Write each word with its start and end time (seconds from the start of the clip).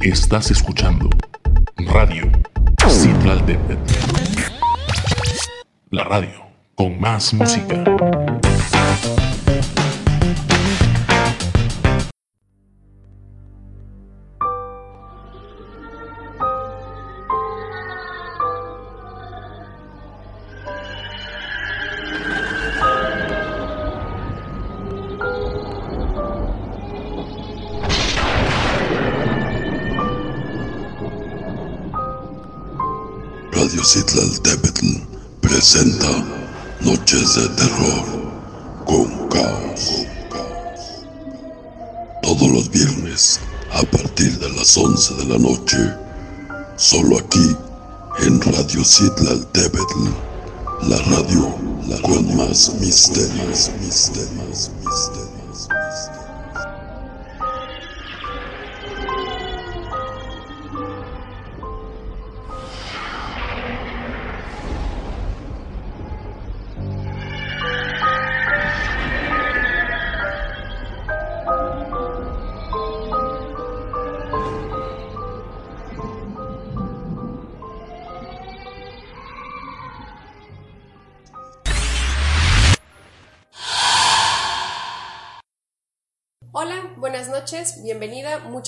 Estás 0.00 0.52
escuchando 0.52 1.10
Radio 1.76 2.30
Citlaldepet. 2.88 3.78
La 5.90 6.04
radio 6.04 6.46
con 6.76 7.00
más 7.00 7.34
música. 7.34 7.84
Noches 37.10 37.36
de 37.36 37.48
Terror 37.56 38.04
con 38.84 39.28
Caos. 39.28 40.04
Todos 42.22 42.48
los 42.50 42.70
viernes 42.70 43.40
a 43.72 43.82
partir 43.84 44.38
de 44.38 44.50
las 44.50 44.76
11 44.76 45.14
de 45.14 45.24
la 45.24 45.38
noche, 45.38 45.78
solo 46.76 47.18
aquí 47.18 47.56
en 48.18 48.38
Radio 48.42 48.84
Citlal 48.84 49.48
la 50.82 50.98
radio 50.98 51.54
con 52.02 52.36
más 52.36 52.74
misterios, 52.74 53.70
misterios, 53.80 54.70
misterios. 54.84 55.17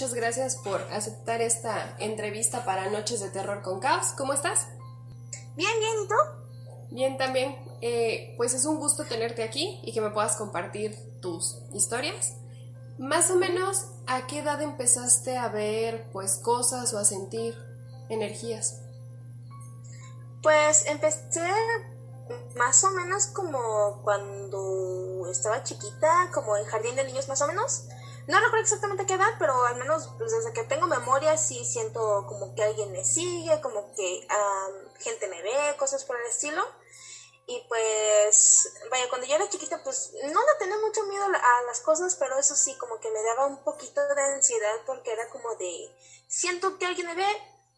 Muchas 0.01 0.15
gracias 0.15 0.57
por 0.57 0.81
aceptar 0.93 1.43
esta 1.43 1.95
entrevista 1.99 2.65
para 2.65 2.89
Noches 2.89 3.21
de 3.21 3.29
Terror 3.29 3.61
con 3.61 3.81
Caos. 3.81 4.15
¿Cómo 4.17 4.33
estás? 4.33 4.69
Bien, 5.57 5.79
bien, 5.79 5.93
¿y 6.03 6.09
tú? 6.09 6.15
Bien 6.91 7.19
también. 7.19 7.55
Eh, 7.83 8.33
pues 8.39 8.55
es 8.55 8.65
un 8.65 8.79
gusto 8.79 9.05
tenerte 9.05 9.43
aquí 9.43 9.79
y 9.83 9.93
que 9.93 10.01
me 10.01 10.09
puedas 10.09 10.37
compartir 10.37 10.97
tus 11.21 11.59
historias. 11.75 12.33
Más 12.99 13.31
o 13.31 13.37
menos, 13.37 13.89
¿a 14.07 14.27
qué 14.27 14.39
edad 14.39 14.63
empezaste 14.63 15.37
a 15.37 15.49
ver 15.49 16.09
pues 16.13 16.37
cosas 16.37 16.95
o 16.95 16.99
a 16.99 17.05
sentir 17.05 17.55
energías? 18.09 18.81
Pues 20.43 20.87
empecé 20.87 21.47
más 22.57 22.83
o 22.85 22.91
menos 22.93 23.27
como 23.27 24.01
cuando 24.03 25.29
estaba 25.31 25.63
chiquita, 25.63 26.31
como 26.33 26.57
en 26.57 26.65
jardín 26.65 26.97
de 26.97 27.05
niños 27.05 27.29
más 27.29 27.43
o 27.43 27.47
menos. 27.47 27.85
No 28.31 28.39
recuerdo 28.39 28.63
exactamente 28.63 29.07
qué 29.07 29.15
edad, 29.15 29.35
pero 29.41 29.65
al 29.65 29.75
menos 29.75 30.09
pues, 30.17 30.31
desde 30.31 30.53
que 30.53 30.63
tengo 30.63 30.87
memoria 30.87 31.37
sí 31.37 31.65
siento 31.65 32.25
como 32.29 32.55
que 32.55 32.63
alguien 32.63 32.93
me 32.93 33.05
sigue, 33.05 33.61
como 33.61 33.93
que 33.97 34.25
am, 34.29 34.95
gente 35.01 35.27
me 35.27 35.43
ve, 35.43 35.77
cosas 35.77 36.05
por 36.05 36.17
el 36.17 36.27
estilo. 36.27 36.65
Y 37.47 37.61
pues, 37.69 38.73
vaya, 38.89 39.09
cuando 39.09 39.27
yo 39.27 39.35
era 39.35 39.49
chiquita, 39.49 39.83
pues 39.83 40.13
no 40.33 40.41
le 40.41 40.59
tenía 40.61 40.79
mucho 40.79 41.03
miedo 41.07 41.25
a 41.25 41.63
las 41.67 41.81
cosas, 41.81 42.15
pero 42.15 42.39
eso 42.39 42.55
sí, 42.55 42.73
como 42.79 43.01
que 43.01 43.11
me 43.11 43.21
daba 43.25 43.47
un 43.47 43.65
poquito 43.65 44.01
de 44.15 44.23
ansiedad 44.23 44.77
porque 44.87 45.13
era 45.13 45.29
como 45.31 45.57
de, 45.57 45.93
siento 46.29 46.79
que 46.79 46.87
alguien 46.87 47.09
me 47.09 47.17
ve, 47.17 47.27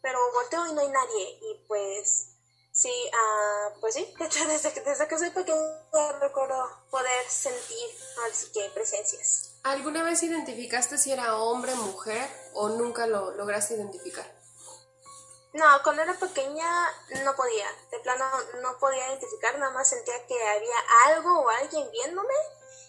pero 0.03 0.19
volteo 0.33 0.67
y 0.67 0.73
no 0.73 0.81
hay 0.81 0.89
nadie. 0.89 1.39
Y 1.41 1.65
pues, 1.67 2.27
Sí, 2.71 2.91
ah, 3.13 3.69
pues 3.81 3.93
sí, 3.93 4.13
desde 4.47 4.73
que, 4.73 4.81
desde 4.81 5.07
que 5.07 5.19
soy 5.19 5.29
pequeña 5.29 5.61
recuerdo 6.19 6.87
poder 6.89 7.29
sentir 7.29 7.89
así 8.27 8.51
que 8.51 8.67
presencias. 8.69 9.52
¿Alguna 9.63 10.03
vez 10.03 10.21
identificaste 10.23 10.97
si 10.97 11.11
era 11.13 11.37
hombre, 11.37 11.73
mujer 11.75 12.29
o 12.53 12.69
nunca 12.69 13.07
lo 13.07 13.31
lograste 13.31 13.75
identificar? 13.75 14.25
No, 15.53 15.65
cuando 15.83 16.01
era 16.01 16.13
pequeña 16.15 16.65
no 17.23 17.35
podía, 17.35 17.67
de 17.91 17.99
plano 17.99 18.25
no 18.61 18.77
podía 18.79 19.07
identificar, 19.07 19.57
nada 19.59 19.71
más 19.71 19.87
sentía 19.87 20.25
que 20.27 20.47
había 20.47 20.75
algo 21.05 21.41
o 21.41 21.49
alguien 21.49 21.89
viéndome 21.91 22.33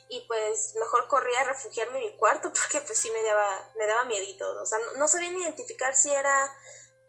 y 0.09 0.27
pues 0.27 0.75
mejor 0.77 1.07
corría 1.09 1.43
a 1.43 1.45
refugiarme 1.45 1.99
en 1.99 2.13
mi 2.13 2.17
cuarto 2.17 2.53
porque 2.55 2.81
pues 2.81 2.99
sí 2.99 3.11
me 3.11 3.23
daba, 3.23 3.71
me 3.77 3.87
daba 3.87 4.05
miedito, 4.05 4.51
o 4.61 4.67
sea, 4.67 4.79
no, 4.79 4.99
no 4.99 5.09
sabía 5.09 5.31
ni 5.31 5.43
identificar 5.43 5.95
si 5.95 6.11
era, 6.11 6.57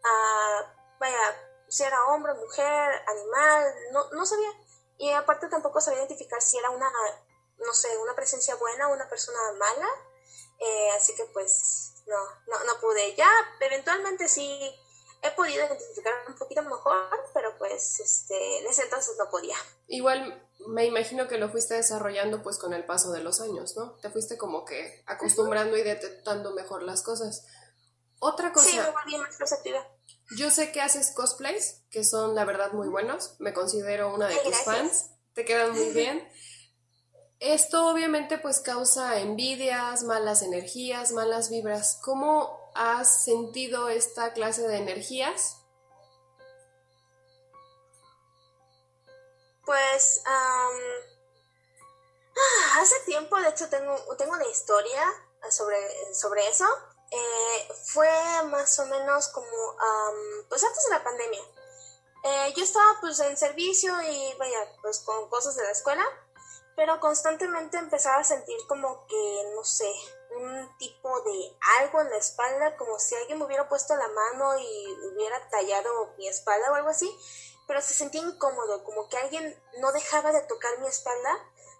ah, 0.04 0.74
vaya, 1.00 1.18
si 1.68 1.82
era 1.82 2.04
hombre, 2.06 2.34
mujer, 2.34 3.02
animal, 3.08 3.74
no, 3.92 4.10
no 4.12 4.26
sabía. 4.26 4.50
Y 4.98 5.10
aparte 5.10 5.48
tampoco 5.48 5.80
sabía 5.80 6.00
identificar 6.00 6.40
si 6.40 6.56
era 6.56 6.70
una, 6.70 6.90
no 7.58 7.72
sé, 7.74 7.96
una 7.98 8.14
presencia 8.14 8.54
buena 8.56 8.88
o 8.88 8.94
una 8.94 9.08
persona 9.08 9.38
mala. 9.58 9.88
Eh, 10.58 10.90
así 10.96 11.14
que 11.14 11.24
pues 11.26 11.92
no, 12.06 12.16
no, 12.46 12.64
no 12.64 12.80
pude. 12.80 13.14
Ya 13.14 13.28
eventualmente 13.60 14.28
sí 14.28 14.74
he 15.22 15.30
podido 15.32 15.66
identificar 15.66 16.12
un 16.28 16.34
poquito 16.36 16.62
mejor, 16.62 17.08
pero 17.34 17.56
pues 17.58 18.00
este, 18.00 18.58
en 18.58 18.66
ese 18.66 18.82
entonces 18.82 19.16
no 19.18 19.28
podía. 19.30 19.56
Igual 19.88 20.42
me 20.68 20.84
imagino 20.84 21.28
que 21.28 21.38
lo 21.38 21.50
fuiste 21.50 21.74
desarrollando 21.74 22.42
pues 22.42 22.58
con 22.58 22.72
el 22.72 22.84
paso 22.84 23.12
de 23.12 23.20
los 23.20 23.40
años, 23.40 23.76
¿no? 23.76 23.92
Te 24.00 24.10
fuiste 24.10 24.36
como 24.36 24.64
que 24.64 25.02
acostumbrando 25.06 25.76
y 25.76 25.82
detectando 25.82 26.52
mejor 26.52 26.82
las 26.82 27.02
cosas. 27.02 27.46
Otra 28.18 28.52
cosa... 28.52 28.70
Sí, 28.70 28.78
me 28.78 28.90
volví 28.90 29.18
más 29.18 29.36
perceptiva. 29.36 29.86
Yo 30.36 30.50
sé 30.50 30.72
que 30.72 30.80
haces 30.80 31.12
cosplays, 31.12 31.82
que 31.90 32.02
son 32.02 32.34
la 32.34 32.44
verdad 32.44 32.72
muy 32.72 32.88
buenos. 32.88 33.36
Me 33.38 33.52
considero 33.52 34.12
una 34.12 34.26
de 34.26 34.34
Ay, 34.34 34.40
tus 34.42 34.52
gracias. 34.52 34.76
fans. 34.76 35.10
Te 35.34 35.44
quedan 35.44 35.72
muy 35.72 35.90
bien. 35.94 36.28
Esto 37.38 37.88
obviamente 37.88 38.38
pues 38.38 38.60
causa 38.60 39.18
envidias, 39.18 40.04
malas 40.04 40.42
energías, 40.42 41.12
malas 41.12 41.50
vibras. 41.50 42.00
¿Cómo 42.02 42.70
has 42.74 43.24
sentido 43.24 43.88
esta 43.88 44.32
clase 44.32 44.66
de 44.66 44.78
energías? 44.78 45.58
Pues 49.66 50.22
ah, 50.24 50.70
hace 52.80 52.94
tiempo, 53.04 53.36
de 53.36 53.48
hecho, 53.48 53.68
tengo, 53.68 53.96
tengo 54.16 54.32
una 54.32 54.46
historia 54.46 55.02
sobre, 55.50 56.14
sobre 56.14 56.46
eso. 56.48 56.66
Eh, 57.10 57.68
fue 57.84 58.08
más 58.50 58.78
o 58.78 58.86
menos 58.86 59.28
como, 59.28 59.46
am, 59.48 60.48
pues 60.48 60.64
antes 60.64 60.84
de 60.84 60.90
la 60.90 61.04
pandemia. 61.04 61.42
Eh, 62.24 62.54
yo 62.56 62.64
estaba 62.64 62.98
pues 63.00 63.20
en 63.20 63.36
servicio 63.36 63.92
y 64.02 64.34
vaya, 64.38 64.58
pues 64.82 65.00
con 65.00 65.28
cosas 65.28 65.56
de 65.56 65.62
la 65.64 65.70
escuela, 65.70 66.04
pero 66.76 67.00
constantemente 67.00 67.78
empezaba 67.78 68.18
a 68.18 68.24
sentir 68.24 68.56
como 68.68 69.06
que, 69.06 69.50
no 69.54 69.64
sé, 69.64 69.90
un 70.36 70.76
tipo 70.76 71.22
de 71.22 71.56
algo 71.80 72.02
en 72.02 72.10
la 72.10 72.18
espalda, 72.18 72.76
como 72.76 72.98
si 72.98 73.14
alguien 73.14 73.38
me 73.38 73.46
hubiera 73.46 73.66
puesto 73.66 73.96
la 73.96 74.08
mano 74.08 74.58
y 74.58 74.92
hubiera 75.10 75.48
tallado 75.48 76.14
mi 76.18 76.28
espalda 76.28 76.70
o 76.70 76.74
algo 76.74 76.90
así, 76.90 77.10
pero 77.66 77.80
se 77.80 77.94
sentía 77.94 78.20
incómodo, 78.20 78.84
como 78.84 79.08
que 79.08 79.16
alguien 79.16 79.58
no 79.78 79.90
dejaba 79.92 80.32
de 80.32 80.42
tocar 80.42 80.78
mi 80.78 80.86
espalda, 80.86 81.30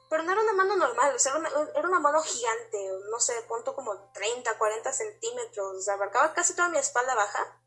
pero 0.08 0.22
no 0.22 0.32
era 0.32 0.40
una 0.40 0.54
mano 0.54 0.76
normal, 0.76 1.14
o 1.14 1.18
sea, 1.18 1.32
era 1.32 1.40
una, 1.40 1.70
era 1.74 1.88
una 1.88 2.00
mano 2.00 2.22
gigante, 2.22 2.78
no 3.10 3.20
sé, 3.20 3.34
punto 3.42 3.74
como 3.74 4.10
30, 4.12 4.56
40 4.56 4.92
centímetros, 4.92 5.88
abarcaba 5.88 6.32
casi 6.32 6.54
toda 6.54 6.70
mi 6.70 6.78
espalda 6.78 7.14
baja. 7.14 7.60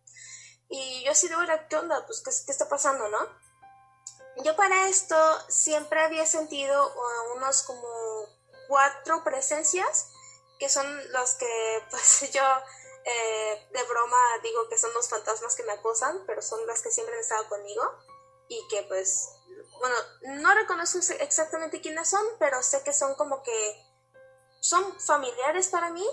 Y 0.68 1.04
yo 1.04 1.12
así 1.12 1.28
de, 1.28 1.34
"Ahora, 1.34 1.68
¿qué 1.68 1.76
onda? 1.76 2.06
Pues, 2.06 2.22
¿qué, 2.22 2.32
qué 2.46 2.52
está 2.52 2.70
pasando, 2.70 3.08
no? 3.10 3.18
Yo 4.44 4.56
para 4.56 4.88
esto 4.88 5.16
siempre 5.50 6.02
había 6.02 6.26
sentido 6.26 6.94
unos 7.36 7.64
como 7.64 7.88
cuatro 8.68 9.24
presencias, 9.24 10.08
que 10.60 10.70
son 10.70 10.86
los 11.12 11.34
que 11.36 11.84
pues 11.90 12.32
yo 12.32 12.44
eh, 13.06 13.68
de 13.72 13.84
broma 13.84 14.18
digo 14.44 14.68
que 14.70 14.78
son 14.78 14.94
los 14.94 15.10
fantasmas 15.10 15.56
que 15.56 15.64
me 15.64 15.74
acosan, 15.74 16.24
pero 16.26 16.42
son 16.42 16.66
las 16.68 16.82
que 16.82 16.92
siempre 16.92 17.16
han 17.16 17.22
estado 17.22 17.48
conmigo 17.50 17.84
y 18.48 18.68
que 18.68 18.84
pues, 18.84 19.30
bueno, 19.80 19.96
no 20.42 20.54
reconozco 20.54 20.98
ex- 21.00 21.10
exactamente 21.12 21.82
quiénes 21.82 22.10
son, 22.10 22.26
pero 22.40 22.62
sé 22.64 22.82
que 22.84 22.94
son 22.94 23.16
como 23.16 23.44
que 23.44 23.86
son 24.62 25.00
familiares 25.00 25.68
para 25.68 25.90
mí 25.92 26.06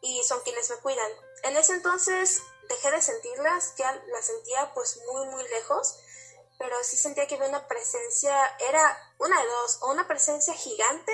y 0.00 0.22
son 0.24 0.40
quienes 0.40 0.68
me 0.70 0.76
cuidan. 0.76 1.10
En 1.44 1.56
ese 1.56 1.74
entonces 1.74 2.42
dejé 2.68 2.90
de 2.90 3.02
sentirlas, 3.02 3.74
ya 3.76 3.92
las 4.08 4.26
sentía 4.26 4.72
pues 4.74 4.98
muy 5.12 5.26
muy 5.26 5.46
lejos, 5.48 5.98
pero 6.58 6.76
sí 6.84 6.96
sentía 6.96 7.26
que 7.26 7.34
había 7.34 7.48
una 7.48 7.66
presencia, 7.66 8.56
era 8.68 9.14
una 9.18 9.40
de 9.40 9.48
dos, 9.48 9.78
o 9.82 9.90
una 9.90 10.06
presencia 10.06 10.54
gigante 10.54 11.12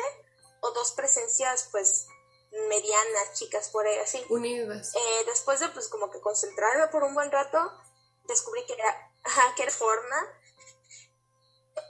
o 0.60 0.70
dos 0.72 0.92
presencias 0.92 1.68
pues 1.70 2.06
medianas, 2.68 3.34
chicas 3.34 3.68
por 3.68 3.86
ahí 3.86 3.98
así. 3.98 4.24
Unidas. 4.28 4.94
Eh, 4.94 5.24
después 5.26 5.60
de 5.60 5.68
pues 5.68 5.88
como 5.88 6.10
que 6.10 6.20
concentrarme 6.20 6.88
por 6.88 7.02
un 7.02 7.14
buen 7.14 7.30
rato, 7.30 7.58
descubrí 8.24 8.64
que 8.66 8.74
era, 8.74 9.12
que 9.56 9.62
era 9.62 9.72
forma. 9.72 10.16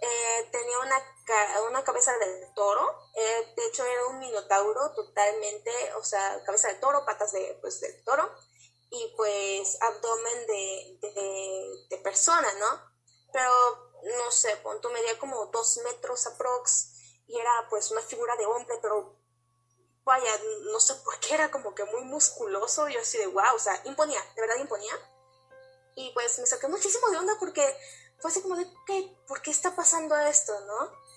Eh, 0.03 0.49
tenía 0.53 0.79
una, 0.81 1.67
una 1.71 1.83
cabeza 1.83 2.17
del 2.19 2.53
toro, 2.55 3.11
eh, 3.15 3.53
de 3.57 3.67
hecho 3.67 3.85
era 3.85 4.07
un 4.09 4.19
minotauro 4.19 4.93
totalmente, 4.93 5.71
o 5.95 6.05
sea, 6.05 6.45
cabeza 6.45 6.69
de 6.69 6.75
toro, 6.75 7.07
patas 7.07 7.33
de, 7.33 7.59
pues, 7.63 7.81
del 7.81 8.05
toro 8.05 8.31
y 8.91 9.15
pues 9.17 9.79
abdomen 9.81 10.47
de, 10.47 10.99
de, 11.01 11.87
de 11.89 11.99
persona, 11.99 12.49
¿no? 12.55 12.88
Pero 13.33 13.53
no 14.03 14.31
sé, 14.31 14.57
punto 14.59 14.91
medía 14.91 15.19
como 15.19 15.47
dos 15.47 15.79
metros 15.85 16.27
aprox 16.27 16.93
y 17.27 17.39
era 17.39 17.69
pues 17.69 17.91
una 17.91 18.01
figura 18.03 18.35
de 18.37 18.47
hombre, 18.47 18.79
pero 18.81 19.17
vaya, 20.05 20.31
no 20.73 20.81
sé 20.81 20.95
por 20.97 21.19
qué 21.21 21.35
era 21.35 21.51
como 21.51 21.75
que 21.75 21.85
muy 21.85 22.03
musculoso, 22.05 22.89
yo 22.89 23.01
así 23.01 23.19
de 23.19 23.27
wow, 23.27 23.55
o 23.55 23.59
sea, 23.59 23.81
imponía, 23.85 24.21
de 24.35 24.41
verdad 24.41 24.57
imponía. 24.57 24.95
Y 25.97 26.11
pues 26.13 26.39
me 26.39 26.47
saqué 26.47 26.69
muchísimo 26.69 27.11
de 27.11 27.19
onda 27.19 27.37
porque 27.39 27.63
fue 28.19 28.31
así 28.31 28.41
como 28.41 28.57
de, 28.57 28.67
¿qué? 28.87 29.17
¿Por 29.27 29.43
qué 29.43 29.51
está 29.51 29.75
pasando 29.77 30.17
esto, 30.17 30.59
no? 30.61 31.09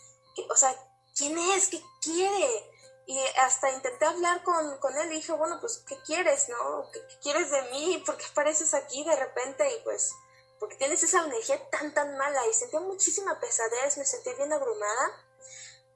o 0.49 0.55
sea, 0.55 0.73
¿quién 1.15 1.37
es? 1.37 1.67
¿Qué 1.67 1.81
quiere? 2.01 2.71
Y 3.05 3.19
hasta 3.39 3.71
intenté 3.71 4.05
hablar 4.05 4.43
con, 4.43 4.77
con 4.77 4.97
él 4.97 5.11
y 5.11 5.15
dije, 5.15 5.33
bueno, 5.33 5.59
pues, 5.59 5.83
¿qué 5.87 5.97
quieres, 6.05 6.49
no? 6.49 6.89
¿Qué, 6.91 6.99
¿Qué, 7.07 7.19
quieres 7.19 7.51
de 7.51 7.61
mí? 7.63 8.01
¿Por 8.05 8.15
qué 8.17 8.25
apareces 8.25 8.73
aquí 8.73 9.03
de 9.03 9.15
repente? 9.15 9.69
Y 9.75 9.83
pues, 9.83 10.13
porque 10.61 10.75
tienes 10.75 11.01
esa 11.01 11.25
energía 11.25 11.59
tan, 11.71 11.91
tan 11.91 12.15
mala. 12.17 12.47
Y 12.47 12.53
sentía 12.53 12.79
muchísima 12.79 13.39
pesadez, 13.39 13.97
me 13.97 14.05
sentí 14.05 14.31
bien 14.35 14.53
abrumada. 14.53 15.25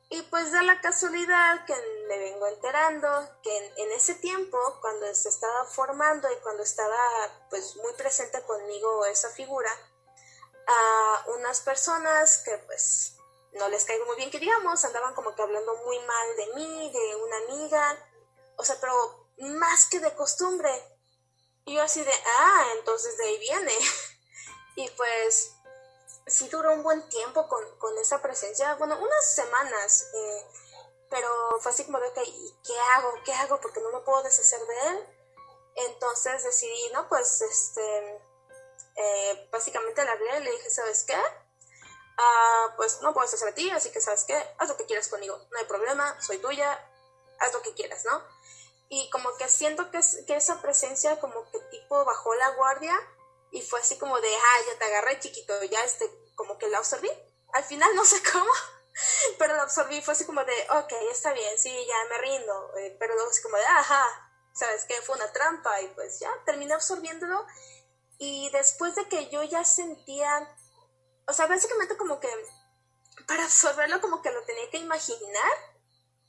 Y 0.09 0.23
pues 0.23 0.51
da 0.51 0.63
la 0.63 0.81
casualidad 0.81 1.65
que 1.65 1.75
me 2.07 2.17
vengo 2.17 2.47
enterando 2.47 3.07
que 3.43 3.55
en, 3.55 3.73
en, 3.77 3.91
ese 3.91 4.15
tiempo, 4.15 4.57
cuando 4.81 5.13
se 5.13 5.29
estaba 5.29 5.65
formando 5.65 6.31
y 6.31 6.35
cuando 6.37 6.63
estaba 6.63 6.97
pues 7.49 7.75
muy 7.77 7.93
presente 7.93 8.41
conmigo 8.43 9.05
esa 9.05 9.29
figura, 9.29 9.69
a 10.67 11.25
unas 11.37 11.61
personas 11.61 12.39
que 12.39 12.57
pues 12.65 13.17
no 13.53 13.69
les 13.69 13.85
caigo 13.85 14.05
muy 14.05 14.15
bien 14.15 14.31
que 14.31 14.39
digamos, 14.39 14.83
andaban 14.83 15.13
como 15.13 15.35
que 15.35 15.43
hablando 15.43 15.75
muy 15.85 15.99
mal 15.99 16.35
de 16.37 16.47
mí, 16.55 16.91
de 16.91 17.15
una 17.17 17.37
amiga, 17.37 18.09
o 18.57 18.63
sea, 18.63 18.77
pero 18.81 19.27
más 19.37 19.85
que 19.87 19.99
de 19.99 20.13
costumbre. 20.15 20.71
Yo 21.67 21.81
así 21.83 22.03
de, 22.03 22.13
ah, 22.39 22.65
entonces 22.77 23.15
de 23.17 23.25
ahí 23.25 23.39
viene. 23.39 23.73
y 24.75 24.89
pues 24.91 25.55
sí 26.27 26.47
duró 26.49 26.73
un 26.73 26.83
buen 26.83 27.07
tiempo 27.09 27.47
con, 27.47 27.63
con 27.77 27.97
esa 27.97 28.21
presencia, 28.21 28.75
bueno, 28.75 28.97
unas 28.99 29.35
semanas, 29.35 30.07
eh, 30.13 30.47
pero 31.09 31.29
fue 31.59 31.71
así 31.71 31.85
como 31.85 31.99
de, 31.99 32.07
ok, 32.07 32.19
¿qué 32.65 32.73
hago? 32.95 33.13
¿Qué 33.23 33.33
hago? 33.33 33.59
Porque 33.61 33.79
no 33.79 33.91
me 33.91 34.01
puedo 34.01 34.23
deshacer 34.23 34.59
de 34.59 34.87
él. 34.89 35.09
Entonces 35.75 36.43
decidí, 36.43 36.89
¿no? 36.93 37.07
Pues, 37.09 37.41
este, 37.41 38.21
eh, 38.95 39.49
básicamente 39.51 40.03
le 40.03 40.09
hablé 40.09 40.39
y 40.39 40.43
le 40.43 40.51
dije, 40.51 40.69
¿sabes 40.69 41.03
qué? 41.03 41.17
Ah, 42.17 42.73
pues 42.77 43.01
no 43.01 43.13
puedo 43.13 43.25
deshacer 43.25 43.49
de 43.49 43.53
ti, 43.53 43.69
así 43.69 43.91
que, 43.91 44.01
¿sabes 44.01 44.23
qué? 44.23 44.41
Haz 44.57 44.69
lo 44.69 44.77
que 44.77 44.85
quieras 44.85 45.09
conmigo, 45.09 45.37
no 45.51 45.59
hay 45.59 45.65
problema, 45.65 46.19
soy 46.21 46.37
tuya, 46.37 46.89
haz 47.39 47.53
lo 47.53 47.61
que 47.61 47.73
quieras, 47.73 48.05
¿no? 48.05 48.23
Y 48.87 49.09
como 49.09 49.35
que 49.35 49.49
siento 49.49 49.91
que, 49.91 49.99
que 50.25 50.35
esa 50.35 50.61
presencia 50.61 51.19
como 51.19 51.49
que 51.51 51.59
tipo 51.71 52.05
bajó 52.05 52.33
la 52.35 52.49
guardia 52.51 52.97
y 53.55 53.61
fue 53.61 53.79
así 53.79 53.97
como 53.97 54.19
de, 54.19 54.35
ah, 54.35 54.57
ya 54.67 54.77
te 54.77 54.85
agarré 54.85 55.17
chiquito, 55.19 55.63
ya 55.63 55.81
este, 55.85 56.09
como 56.35 56.57
que 56.57 56.67
la 56.67 56.79
absorbí. 56.79 57.09
Al 57.53 57.63
final 57.63 57.95
no 57.95 58.03
sé 58.03 58.21
cómo, 58.31 58.51
pero 59.39 59.55
la 59.55 59.63
absorbí, 59.63 60.01
fue 60.01 60.13
así 60.13 60.25
como 60.25 60.43
de, 60.43 60.67
ok, 60.71 60.91
está 61.09 61.31
bien, 61.31 61.57
sí, 61.57 61.73
ya 61.87 61.95
me 62.09 62.17
rindo, 62.17 62.77
eh, 62.77 62.97
pero 62.99 63.15
luego 63.15 63.29
así 63.29 63.41
como 63.41 63.55
de, 63.55 63.63
ajá, 63.63 64.29
¿sabes 64.53 64.83
qué? 64.85 64.95
Fue 65.01 65.15
una 65.15 65.31
trampa 65.31 65.81
y 65.81 65.87
pues 65.89 66.19
ya 66.19 66.29
terminé 66.45 66.73
absorbiéndolo. 66.73 67.45
Y 68.17 68.49
después 68.51 68.93
de 68.95 69.07
que 69.07 69.29
yo 69.29 69.41
ya 69.43 69.63
sentía, 69.63 70.53
o 71.27 71.31
sea, 71.31 71.47
básicamente 71.47 71.95
como 71.95 72.19
que 72.19 72.29
para 73.25 73.45
absorberlo 73.45 74.01
como 74.01 74.21
que 74.21 74.31
lo 74.31 74.43
tenía 74.43 74.69
que 74.69 74.77
imaginar. 74.77 75.51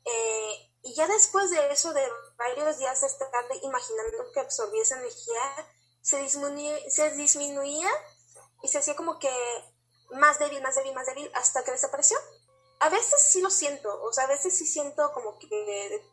Eh, 0.05 0.73
y 0.82 0.94
ya 0.94 1.08
después 1.08 1.50
de 1.50 1.73
eso, 1.73 1.93
de 1.93 2.08
varios 2.37 2.78
días 2.78 3.00
de 3.00 3.08
estar 3.08 3.28
imaginando 3.62 4.31
que 4.32 4.40
absorbí 4.40 4.81
esa 4.81 4.99
energía, 4.99 5.67
se 6.06 6.18
disminuía, 6.18 6.78
se 6.88 7.10
disminuía 7.16 7.90
y 8.62 8.68
se 8.68 8.78
hacía 8.78 8.94
como 8.94 9.18
que 9.18 9.28
más 10.12 10.38
débil, 10.38 10.62
más 10.62 10.76
débil, 10.76 10.94
más 10.94 11.04
débil 11.04 11.28
hasta 11.34 11.64
que 11.64 11.72
desapareció. 11.72 12.16
A 12.78 12.88
veces 12.90 13.20
sí 13.20 13.40
lo 13.40 13.50
siento, 13.50 14.00
o 14.04 14.12
sea, 14.12 14.22
a 14.22 14.28
veces 14.28 14.56
sí 14.56 14.68
siento 14.68 15.12
como 15.12 15.36
que, 15.40 16.06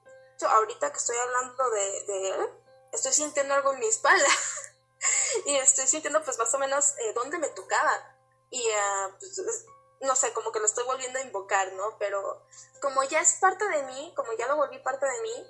ahorita 0.49 0.91
que 0.91 0.97
estoy 0.97 1.15
hablando 1.17 1.69
de, 1.69 2.03
de 2.05 2.29
él, 2.29 2.49
estoy 2.91 3.13
sintiendo 3.13 3.53
algo 3.53 3.73
en 3.73 3.81
mi 3.81 3.85
espalda 3.85 4.25
y 5.45 5.57
estoy 5.57 5.85
sintiendo 5.85 6.23
pues 6.23 6.39
más 6.39 6.51
o 6.55 6.57
menos 6.57 6.97
eh, 6.97 7.13
dónde 7.13 7.37
me 7.37 7.49
tocaba 7.49 8.17
y 8.49 8.67
uh, 8.67 9.11
pues, 9.19 9.65
no 10.01 10.15
sé, 10.15 10.33
como 10.33 10.51
que 10.51 10.59
lo 10.59 10.65
estoy 10.65 10.85
volviendo 10.85 11.19
a 11.19 11.21
invocar, 11.21 11.71
¿no? 11.73 11.99
Pero 11.99 12.41
como 12.81 13.03
ya 13.03 13.21
es 13.21 13.33
parte 13.33 13.69
de 13.69 13.83
mí, 13.83 14.11
como 14.15 14.33
ya 14.33 14.47
lo 14.47 14.55
volví 14.55 14.79
parte 14.79 15.05
de 15.05 15.21
mí, 15.21 15.47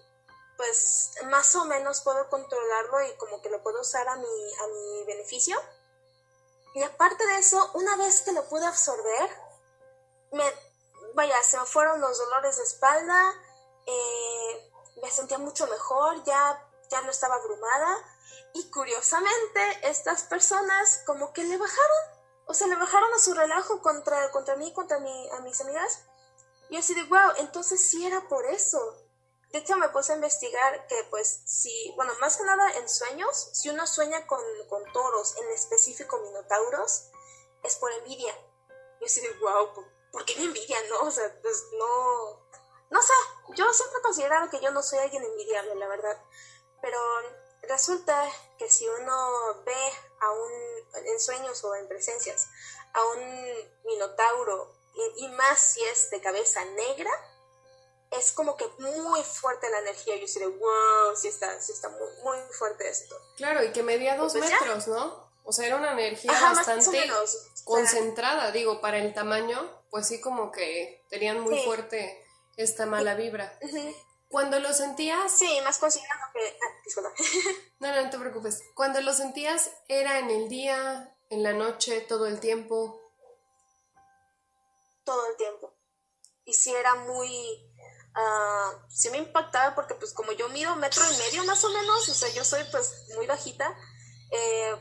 pues 0.58 1.12
más 1.26 1.56
o 1.56 1.66
menos 1.66 2.02
puedo 2.02 2.30
controlarlo 2.30 3.02
y 3.04 3.16
como 3.18 3.42
que 3.42 3.50
lo 3.50 3.62
puedo 3.64 3.82
usar 3.82 4.08
a 4.08 4.16
mi, 4.16 4.54
a 4.62 4.68
mi 4.68 5.06
beneficio. 5.06 5.58
Y 6.76 6.82
aparte 6.84 7.26
de 7.28 7.38
eso, 7.38 7.72
una 7.76 7.96
vez 7.98 8.22
que 8.22 8.34
lo 8.34 8.48
pude 8.50 8.66
absorber, 8.66 9.30
me, 10.32 10.44
vaya, 11.14 11.42
se 11.44 11.60
me 11.60 11.66
fueron 11.66 12.02
los 12.02 12.18
dolores 12.18 12.58
de 12.58 12.64
espalda, 12.64 13.34
eh, 13.86 14.72
me 15.02 15.12
sentía 15.12 15.38
mucho 15.38 15.68
mejor, 15.68 16.24
ya, 16.24 16.68
ya 16.90 17.02
no 17.02 17.12
estaba 17.12 17.36
abrumada. 17.36 17.98
Y 18.54 18.70
curiosamente, 18.70 19.80
estas 19.90 20.24
personas 20.24 21.02
como 21.06 21.34
que 21.34 21.44
le 21.44 21.58
bajaron, 21.58 22.24
o 22.46 22.54
sea, 22.54 22.68
le 22.68 22.76
bajaron 22.76 23.14
a 23.14 23.20
su 23.20 23.34
relajo 23.34 23.82
contra, 23.82 24.32
contra 24.32 24.56
mí, 24.56 24.74
contra 24.74 25.00
mi, 25.00 25.30
a 25.32 25.40
mis 25.42 25.60
amigas. 25.62 26.06
Y 26.70 26.78
así 26.78 26.94
de, 26.96 27.04
wow, 27.04 27.34
entonces 27.38 27.88
sí 27.88 28.06
era 28.06 28.28
por 28.28 28.46
eso. 28.46 29.03
De 29.54 29.60
hecho, 29.60 29.78
me 29.78 29.90
puse 29.90 30.12
a 30.12 30.16
investigar 30.16 30.88
que, 30.88 31.04
pues, 31.12 31.44
si, 31.46 31.94
bueno, 31.96 32.12
más 32.20 32.38
que 32.38 32.44
nada 32.44 32.72
en 32.72 32.90
sueños, 32.90 33.52
si 33.54 33.70
uno 33.70 33.86
sueña 33.86 34.26
con, 34.26 34.42
toros, 34.94 35.38
en 35.38 35.52
específico 35.52 36.20
minotauros, 36.22 37.12
es 37.62 37.76
por 37.76 37.92
envidia. 37.92 38.34
Yo 39.00 39.06
así 39.06 39.22
de, 39.22 39.32
wow, 39.34 39.72
¿por 40.12 40.26
qué 40.26 40.36
me 40.38 40.46
envidia, 40.46 40.78
no? 40.90 41.02
O 41.02 41.12
sea, 41.12 41.32
pues 41.44 41.66
no. 41.78 42.48
No 42.90 43.02
sé, 43.04 43.14
yo 43.56 43.72
siempre 43.74 44.00
he 44.00 44.02
considerado 44.02 44.50
que 44.50 44.60
yo 44.60 44.72
no 44.72 44.82
soy 44.82 44.98
alguien 44.98 45.24
envidiable, 45.24 45.76
la 45.76 45.88
verdad. 45.88 46.20
Pero 46.82 46.98
resulta 47.62 48.28
que 48.58 48.72
si 48.72 48.88
uno 48.88 49.64
ve 49.66 49.92
a 50.20 50.32
un, 50.32 51.06
en 51.06 51.20
sueños 51.20 51.64
o 51.64 51.76
en 51.76 51.88
presencias, 51.88 52.48
a 52.94 53.06
un 53.06 53.72
minotauro, 53.84 54.74
y 55.18 55.28
más 55.28 55.60
si 55.60 55.84
es 55.84 56.10
de 56.10 56.22
cabeza 56.22 56.66
negra, 56.66 57.12
es 58.18 58.32
como 58.32 58.56
que 58.56 58.66
muy 58.80 59.22
fuerte 59.24 59.70
la 59.70 59.80
energía. 59.80 60.16
Yo 60.16 60.40
de 60.40 60.48
wow, 60.48 61.16
sí 61.16 61.28
está, 61.28 61.60
sí 61.62 61.72
está 61.72 61.90
muy, 61.90 62.08
muy 62.24 62.38
fuerte 62.54 62.90
esto. 62.90 63.16
Claro, 63.38 63.64
y 63.64 63.72
que 63.72 63.84
medía 63.84 64.16
dos 64.16 64.34
pues 64.34 64.50
metros, 64.50 64.88
¿no? 64.88 65.32
O 65.46 65.52
sea, 65.52 65.68
era 65.68 65.76
una 65.76 65.92
energía 65.92 66.32
bastante 66.32 67.10
concentrada, 67.66 68.52
digo, 68.52 68.80
para 68.80 68.98
el 68.98 69.14
tamaño, 69.14 69.84
pues 69.90 70.08
sí 70.08 70.22
como 70.22 70.52
que 70.52 71.04
tenían 71.10 71.42
muy 71.42 71.60
fuerte 71.64 72.26
esta 72.56 72.86
mala 72.86 73.16
vibra. 73.16 73.60
Cuando 74.30 74.60
lo 74.60 74.74
sentías... 74.74 75.32
Sí, 75.32 75.60
más 75.64 75.78
considerando 75.78 76.26
que... 76.34 76.48
Ah, 76.48 76.82
disculpa. 76.84 77.14
no, 77.80 77.94
no, 77.94 78.04
no 78.04 78.10
te 78.10 78.18
preocupes. 78.18 78.64
Cuando 78.74 79.02
lo 79.02 79.14
sentías, 79.14 79.70
¿era 79.88 80.18
en 80.20 80.32
el 80.32 80.50
día, 80.50 81.16
en 81.30 81.44
la 81.44 81.54
noche, 81.54 82.02
todo 82.02 82.26
el 82.26 82.40
tiempo? 82.40 83.00
Todo 85.04 85.30
el 85.30 85.36
tiempo. 85.36 85.76
Y 86.46 86.54
sí 86.54 86.74
era 86.74 86.96
muy 86.96 87.73
uh, 88.16 88.80
sí 88.90 89.10
me 89.10 89.18
impactaba 89.18 89.76
porque 89.76 89.96
pues 89.96 90.14
como 90.14 90.32
yo 90.32 90.50
mido 90.50 90.76
metro 90.76 91.04
y 91.12 91.18
medio 91.18 91.44
más 91.46 91.64
o 91.64 91.70
menos, 91.70 92.10
o 92.10 92.14
sea, 92.14 92.30
yo 92.30 92.44
soy 92.44 92.64
pues 92.72 93.08
muy 93.16 93.28
bajita, 93.28 93.76
eh, 94.32 94.76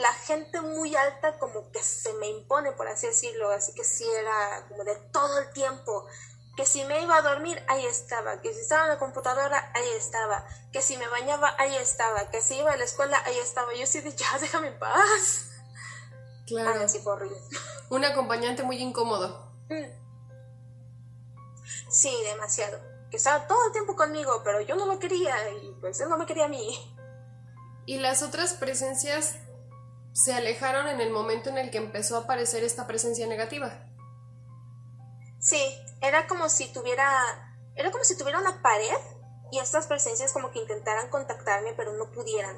la 0.00 0.12
gente 0.12 0.60
muy 0.60 0.94
alta 0.94 1.38
como 1.38 1.70
que 1.72 1.82
se 1.82 2.12
me 2.14 2.28
impone, 2.28 2.72
por 2.72 2.88
así 2.88 3.06
decirlo, 3.06 3.50
así 3.50 3.72
que 3.74 3.84
sí 3.84 4.04
era 4.04 4.66
como 4.68 4.84
de 4.84 4.96
todo 5.12 5.38
el 5.38 5.50
tiempo, 5.52 6.06
que 6.56 6.66
si 6.66 6.84
me 6.84 7.00
iba 7.00 7.16
a 7.16 7.22
dormir, 7.22 7.62
ahí 7.68 7.86
estaba, 7.86 8.40
que 8.42 8.52
si 8.52 8.60
estaba 8.60 8.82
en 8.82 8.88
la 8.90 8.98
computadora, 8.98 9.70
ahí 9.74 9.88
estaba, 9.96 10.44
que 10.72 10.82
si 10.82 10.96
me 10.96 11.08
bañaba, 11.08 11.54
ahí 11.58 11.76
estaba, 11.76 12.30
que 12.30 12.42
si 12.42 12.56
iba 12.56 12.72
a 12.72 12.76
la 12.76 12.84
escuela, 12.84 13.22
ahí 13.24 13.38
estaba, 13.38 13.72
yo 13.74 13.86
sí 13.86 14.00
de 14.00 14.14
ya, 14.14 14.38
déjame 14.40 14.68
en 14.68 14.78
paz. 14.78 15.46
Claro. 16.46 16.84
Horrible. 17.04 17.36
Un 17.90 18.04
acompañante 18.04 18.62
muy 18.62 18.78
incómodo. 18.78 19.52
Mm. 19.68 20.07
Sí, 21.88 22.14
demasiado. 22.24 22.78
Que 23.10 23.16
estaba 23.16 23.46
todo 23.46 23.66
el 23.66 23.72
tiempo 23.72 23.96
conmigo, 23.96 24.42
pero 24.44 24.60
yo 24.60 24.76
no 24.76 24.86
lo 24.86 24.98
quería 24.98 25.34
y 25.62 25.74
pues 25.80 26.00
él 26.00 26.08
no 26.08 26.18
me 26.18 26.26
quería 26.26 26.44
a 26.44 26.48
mí. 26.48 26.96
¿Y 27.86 27.98
las 27.98 28.22
otras 28.22 28.52
presencias 28.52 29.36
se 30.12 30.34
alejaron 30.34 30.88
en 30.88 31.00
el 31.00 31.10
momento 31.10 31.48
en 31.48 31.58
el 31.58 31.70
que 31.70 31.78
empezó 31.78 32.16
a 32.16 32.20
aparecer 32.20 32.62
esta 32.64 32.86
presencia 32.86 33.26
negativa? 33.26 33.88
Sí, 35.40 35.62
era 36.00 36.26
como 36.26 36.48
si 36.48 36.72
tuviera. 36.72 37.08
Era 37.76 37.90
como 37.90 38.04
si 38.04 38.18
tuviera 38.18 38.40
una 38.40 38.60
pared 38.60 38.98
y 39.52 39.58
estas 39.58 39.86
presencias 39.86 40.32
como 40.32 40.50
que 40.50 40.58
intentaran 40.58 41.08
contactarme, 41.08 41.72
pero 41.74 41.92
no 41.94 42.10
pudieran. 42.10 42.56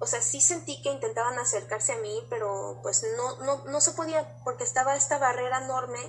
O 0.00 0.06
sea, 0.06 0.20
sí 0.20 0.40
sentí 0.40 0.82
que 0.82 0.90
intentaban 0.90 1.38
acercarse 1.38 1.92
a 1.92 1.98
mí, 1.98 2.26
pero 2.28 2.80
pues 2.82 3.06
no, 3.16 3.44
no, 3.44 3.64
no 3.64 3.80
se 3.80 3.92
podía 3.92 4.36
porque 4.44 4.64
estaba 4.64 4.96
esta 4.96 5.18
barrera 5.18 5.64
enorme 5.64 6.00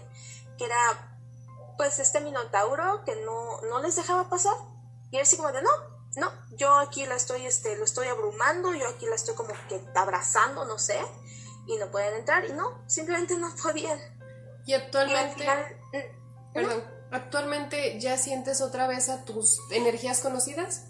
que 0.58 0.66
era 0.66 1.17
pues 1.78 2.00
este 2.00 2.20
minotauro 2.22 3.04
que 3.06 3.16
no, 3.18 3.62
no 3.70 3.80
les 3.80 3.96
dejaba 3.96 4.30
pasar. 4.30 4.56
Y 5.12 5.18
él 5.18 5.22
así 5.22 5.38
como 5.38 5.52
de, 5.52 5.62
no, 5.62 5.70
no, 6.18 6.32
yo 6.58 6.74
aquí 6.80 7.06
la 7.06 7.16
estoy, 7.16 7.46
este, 7.46 7.78
lo 7.78 7.86
estoy 7.86 8.08
abrumando, 8.08 8.74
yo 8.74 8.88
aquí 8.88 9.06
la 9.06 9.16
estoy 9.16 9.36
como 9.36 9.54
que 9.70 9.82
abrazando, 9.96 10.66
no 10.66 10.80
sé, 10.80 11.00
y 11.68 11.78
no 11.78 11.90
pueden 11.92 12.16
entrar, 12.16 12.46
y 12.46 12.54
no, 12.54 12.84
simplemente 12.88 13.38
no 13.38 13.54
podían. 13.62 14.00
Y 14.66 14.74
actualmente, 14.74 15.46
mm, 15.94 16.54
perdón, 16.54 16.84
¿actualmente 17.12 18.00
ya 18.00 18.18
sientes 18.18 18.62
otra 18.62 18.88
vez 18.88 19.10
a 19.10 19.24
tus 19.24 19.60
energías 19.72 20.20
conocidas? 20.20 20.86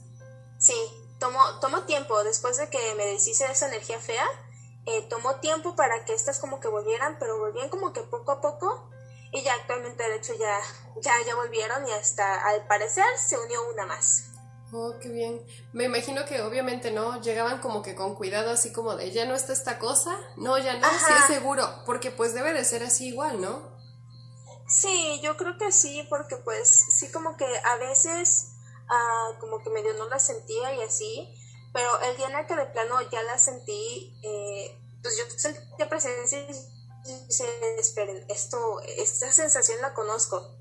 Sí, 0.58 0.74
tomó, 1.20 1.60
tomó 1.60 1.84
tiempo, 1.84 2.24
después 2.24 2.58
de 2.58 2.70
que 2.70 2.96
me 2.96 3.06
deshice 3.06 3.46
de 3.46 3.52
esa 3.52 3.68
energía 3.68 4.00
fea, 4.00 4.26
eh, 4.86 5.02
tomó 5.10 5.36
tiempo 5.36 5.76
para 5.76 6.06
que 6.06 6.14
estas 6.14 6.40
como 6.40 6.60
que 6.60 6.70
volvieran, 6.70 7.18
pero 7.20 7.38
volvían 7.38 7.70
como 7.70 7.92
que 7.92 8.02
poco 8.02 8.32
a 8.32 8.42
poco, 8.42 8.90
y 9.38 9.44
ya 9.44 9.54
actualmente 9.54 10.04
de 10.04 10.16
hecho 10.16 10.34
ya, 10.34 10.60
ya, 11.02 11.14
ya 11.26 11.36
volvieron 11.36 11.88
y 11.88 11.92
hasta 11.92 12.48
al 12.48 12.66
parecer 12.68 13.06
se 13.18 13.38
unió 13.38 13.60
una 13.74 13.86
más. 13.86 14.32
Oh, 14.74 14.96
qué 15.00 15.10
bien. 15.10 15.46
Me 15.72 15.86
imagino 15.86 16.26
que 16.26 16.42
obviamente 16.42 16.92
no, 16.92 17.22
llegaban 17.22 17.62
como 17.62 17.82
que 17.82 17.96
con 17.96 18.16
cuidado, 18.16 18.52
así 18.52 18.74
como 18.74 18.96
de, 18.96 19.12
ya 19.12 19.26
no 19.26 19.36
está 19.36 19.54
esta 19.54 19.80
cosa, 19.80 20.20
no, 20.36 20.58
ya 20.58 20.78
no, 20.78 20.88
sí 20.90 21.14
es 21.18 21.26
seguro, 21.26 21.84
porque 21.86 22.12
pues 22.12 22.34
debe 22.34 22.54
de 22.54 22.66
ser 22.66 22.84
así 22.84 23.08
igual, 23.08 23.40
¿no? 23.40 23.78
Sí, 24.68 25.22
yo 25.24 25.38
creo 25.38 25.58
que 25.58 25.72
sí, 25.72 26.06
porque 26.10 26.36
pues 26.38 26.68
sí 26.70 27.10
como 27.12 27.38
que 27.38 27.46
a 27.46 27.78
veces 27.78 28.56
ah, 28.90 29.30
como 29.40 29.60
que 29.64 29.70
medio 29.70 29.94
no 29.94 30.10
la 30.10 30.20
sentía 30.20 30.74
y 30.74 30.82
así, 30.82 31.34
pero 31.72 32.02
el 32.02 32.18
día 32.18 32.28
en 32.28 32.36
el 32.36 32.46
que 32.46 32.56
de 32.56 32.66
plano 32.66 33.00
ya 33.10 33.24
la 33.24 33.38
sentí, 33.38 34.20
eh, 34.22 34.78
pues 35.02 35.18
yo 35.18 35.24
sentía 35.38 35.88
presencia 35.88 36.46
dije, 37.08 37.80
esperen, 37.80 38.26
esto, 38.30 38.82
esta 38.82 39.32
sensación 39.32 39.82
la 39.82 39.94
conozco. 39.94 40.58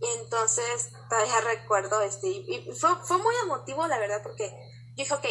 Y 0.00 0.06
entonces 0.20 0.88
todavía 1.08 1.40
recuerdo, 1.42 2.00
este, 2.00 2.28
y 2.28 2.72
fue, 2.78 2.90
fue 3.04 3.18
muy 3.18 3.34
emotivo, 3.42 3.86
la 3.86 3.98
verdad, 3.98 4.22
porque 4.22 4.48
yo 4.96 5.04
dije, 5.04 5.14
ok, 5.14 5.26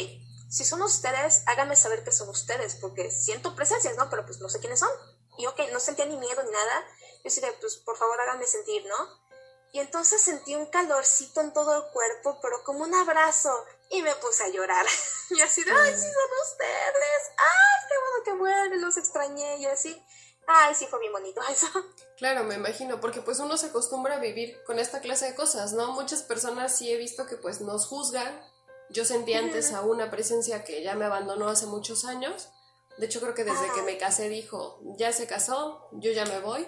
si 0.50 0.66
son 0.66 0.82
ustedes, 0.82 1.44
háganme 1.46 1.76
saber 1.76 2.04
que 2.04 2.12
son 2.12 2.30
ustedes, 2.30 2.76
porque 2.76 3.12
siento 3.12 3.56
presencias, 3.56 3.96
¿no? 3.98 4.10
Pero 4.10 4.26
pues 4.26 4.40
no 4.40 4.50
sé 4.50 4.60
quiénes 4.60 4.80
son. 4.80 4.90
Y 5.38 5.46
ok, 5.46 5.60
no 5.72 5.80
sentía 5.80 6.06
ni 6.06 6.18
miedo 6.18 6.44
ni 6.44 6.52
nada. 6.52 6.86
Yo 7.18 7.24
decía, 7.26 7.54
pues 7.62 7.78
por 7.78 7.98
favor 7.98 8.20
háganme 8.20 8.46
sentir, 8.46 8.86
¿no? 8.86 9.30
Y 9.72 9.80
entonces 9.80 10.22
sentí 10.22 10.56
un 10.56 10.66
calorcito 10.66 11.42
en 11.42 11.54
todo 11.54 11.78
el 11.78 11.92
cuerpo, 11.92 12.40
pero 12.42 12.64
como 12.64 12.80
un 12.80 12.94
abrazo. 12.96 13.54
Y 13.92 14.02
me 14.02 14.16
puse 14.16 14.44
a 14.44 14.50
llorar. 14.50 14.86
Y 15.32 15.42
así 15.42 15.64
de, 15.64 15.72
ay, 15.72 15.94
sí 15.94 16.02
son 16.02 16.52
ustedes. 16.52 17.32
Ay, 17.38 17.88
qué 17.88 17.96
bueno 18.00 18.24
que 18.26 18.34
vuelven, 18.34 18.82
los 18.82 18.98
extrañé. 18.98 19.58
Y 19.58 19.68
así, 19.68 20.04
ay, 20.50 20.74
sí 20.74 20.88
fue 20.88 21.00
bien 21.00 21.14
bonito 21.14 21.42
eso. 21.50 21.68
Claro, 22.18 22.44
me 22.44 22.56
imagino, 22.56 23.00
porque 23.00 23.22
pues 23.22 23.40
uno 23.40 23.56
se 23.56 23.68
acostumbra 23.68 24.16
a 24.16 24.20
vivir 24.20 24.62
con 24.66 24.78
esta 24.78 25.00
clase 25.00 25.28
de 25.28 25.36
cosas, 25.36 25.72
¿no? 25.72 25.94
Muchas 25.94 26.22
personas 26.22 26.76
sí 26.76 26.92
he 26.92 26.98
visto 26.98 27.26
que 27.26 27.38
pues 27.38 27.62
nos 27.62 27.86
juzgan. 27.86 28.42
Yo 28.90 29.06
sentí 29.06 29.36
antes 29.36 29.72
a 29.72 29.84
una 29.84 30.12
presencia 30.12 30.66
que 30.66 30.84
ya 30.84 30.96
me 30.96 31.06
abandonó 31.06 31.48
hace 31.48 31.66
muchos 31.66 32.04
años. 32.04 32.50
De 32.98 33.06
hecho, 33.06 33.22
creo 33.22 33.36
que 33.36 33.46
desde 33.46 33.72
que 33.74 33.84
me 33.84 33.98
casé 33.98 34.28
dijo, 34.28 34.82
ya 34.98 35.14
se 35.14 35.28
casó, 35.28 35.88
yo 35.94 36.12
ya 36.12 36.26
me 36.26 36.40
voy. 36.40 36.68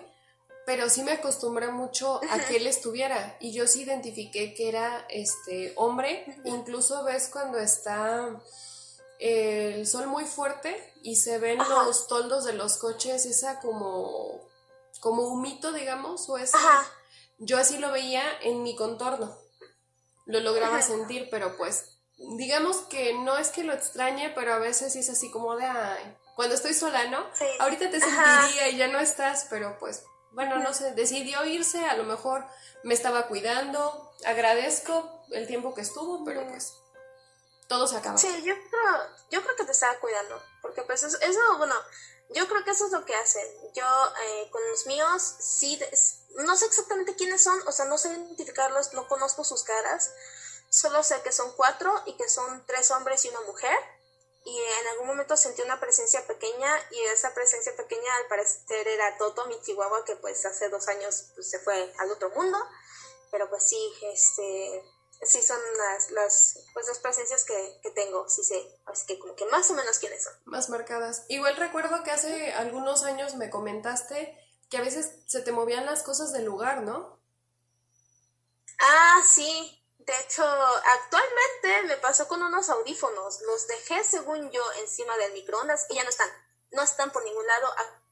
Pero 0.65 0.89
sí 0.89 1.03
me 1.03 1.11
acostumbré 1.11 1.67
mucho 1.67 2.21
a 2.29 2.39
que 2.39 2.55
él 2.55 2.67
estuviera. 2.67 3.35
Y 3.41 3.51
yo 3.51 3.67
sí 3.67 3.81
identifiqué 3.81 4.53
que 4.53 4.69
era 4.69 5.05
este 5.09 5.73
hombre. 5.75 6.25
Incluso 6.45 7.03
ves 7.03 7.27
cuando 7.29 7.57
está 7.57 8.41
el 9.19 9.85
sol 9.85 10.07
muy 10.07 10.23
fuerte 10.23 10.90
y 11.03 11.15
se 11.15 11.37
ven 11.39 11.57
los 11.57 12.07
toldos 12.07 12.45
de 12.45 12.53
los 12.53 12.77
coches, 12.77 13.25
esa 13.25 13.59
como 13.59 14.49
como 15.01 15.23
un 15.23 15.41
mito, 15.41 15.73
digamos, 15.73 16.29
o 16.29 16.37
eso. 16.37 16.57
Yo 17.39 17.57
así 17.57 17.77
lo 17.77 17.91
veía 17.91 18.23
en 18.41 18.63
mi 18.63 18.75
contorno. 18.75 19.35
Lo 20.25 20.39
lograba 20.39 20.81
sentir, 20.81 21.27
pero 21.31 21.57
pues, 21.57 21.97
digamos 22.37 22.77
que 22.81 23.13
no 23.15 23.35
es 23.37 23.49
que 23.49 23.63
lo 23.63 23.73
extrañe, 23.73 24.29
pero 24.29 24.53
a 24.53 24.59
veces 24.59 24.95
es 24.95 25.09
así 25.09 25.31
como 25.31 25.55
de, 25.55 25.65
ay, 25.65 26.17
cuando 26.35 26.55
estoy 26.55 26.73
sola, 26.73 27.05
¿no? 27.05 27.25
Ahorita 27.59 27.89
te 27.89 27.99
sentiría 27.99 28.69
y 28.69 28.77
ya 28.77 28.87
no 28.87 28.99
estás, 28.99 29.47
pero 29.49 29.77
pues, 29.79 30.03
bueno, 30.31 30.59
no 30.59 30.73
sé, 30.73 30.91
decidió 30.91 31.43
irse, 31.45 31.83
a 31.85 31.97
lo 31.97 32.03
mejor 32.03 32.45
me 32.83 32.93
estaba 32.93 33.27
cuidando, 33.27 34.13
agradezco 34.25 35.23
el 35.31 35.47
tiempo 35.47 35.73
que 35.73 35.81
estuvo, 35.81 36.23
pero 36.23 36.47
pues 36.47 36.73
todo 37.67 37.87
se 37.87 37.97
acaba. 37.97 38.17
Sí, 38.17 38.27
yo 38.45 38.53
creo, 38.53 39.07
yo 39.31 39.41
creo 39.41 39.55
que 39.55 39.65
te 39.65 39.71
estaba 39.71 39.99
cuidando, 39.99 40.41
porque 40.71 40.83
pues 40.87 41.03
eso, 41.03 41.17
eso 41.19 41.39
bueno, 41.57 41.75
yo 42.29 42.47
creo 42.47 42.63
que 42.63 42.71
eso 42.71 42.85
es 42.85 42.93
lo 42.93 43.03
que 43.03 43.13
hacen. 43.13 43.45
Yo 43.73 43.85
eh, 44.23 44.49
con 44.51 44.65
los 44.69 44.87
míos 44.87 45.21
sí, 45.39 45.77
no 46.37 46.55
sé 46.55 46.65
exactamente 46.65 47.15
quiénes 47.15 47.43
son, 47.43 47.61
o 47.67 47.73
sea, 47.73 47.85
no 47.85 47.97
sé 47.97 48.07
identificarlos, 48.07 48.93
no 48.93 49.05
conozco 49.09 49.43
sus 49.43 49.63
caras, 49.63 50.13
solo 50.69 51.03
sé 51.03 51.21
que 51.23 51.33
son 51.33 51.51
cuatro 51.57 51.93
y 52.05 52.15
que 52.15 52.29
son 52.29 52.65
tres 52.65 52.89
hombres 52.91 53.25
y 53.25 53.29
una 53.29 53.41
mujer. 53.41 53.77
Y 54.45 54.57
en 54.59 54.87
algún 54.87 55.07
momento 55.07 55.35
sentí 55.35 55.61
una 55.61 55.79
presencia 55.81 56.25
pequeña 56.25 56.73
y 56.91 57.01
esa 57.07 57.33
presencia 57.33 57.75
pequeña 57.75 58.15
al 58.15 58.27
parecer 58.27 58.87
era 58.87 59.17
Toto, 59.17 59.45
mi 59.47 59.61
chihuahua, 59.61 60.05
que 60.05 60.15
pues 60.15 60.45
hace 60.45 60.69
dos 60.69 60.87
años 60.87 61.31
pues, 61.35 61.49
se 61.49 61.59
fue 61.59 61.93
al 61.99 62.11
otro 62.11 62.29
mundo. 62.29 62.57
Pero 63.29 63.49
pues 63.49 63.63
sí, 63.63 63.93
este, 64.03 64.83
sí 65.23 65.41
son 65.41 65.59
las, 65.77 66.11
las, 66.11 66.59
pues 66.73 66.87
las 66.87 66.99
presencias 66.99 67.43
que, 67.43 67.79
que, 67.83 67.91
tengo, 67.91 68.27
sí 68.27 68.43
sé, 68.43 68.79
así 68.85 69.05
que 69.05 69.19
como 69.19 69.35
que 69.35 69.45
más 69.45 69.69
o 69.69 69.73
menos 69.73 69.99
quiénes 69.99 70.23
son. 70.23 70.33
Más 70.45 70.69
marcadas. 70.69 71.25
Igual 71.29 71.55
recuerdo 71.57 72.03
que 72.03 72.11
hace 72.11 72.53
algunos 72.53 73.03
años 73.03 73.35
me 73.35 73.49
comentaste 73.49 74.37
que 74.69 74.77
a 74.77 74.81
veces 74.81 75.11
se 75.27 75.41
te 75.41 75.51
movían 75.51 75.85
las 75.85 76.01
cosas 76.01 76.31
del 76.31 76.45
lugar, 76.45 76.81
¿no? 76.83 77.19
Ah, 78.79 79.21
sí. 79.27 79.77
De 79.99 80.13
hecho, 80.21 80.43
actualmente 80.43 81.83
me 81.87 81.97
pasó 81.97 82.27
con 82.27 82.41
unos 82.41 82.69
audífonos. 82.69 83.41
Los 83.41 83.67
dejé, 83.67 84.03
según 84.03 84.49
yo, 84.49 84.63
encima 84.79 85.15
del 85.17 85.33
microondas 85.33 85.85
y 85.89 85.95
ya 85.95 86.03
no 86.03 86.09
están. 86.09 86.29
No 86.71 86.81
están 86.81 87.11
por 87.11 87.23
ningún 87.23 87.45
lado. 87.45 87.67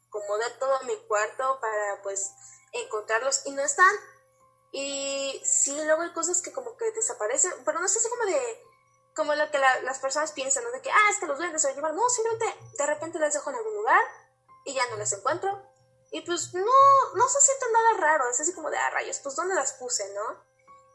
Acomodé 0.08 0.50
todo 0.60 0.82
mi 0.82 0.96
cuarto 1.08 1.60
para, 1.60 2.01
pues, 2.04 2.32
encontrarlos 2.74 3.42
y 3.46 3.51
no 3.51 3.63
están. 3.63 3.96
Y 4.71 5.41
sí, 5.43 5.75
luego 5.83 6.03
hay 6.03 6.13
cosas 6.13 6.41
que 6.41 6.51
como 6.51 6.77
que 6.77 6.91
desaparecen, 6.91 7.51
pero 7.65 7.79
no 7.79 7.88
sé 7.88 7.99
si 7.99 8.09
como 8.09 8.25
de, 8.25 8.63
como 9.15 9.35
lo 9.35 9.49
que 9.51 9.57
las 9.57 9.99
personas 9.99 10.31
piensan, 10.31 10.63
¿no? 10.63 10.71
De 10.71 10.81
que, 10.81 10.91
ah, 10.91 11.09
es 11.09 11.17
que 11.17 11.25
los 11.25 11.38
duendes 11.38 11.61
se 11.61 11.67
van 11.67 11.73
a 11.73 11.75
llevar. 11.77 11.93
No, 11.93 12.09
simplemente 12.09 12.45
de 12.77 12.85
repente 12.85 13.19
las 13.19 13.33
dejo 13.33 13.49
en 13.49 13.55
algún 13.55 13.75
lugar 13.75 14.01
y 14.65 14.73
ya 14.73 14.88
no 14.89 14.97
las 14.97 15.11
encuentro. 15.13 15.61
Y 16.11 16.21
pues 16.21 16.53
no, 16.53 16.65
no 17.15 17.29
se 17.29 17.41
siente 17.41 17.65
nada 17.71 17.97
raro, 17.97 18.29
es 18.29 18.39
así 18.39 18.53
como 18.53 18.69
de, 18.69 18.77
ah, 18.77 18.89
rayos, 18.91 19.19
pues 19.19 19.35
¿dónde 19.35 19.55
las 19.55 19.73
puse, 19.73 20.11
no? 20.13 20.43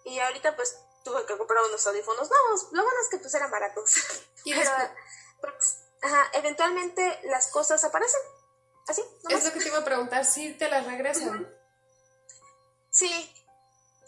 Y 0.04 0.18
ahorita 0.18 0.56
pues 0.56 0.76
tuve 1.04 1.24
que 1.26 1.36
comprar 1.36 1.62
unos 1.64 1.86
audífonos 1.86 2.28
nuevos. 2.28 2.68
Lo 2.72 2.82
bueno 2.82 2.98
es 3.02 3.08
que 3.08 3.18
pues 3.18 3.34
eran 3.34 3.50
baratos. 3.50 3.94
¿Y 4.44 4.54
pero, 4.54 4.70
pues, 5.40 5.78
ajá, 6.02 6.30
eventualmente 6.34 7.20
las 7.24 7.48
cosas 7.48 7.82
aparecen. 7.84 8.20
Así. 8.88 9.02
Es 9.28 9.44
lo 9.44 9.52
que 9.52 9.60
te 9.60 9.68
iba 9.68 9.78
a 9.78 9.84
preguntar, 9.84 10.24
si 10.24 10.52
te 10.54 10.68
las 10.68 10.84
regresan. 10.84 11.48
Sí, 12.90 13.43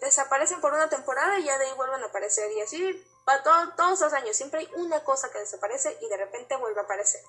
desaparecen 0.00 0.60
por 0.60 0.72
una 0.72 0.88
temporada 0.88 1.38
y 1.38 1.44
ya 1.44 1.58
de 1.58 1.66
ahí 1.66 1.72
vuelven 1.76 2.02
a 2.02 2.06
aparecer. 2.06 2.50
Y 2.52 2.60
así 2.60 3.04
va 3.28 3.42
todo, 3.42 3.74
todos 3.76 4.00
los 4.00 4.12
años. 4.12 4.36
Siempre 4.36 4.60
hay 4.60 4.68
una 4.76 5.02
cosa 5.04 5.30
que 5.30 5.38
desaparece 5.38 5.96
y 6.00 6.08
de 6.08 6.16
repente 6.16 6.56
vuelve 6.56 6.80
a 6.80 6.84
aparecer. 6.84 7.20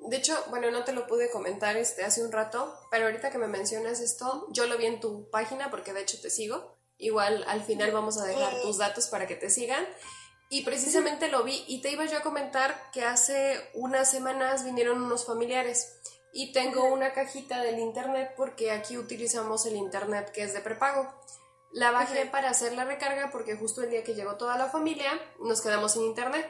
De 0.00 0.16
hecho, 0.16 0.42
bueno, 0.50 0.70
no 0.70 0.84
te 0.84 0.92
lo 0.92 1.06
pude 1.06 1.30
comentar 1.30 1.76
este 1.76 2.04
hace 2.04 2.24
un 2.24 2.32
rato, 2.32 2.78
pero 2.90 3.06
ahorita 3.06 3.30
que 3.30 3.38
me 3.38 3.48
mencionas 3.48 4.00
esto, 4.00 4.46
yo 4.50 4.66
lo 4.66 4.76
vi 4.76 4.86
en 4.86 5.00
tu 5.00 5.30
página 5.30 5.70
porque 5.70 5.92
de 5.92 6.02
hecho 6.02 6.20
te 6.20 6.30
sigo. 6.30 6.76
Igual 6.98 7.44
al 7.48 7.62
final 7.64 7.90
vamos 7.92 8.18
a 8.18 8.24
dejar 8.24 8.60
tus 8.62 8.78
datos 8.78 9.08
para 9.08 9.26
que 9.26 9.36
te 9.36 9.50
sigan. 9.50 9.86
Y 10.50 10.64
precisamente 10.64 11.28
lo 11.28 11.44
vi 11.44 11.64
y 11.66 11.80
te 11.80 11.90
iba 11.90 12.04
yo 12.04 12.18
a 12.18 12.22
comentar 12.22 12.90
que 12.92 13.04
hace 13.04 13.70
unas 13.72 14.10
semanas 14.10 14.64
vinieron 14.64 15.02
unos 15.02 15.24
familiares 15.24 15.98
y 16.32 16.52
tengo 16.52 16.84
una 16.92 17.12
cajita 17.12 17.62
del 17.62 17.78
internet 17.78 18.34
porque 18.36 18.70
aquí 18.70 18.98
utilizamos 18.98 19.64
el 19.66 19.76
internet 19.76 20.30
que 20.30 20.42
es 20.42 20.52
de 20.52 20.60
prepago. 20.60 21.10
La 21.72 21.90
bajé 21.90 22.26
para 22.26 22.50
hacer 22.50 22.74
la 22.74 22.84
recarga 22.84 23.30
porque 23.30 23.56
justo 23.56 23.82
el 23.82 23.90
día 23.90 24.04
que 24.04 24.14
llegó 24.14 24.36
toda 24.36 24.58
la 24.58 24.68
familia 24.68 25.10
nos 25.40 25.62
quedamos 25.62 25.92
sin 25.92 26.02
internet. 26.02 26.46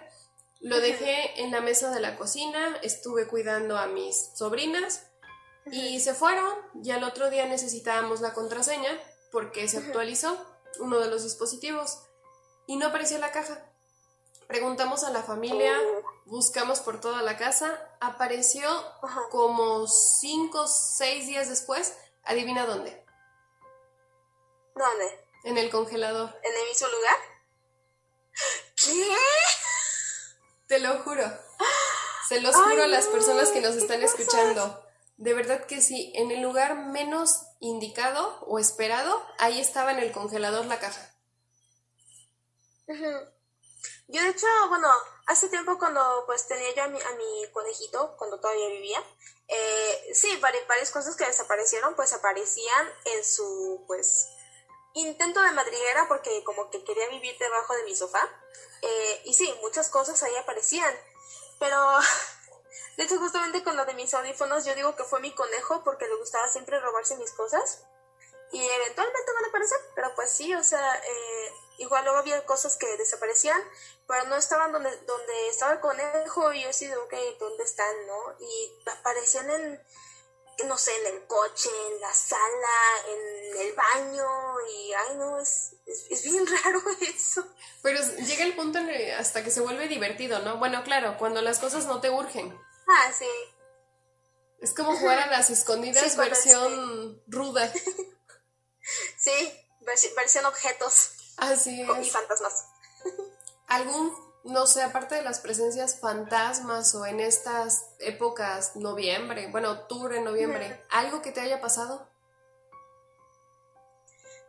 Lo 0.60 0.80
dejé 0.80 1.42
en 1.42 1.50
la 1.50 1.60
mesa 1.60 1.90
de 1.90 2.00
la 2.00 2.16
cocina, 2.16 2.76
estuve 2.82 3.26
cuidando 3.26 3.76
a 3.76 3.86
mis 3.86 4.30
sobrinas 4.34 5.06
y 5.66 6.00
se 6.00 6.14
fueron. 6.14 6.52
Y 6.82 6.90
al 6.90 7.04
otro 7.04 7.30
día 7.30 7.46
necesitábamos 7.46 8.20
la 8.20 8.32
contraseña 8.32 8.90
porque 9.30 9.68
se 9.68 9.78
actualizó 9.78 10.44
uno 10.80 10.98
de 10.98 11.08
los 11.08 11.24
dispositivos 11.24 12.00
y 12.66 12.76
no 12.76 12.88
apareció 12.88 13.18
la 13.18 13.32
caja. 13.32 13.64
Preguntamos 14.46 15.04
a 15.04 15.10
la 15.10 15.22
familia, 15.22 15.72
oh. 15.80 16.02
buscamos 16.26 16.80
por 16.80 17.00
toda 17.00 17.22
la 17.22 17.36
casa, 17.36 17.80
apareció 18.00 18.68
como 19.30 19.86
cinco 19.86 20.62
o 20.62 20.68
seis 20.68 21.26
días 21.26 21.48
después. 21.48 21.96
Adivina 22.24 22.66
dónde. 22.66 23.01
¿Dónde? 24.74 25.26
En 25.44 25.58
el 25.58 25.70
congelador. 25.70 26.30
¿En 26.42 26.56
el 26.56 26.68
mismo 26.68 26.88
lugar? 26.88 27.16
¿Qué? 28.76 29.16
Te 30.66 30.78
lo 30.80 30.98
juro. 31.02 31.24
Se 32.28 32.40
los 32.40 32.54
juro 32.54 32.82
a 32.82 32.86
las 32.86 33.06
personas 33.06 33.50
que 33.50 33.60
nos 33.60 33.76
están 33.76 34.02
escuchando. 34.02 34.82
De 35.16 35.34
verdad 35.34 35.66
que 35.66 35.80
sí, 35.80 36.12
en 36.16 36.30
el 36.30 36.40
lugar 36.40 36.74
menos 36.76 37.42
indicado 37.60 38.40
o 38.46 38.58
esperado, 38.58 39.24
ahí 39.38 39.60
estaba 39.60 39.92
en 39.92 39.98
el 39.98 40.12
congelador 40.12 40.64
la 40.66 40.80
caja. 40.80 41.14
Yo 42.88 44.22
de 44.22 44.28
hecho, 44.28 44.46
bueno, 44.68 44.88
hace 45.26 45.48
tiempo 45.48 45.78
cuando 45.78 46.24
pues 46.26 46.46
tenía 46.48 46.74
yo 46.74 46.84
a 46.84 46.88
mi, 46.88 47.00
a 47.00 47.10
mi 47.12 47.52
conejito, 47.52 48.16
cuando 48.18 48.40
todavía 48.40 48.68
vivía, 48.68 49.02
eh, 49.48 50.10
sí, 50.14 50.36
varias, 50.40 50.66
varias 50.66 50.90
cosas 50.90 51.16
que 51.16 51.26
desaparecieron 51.26 51.94
pues 51.94 52.12
aparecían 52.12 52.88
en 53.04 53.24
su 53.24 53.84
pues 53.86 54.28
intento 54.94 55.40
de 55.40 55.52
madriguera 55.52 56.06
porque 56.08 56.42
como 56.44 56.70
que 56.70 56.84
quería 56.84 57.08
vivir 57.08 57.36
debajo 57.38 57.74
de 57.74 57.84
mi 57.84 57.94
sofá. 57.94 58.28
Eh, 58.82 59.22
y 59.24 59.34
sí, 59.34 59.52
muchas 59.62 59.88
cosas 59.88 60.22
ahí 60.22 60.34
aparecían. 60.36 60.94
Pero, 61.58 61.78
de 62.96 63.04
hecho, 63.04 63.18
justamente 63.18 63.62
con 63.62 63.76
lo 63.76 63.84
de 63.84 63.94
mis 63.94 64.12
audífonos, 64.14 64.64
yo 64.64 64.74
digo 64.74 64.96
que 64.96 65.04
fue 65.04 65.20
mi 65.20 65.34
conejo 65.34 65.82
porque 65.84 66.08
le 66.08 66.16
gustaba 66.16 66.48
siempre 66.48 66.80
robarse 66.80 67.16
mis 67.16 67.32
cosas. 67.32 67.84
Y 68.52 68.62
eventualmente 68.62 69.32
van 69.32 69.44
a 69.46 69.48
aparecer, 69.48 69.78
pero 69.94 70.14
pues 70.14 70.30
sí, 70.30 70.54
o 70.54 70.62
sea, 70.62 70.94
eh, 70.96 71.52
igual 71.78 72.04
luego 72.04 72.18
había 72.18 72.44
cosas 72.44 72.76
que 72.76 72.98
desaparecían, 72.98 73.58
pero 74.06 74.24
no 74.24 74.36
estaban 74.36 74.72
donde, 74.72 74.94
donde 75.06 75.48
estaba 75.48 75.72
el 75.72 75.80
conejo 75.80 76.52
y 76.52 76.62
yo 76.62 76.68
así 76.68 76.86
de, 76.86 76.94
ok, 76.98 77.14
¿dónde 77.38 77.64
están, 77.64 78.06
no? 78.06 78.36
Y 78.40 78.82
aparecían 78.90 79.48
en, 79.48 79.82
no 80.66 80.76
sé, 80.76 80.94
en 81.00 81.14
el 81.14 81.26
coche, 81.26 81.70
en 81.88 82.00
la 82.02 82.12
sala, 82.12 82.78
en 83.08 83.56
el 83.56 83.72
baño 83.72 84.26
y, 84.68 84.92
ay, 84.92 85.16
no, 85.16 85.38
es, 85.38 85.74
es, 85.86 86.24
bien 86.24 86.44
raro 86.64 86.80
eso. 87.00 87.46
Pero 87.82 88.00
llega 88.26 88.44
el 88.44 88.54
punto 88.54 88.78
hasta 89.18 89.42
que 89.42 89.50
se 89.50 89.60
vuelve 89.60 89.88
divertido, 89.88 90.40
¿no? 90.40 90.58
Bueno, 90.58 90.82
claro, 90.84 91.16
cuando 91.18 91.42
las 91.42 91.58
cosas 91.58 91.86
no 91.86 92.00
te 92.00 92.10
urgen. 92.10 92.56
Ah, 92.88 93.12
sí. 93.16 93.26
Es 94.60 94.74
como 94.74 94.96
jugar 94.96 95.18
a 95.18 95.26
las 95.26 95.50
escondidas 95.50 96.16
versión 96.16 97.22
ruda. 97.26 97.72
sí, 99.18 99.66
versión 100.16 100.46
objetos. 100.46 101.10
Así 101.36 101.82
es. 101.82 102.06
Y 102.06 102.10
fantasmas. 102.10 102.66
¿Algún 103.66 104.14
no 104.44 104.66
sé, 104.66 104.82
aparte 104.82 105.14
de 105.14 105.22
las 105.22 105.40
presencias 105.40 106.00
fantasmas 106.00 106.94
o 106.94 107.06
en 107.06 107.20
estas 107.20 107.86
épocas, 108.00 108.74
noviembre, 108.74 109.48
bueno, 109.50 109.70
octubre, 109.70 110.20
noviembre, 110.20 110.84
¿algo 110.90 111.22
que 111.22 111.32
te 111.32 111.40
haya 111.40 111.60
pasado? 111.60 112.11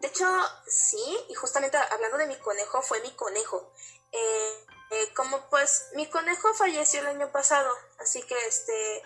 De 0.04 0.10
hecho, 0.10 0.28
sí, 0.68 1.26
y 1.30 1.34
justamente 1.34 1.78
hablando 1.78 2.18
de 2.18 2.28
mi 2.28 2.38
conejo, 2.40 2.82
fue 2.82 3.00
mi 3.00 3.16
conejo. 3.16 3.72
Eh, 4.12 4.66
eh, 4.92 5.14
como 5.16 5.50
pues 5.50 5.92
mi 5.94 6.10
conejo 6.10 6.54
falleció 6.54 7.00
el 7.00 7.08
año 7.08 7.32
pasado, 7.32 7.74
así 8.00 8.22
que 8.24 8.36
este, 8.46 9.02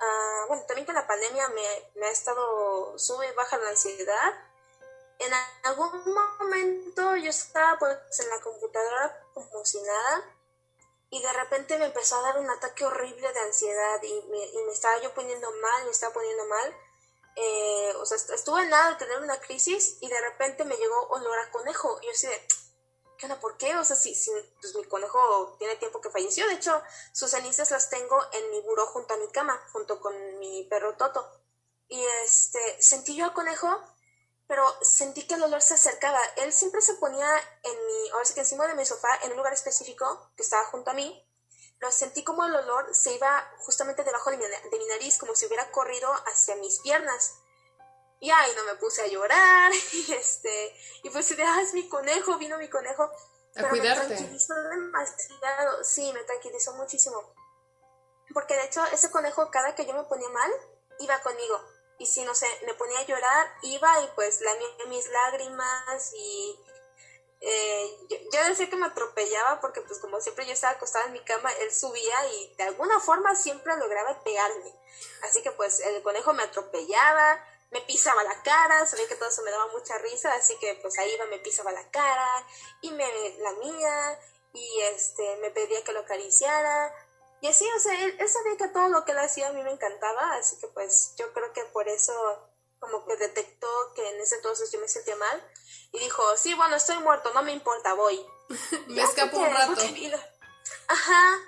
uh, 0.00 0.46
bueno, 0.46 0.62
también 0.68 0.86
con 0.86 0.94
la 0.94 1.08
pandemia 1.08 1.48
me, 1.48 1.90
me 1.96 2.06
ha 2.06 2.10
estado, 2.10 2.96
sube 3.00 3.28
y 3.28 3.32
baja 3.32 3.58
la 3.58 3.70
ansiedad. 3.70 4.32
En 5.18 5.32
algún 5.64 6.04
momento 6.14 7.16
yo 7.16 7.30
estaba 7.30 7.76
pues 7.80 8.20
en 8.20 8.28
la 8.28 8.40
computadora 8.40 9.20
como 9.34 9.64
si 9.64 9.82
nada. 9.82 10.36
Y 11.10 11.20
de 11.20 11.32
repente 11.32 11.78
me 11.78 11.86
empezó 11.86 12.14
a 12.14 12.22
dar 12.22 12.38
un 12.38 12.48
ataque 12.48 12.84
horrible 12.84 13.32
de 13.32 13.40
ansiedad 13.40 14.00
y 14.04 14.22
me, 14.28 14.38
y 14.38 14.62
me 14.62 14.72
estaba 14.72 15.02
yo 15.02 15.12
poniendo 15.14 15.50
mal, 15.50 15.84
me 15.84 15.90
estaba 15.90 16.14
poniendo 16.14 16.44
mal. 16.44 16.76
Eh, 17.40 17.92
o 17.96 18.04
sea, 18.04 18.16
estuve 18.34 18.62
en 18.62 18.70
nada 18.70 18.90
de 18.90 18.96
tener 18.96 19.20
una 19.20 19.40
crisis 19.40 19.98
y 20.00 20.08
de 20.08 20.20
repente 20.20 20.64
me 20.64 20.76
llegó 20.76 21.08
olor 21.10 21.38
a 21.38 21.50
conejo. 21.50 21.98
Y 22.02 22.06
yo 22.06 22.12
así 22.12 22.26
de, 22.26 22.46
¿qué 23.16 23.26
onda? 23.26 23.40
¿Por 23.40 23.56
qué? 23.56 23.76
O 23.76 23.84
sea, 23.84 23.96
si, 23.96 24.14
si 24.14 24.30
pues 24.60 24.74
mi 24.74 24.84
conejo 24.84 25.56
tiene 25.58 25.76
tiempo 25.76 26.00
que 26.00 26.10
falleció. 26.10 26.46
De 26.48 26.54
hecho, 26.54 26.82
sus 27.12 27.30
cenizas 27.30 27.70
las 27.70 27.90
tengo 27.90 28.20
en 28.32 28.50
mi 28.50 28.60
buró 28.62 28.86
junto 28.86 29.14
a 29.14 29.18
mi 29.18 29.28
cama, 29.28 29.62
junto 29.72 30.00
con 30.00 30.38
mi 30.38 30.64
perro 30.64 30.96
Toto. 30.96 31.30
Y 31.88 32.02
este, 32.24 32.82
sentí 32.82 33.16
yo 33.16 33.24
al 33.24 33.32
conejo 33.32 33.68
pero 34.48 34.64
sentí 34.80 35.26
que 35.26 35.34
el 35.34 35.42
olor 35.42 35.60
se 35.60 35.74
acercaba. 35.74 36.18
Él 36.38 36.52
siempre 36.52 36.80
se 36.80 36.94
ponía 36.94 37.28
en 37.62 37.86
mi, 37.86 38.08
ahora 38.10 38.24
sí 38.24 38.32
que 38.32 38.40
encima 38.40 38.66
de 38.66 38.74
mi 38.74 38.84
sofá, 38.86 39.08
en 39.22 39.32
un 39.32 39.36
lugar 39.36 39.52
específico 39.52 40.32
que 40.34 40.42
estaba 40.42 40.64
junto 40.64 40.90
a 40.90 40.94
mí. 40.94 41.22
Lo 41.80 41.92
sentí 41.92 42.24
como 42.24 42.44
el 42.44 42.54
olor 42.54 42.94
se 42.94 43.14
iba 43.14 43.54
justamente 43.58 44.02
debajo 44.02 44.30
de 44.30 44.36
mi, 44.36 44.44
de 44.44 44.78
mi 44.78 44.86
nariz, 44.86 45.18
como 45.18 45.34
si 45.34 45.46
hubiera 45.46 45.70
corrido 45.70 46.12
hacia 46.26 46.56
mis 46.56 46.80
piernas. 46.80 47.36
Y 48.20 48.30
ahí 48.30 48.52
no 48.56 48.64
me 48.64 48.74
puse 48.76 49.02
a 49.02 49.06
llorar, 49.06 49.72
y 49.92 50.12
este, 50.12 50.74
y 51.04 51.10
pues 51.10 51.36
de, 51.36 51.42
ah, 51.42 51.60
es 51.62 51.74
mi 51.74 51.88
conejo, 51.88 52.36
vino 52.38 52.58
mi 52.58 52.68
conejo. 52.68 53.04
A 53.04 53.10
pero 53.54 53.68
cuidarte. 53.70 54.08
me 54.08 54.16
tranquilizó 54.16 54.54
demasiado, 54.54 55.84
sí, 55.84 56.12
me 56.12 56.24
tranquilizó 56.24 56.74
muchísimo. 56.74 57.32
Porque 58.34 58.54
de 58.54 58.64
hecho, 58.64 58.84
ese 58.92 59.10
conejo, 59.10 59.50
cada 59.50 59.74
que 59.74 59.86
yo 59.86 59.94
me 59.94 60.04
ponía 60.04 60.28
mal, 60.28 60.50
iba 60.98 61.20
conmigo 61.20 61.78
y 61.98 62.06
si 62.06 62.24
no 62.24 62.34
sé, 62.34 62.46
me 62.64 62.74
ponía 62.74 63.00
a 63.00 63.06
llorar, 63.06 63.48
iba 63.62 64.00
y 64.02 64.08
pues 64.14 64.40
lamía 64.40 64.68
mis 64.88 65.08
lágrimas 65.08 66.12
y 66.14 66.58
eh, 67.40 68.06
yo, 68.08 68.44
decía 68.48 68.68
que 68.68 68.76
me 68.76 68.86
atropellaba 68.86 69.60
porque 69.60 69.80
pues 69.82 70.00
como 70.00 70.20
siempre 70.20 70.46
yo 70.46 70.52
estaba 70.52 70.74
acostada 70.74 71.06
en 71.06 71.12
mi 71.12 71.20
cama, 71.20 71.52
él 71.52 71.72
subía 71.72 72.26
y 72.32 72.54
de 72.56 72.64
alguna 72.64 72.98
forma 73.00 73.34
siempre 73.34 73.76
lograba 73.76 74.22
pegarme. 74.22 74.74
Así 75.22 75.42
que 75.42 75.52
pues 75.52 75.80
el 75.80 76.02
conejo 76.02 76.32
me 76.32 76.42
atropellaba, 76.42 77.44
me 77.70 77.80
pisaba 77.82 78.24
la 78.24 78.42
cara, 78.42 78.86
sabía 78.86 79.08
que 79.08 79.16
todo 79.16 79.28
eso 79.28 79.42
me 79.42 79.50
daba 79.50 79.68
mucha 79.68 79.98
risa, 79.98 80.34
así 80.34 80.56
que 80.58 80.74
pues 80.76 80.98
ahí 80.98 81.12
iba, 81.12 81.26
me 81.26 81.38
pisaba 81.38 81.70
la 81.72 81.88
cara 81.90 82.46
y 82.80 82.90
me 82.90 83.06
lamía 83.38 84.20
y 84.52 84.80
este 84.80 85.36
me 85.36 85.50
pedía 85.50 85.84
que 85.84 85.92
lo 85.92 86.00
acariciara 86.00 86.92
y 87.40 87.46
así, 87.46 87.64
o 87.76 87.78
sea, 87.78 88.04
él, 88.04 88.28
sabía 88.28 88.56
que 88.56 88.68
todo 88.68 88.88
lo 88.88 89.04
que 89.04 89.12
él 89.12 89.18
hacía 89.18 89.48
a 89.48 89.52
mí 89.52 89.62
me 89.62 89.70
encantaba, 89.70 90.34
así 90.34 90.58
que 90.58 90.66
pues 90.68 91.14
yo 91.16 91.32
creo 91.32 91.52
que 91.52 91.64
por 91.66 91.88
eso 91.88 92.47
como 92.78 93.04
que 93.06 93.16
detectó 93.16 93.68
que 93.94 94.08
en 94.08 94.20
ese 94.20 94.36
entonces 94.36 94.70
yo 94.72 94.80
me 94.80 94.88
sentía 94.88 95.16
mal 95.16 95.42
y 95.92 95.98
dijo, 95.98 96.22
sí, 96.36 96.54
bueno, 96.54 96.76
estoy 96.76 96.98
muerto, 96.98 97.32
no 97.34 97.42
me 97.42 97.52
importa, 97.52 97.94
voy. 97.94 98.24
me 98.88 99.02
escapó 99.02 99.38
un 99.38 99.50
rato. 99.50 99.80
Ajá, 100.88 101.38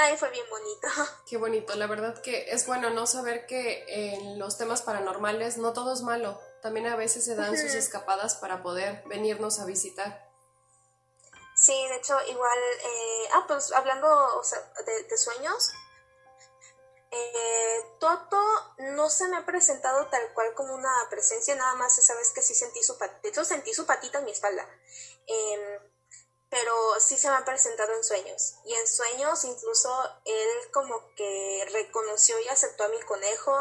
Ay, 0.00 0.16
fue 0.16 0.30
bien 0.30 0.46
bonito. 0.48 0.88
Qué 1.28 1.36
bonito, 1.36 1.74
la 1.74 1.86
verdad 1.86 2.20
que 2.22 2.50
es 2.52 2.66
bueno 2.66 2.90
no 2.90 3.06
saber 3.06 3.46
que 3.46 3.84
en 3.88 4.38
los 4.38 4.56
temas 4.56 4.82
paranormales 4.82 5.58
no 5.58 5.72
todo 5.72 5.92
es 5.92 6.02
malo, 6.02 6.40
también 6.62 6.86
a 6.86 6.96
veces 6.96 7.24
se 7.24 7.34
dan 7.34 7.56
sus 7.56 7.74
escapadas 7.74 8.36
para 8.36 8.62
poder 8.62 9.02
venirnos 9.06 9.58
a 9.58 9.64
visitar. 9.64 10.28
Sí, 11.56 11.74
de 11.88 11.96
hecho, 11.96 12.16
igual, 12.28 12.58
eh, 12.84 13.28
ah, 13.34 13.44
pues 13.48 13.72
hablando 13.72 14.08
o 14.38 14.44
sea, 14.44 14.60
de, 15.08 15.18
sueños, 15.18 15.72
eh, 17.10 17.96
Toto 17.98 18.42
no 18.78 19.08
se 19.08 19.28
me 19.28 19.36
ha 19.38 19.46
presentado 19.46 20.06
tal 20.08 20.32
cual 20.34 20.54
como 20.54 20.74
una 20.74 20.92
presencia, 21.10 21.54
nada 21.54 21.74
más 21.74 21.96
esa 21.98 22.14
vez 22.14 22.30
que 22.32 22.42
sí 22.42 22.54
sentí 22.54 22.82
su 22.82 22.98
patita, 22.98 23.44
sentí 23.44 23.72
su 23.72 23.86
patita 23.86 24.18
en 24.18 24.24
mi 24.26 24.32
espalda, 24.32 24.68
em, 25.26 25.80
pero 26.50 27.00
sí 27.00 27.16
se 27.16 27.30
me 27.30 27.36
ha 27.36 27.44
presentado 27.44 27.94
en 27.94 28.04
sueños, 28.04 28.56
y 28.64 28.74
en 28.74 28.86
sueños 28.86 29.44
incluso 29.44 29.90
él 30.24 30.70
como 30.72 31.14
que 31.14 31.66
reconoció 31.72 32.38
y 32.40 32.48
aceptó 32.48 32.84
a 32.84 32.88
mi 32.88 33.00
conejo, 33.02 33.54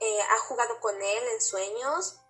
eh, 0.00 0.20
ha 0.22 0.38
jugado 0.40 0.80
con 0.80 1.00
él 1.00 1.28
en 1.28 1.40
sueños, 1.40 2.20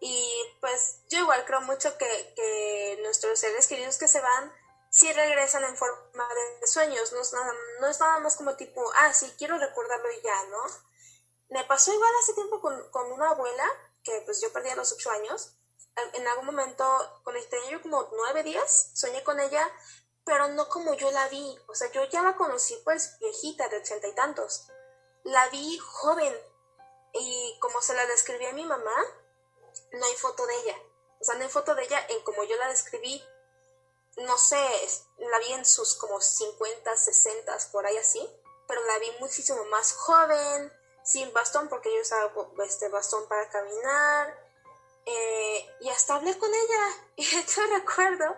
y 0.00 0.56
pues 0.60 1.02
yo 1.08 1.18
igual 1.20 1.44
creo 1.44 1.60
mucho 1.62 1.96
que, 1.98 2.32
que 2.34 2.98
nuestros 3.02 3.38
seres 3.38 3.66
queridos 3.66 3.98
que 3.98 4.08
se 4.08 4.20
van, 4.20 4.52
sí 4.98 5.12
regresan 5.12 5.62
en 5.62 5.76
forma 5.76 6.28
de 6.60 6.66
sueños, 6.66 7.12
no 7.12 7.20
es, 7.20 7.32
nada, 7.32 7.54
no 7.80 7.86
es 7.86 8.00
nada 8.00 8.18
más 8.18 8.36
como 8.36 8.56
tipo, 8.56 8.82
ah, 8.96 9.12
sí, 9.12 9.32
quiero 9.38 9.56
recordarlo 9.56 10.10
y 10.10 10.22
ya, 10.22 10.44
¿no? 10.46 10.62
Me 11.50 11.64
pasó 11.64 11.92
igual 11.92 12.10
hace 12.20 12.34
tiempo 12.34 12.60
con, 12.60 12.90
con 12.90 13.12
una 13.12 13.30
abuela, 13.30 13.64
que 14.02 14.22
pues 14.24 14.40
yo 14.40 14.52
perdí 14.52 14.70
a 14.70 14.76
los 14.76 14.92
ocho 14.92 15.10
años, 15.10 15.54
en 16.14 16.26
algún 16.26 16.46
momento, 16.46 16.84
cuando 17.22 17.42
tenía 17.48 17.70
yo 17.70 17.82
como 17.82 18.08
nueve 18.12 18.42
días, 18.42 18.90
soñé 18.94 19.22
con 19.22 19.38
ella, 19.38 19.70
pero 20.24 20.48
no 20.48 20.68
como 20.68 20.94
yo 20.94 21.10
la 21.12 21.28
vi, 21.28 21.56
o 21.68 21.74
sea, 21.74 21.90
yo 21.92 22.04
ya 22.04 22.22
la 22.22 22.36
conocí 22.36 22.80
pues 22.82 23.18
viejita, 23.20 23.68
de 23.68 23.78
ochenta 23.78 24.08
y 24.08 24.14
tantos, 24.14 24.68
la 25.22 25.48
vi 25.48 25.78
joven, 25.78 26.34
y 27.12 27.56
como 27.60 27.80
se 27.80 27.94
la 27.94 28.04
describí 28.06 28.46
a 28.46 28.52
mi 28.52 28.64
mamá, 28.64 28.94
no 29.92 30.04
hay 30.04 30.14
foto 30.16 30.44
de 30.44 30.54
ella. 30.56 30.76
O 31.20 31.24
sea, 31.24 31.34
no 31.36 31.42
hay 31.42 31.50
foto 31.50 31.74
de 31.74 31.84
ella 31.84 32.04
en 32.08 32.22
como 32.22 32.44
yo 32.44 32.56
la 32.56 32.68
describí. 32.68 33.22
No 34.18 34.36
sé, 34.36 34.56
la 35.18 35.38
vi 35.38 35.52
en 35.52 35.64
sus 35.64 35.94
como 35.94 36.20
50, 36.20 36.96
60, 36.96 37.58
por 37.72 37.86
ahí 37.86 37.96
así. 37.96 38.28
Pero 38.66 38.84
la 38.84 38.98
vi 38.98 39.10
muchísimo 39.20 39.64
más 39.66 39.92
joven, 39.92 40.72
sin 41.04 41.32
bastón, 41.32 41.68
porque 41.68 41.94
yo 41.94 42.02
usaba 42.02 42.30
este 42.64 42.88
bastón 42.88 43.26
para 43.28 43.48
caminar. 43.48 44.48
Eh, 45.06 45.66
y 45.80 45.88
hasta 45.88 46.16
hablé 46.16 46.36
con 46.38 46.52
ella. 46.52 47.04
Y 47.16 47.24
yo 47.24 47.66
recuerdo 47.74 48.36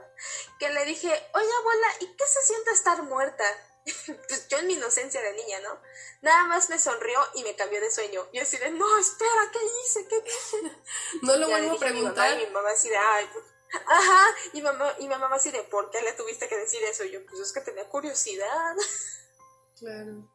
que 0.59 0.71
le 0.71 0.85
dije, 0.85 1.09
oye 1.09 1.53
abuela, 1.61 1.89
¿y 2.01 2.17
qué 2.17 2.27
se 2.27 2.43
siente 2.43 2.71
estar 2.71 3.03
muerta? 3.03 3.45
pues 4.07 4.49
yo 4.49 4.59
en 4.59 4.67
mi 4.67 4.75
inocencia 4.75 5.21
de 5.21 5.33
niña, 5.33 5.61
¿no? 5.61 5.81
Nada 6.23 6.45
más 6.45 6.69
me 6.69 6.79
sonrió 6.79 7.21
y 7.35 7.45
me 7.45 7.57
cambió 7.57 7.81
de 7.81 7.91
sueño. 7.91 8.27
Yo 8.33 8.43
así 8.43 8.57
de, 8.59 8.71
no, 8.71 8.99
espera, 8.99 9.51
¿qué 9.53 9.59
hice? 9.59 10.07
¿Qué 10.07 10.21
dije? 10.21 10.83
no 11.23 11.37
lo 11.37 11.49
vuelvo 11.49 11.77
a 11.77 11.79
preguntar. 11.79 12.39
Y 12.39 12.47
mi 12.47 12.53
mamá, 12.53 12.71
así 12.71 12.89
de, 12.89 12.97
ay, 12.97 13.29
pues, 13.33 13.45
Ajá, 13.73 14.27
y 14.53 14.63
mamá, 14.63 14.95
y 14.99 15.09
mamá 15.09 15.29
así 15.35 15.51
de, 15.51 15.63
¿por 15.65 15.91
qué 15.91 16.01
le 16.03 16.13
tuviste 16.13 16.49
que 16.49 16.59
decir 16.59 16.83
eso? 16.85 17.05
Y 17.05 17.13
yo, 17.13 17.25
pues 17.27 17.41
es 17.41 17.53
que 17.53 17.61
tenía 17.61 17.89
curiosidad. 17.89 18.75
Claro. 19.79 20.29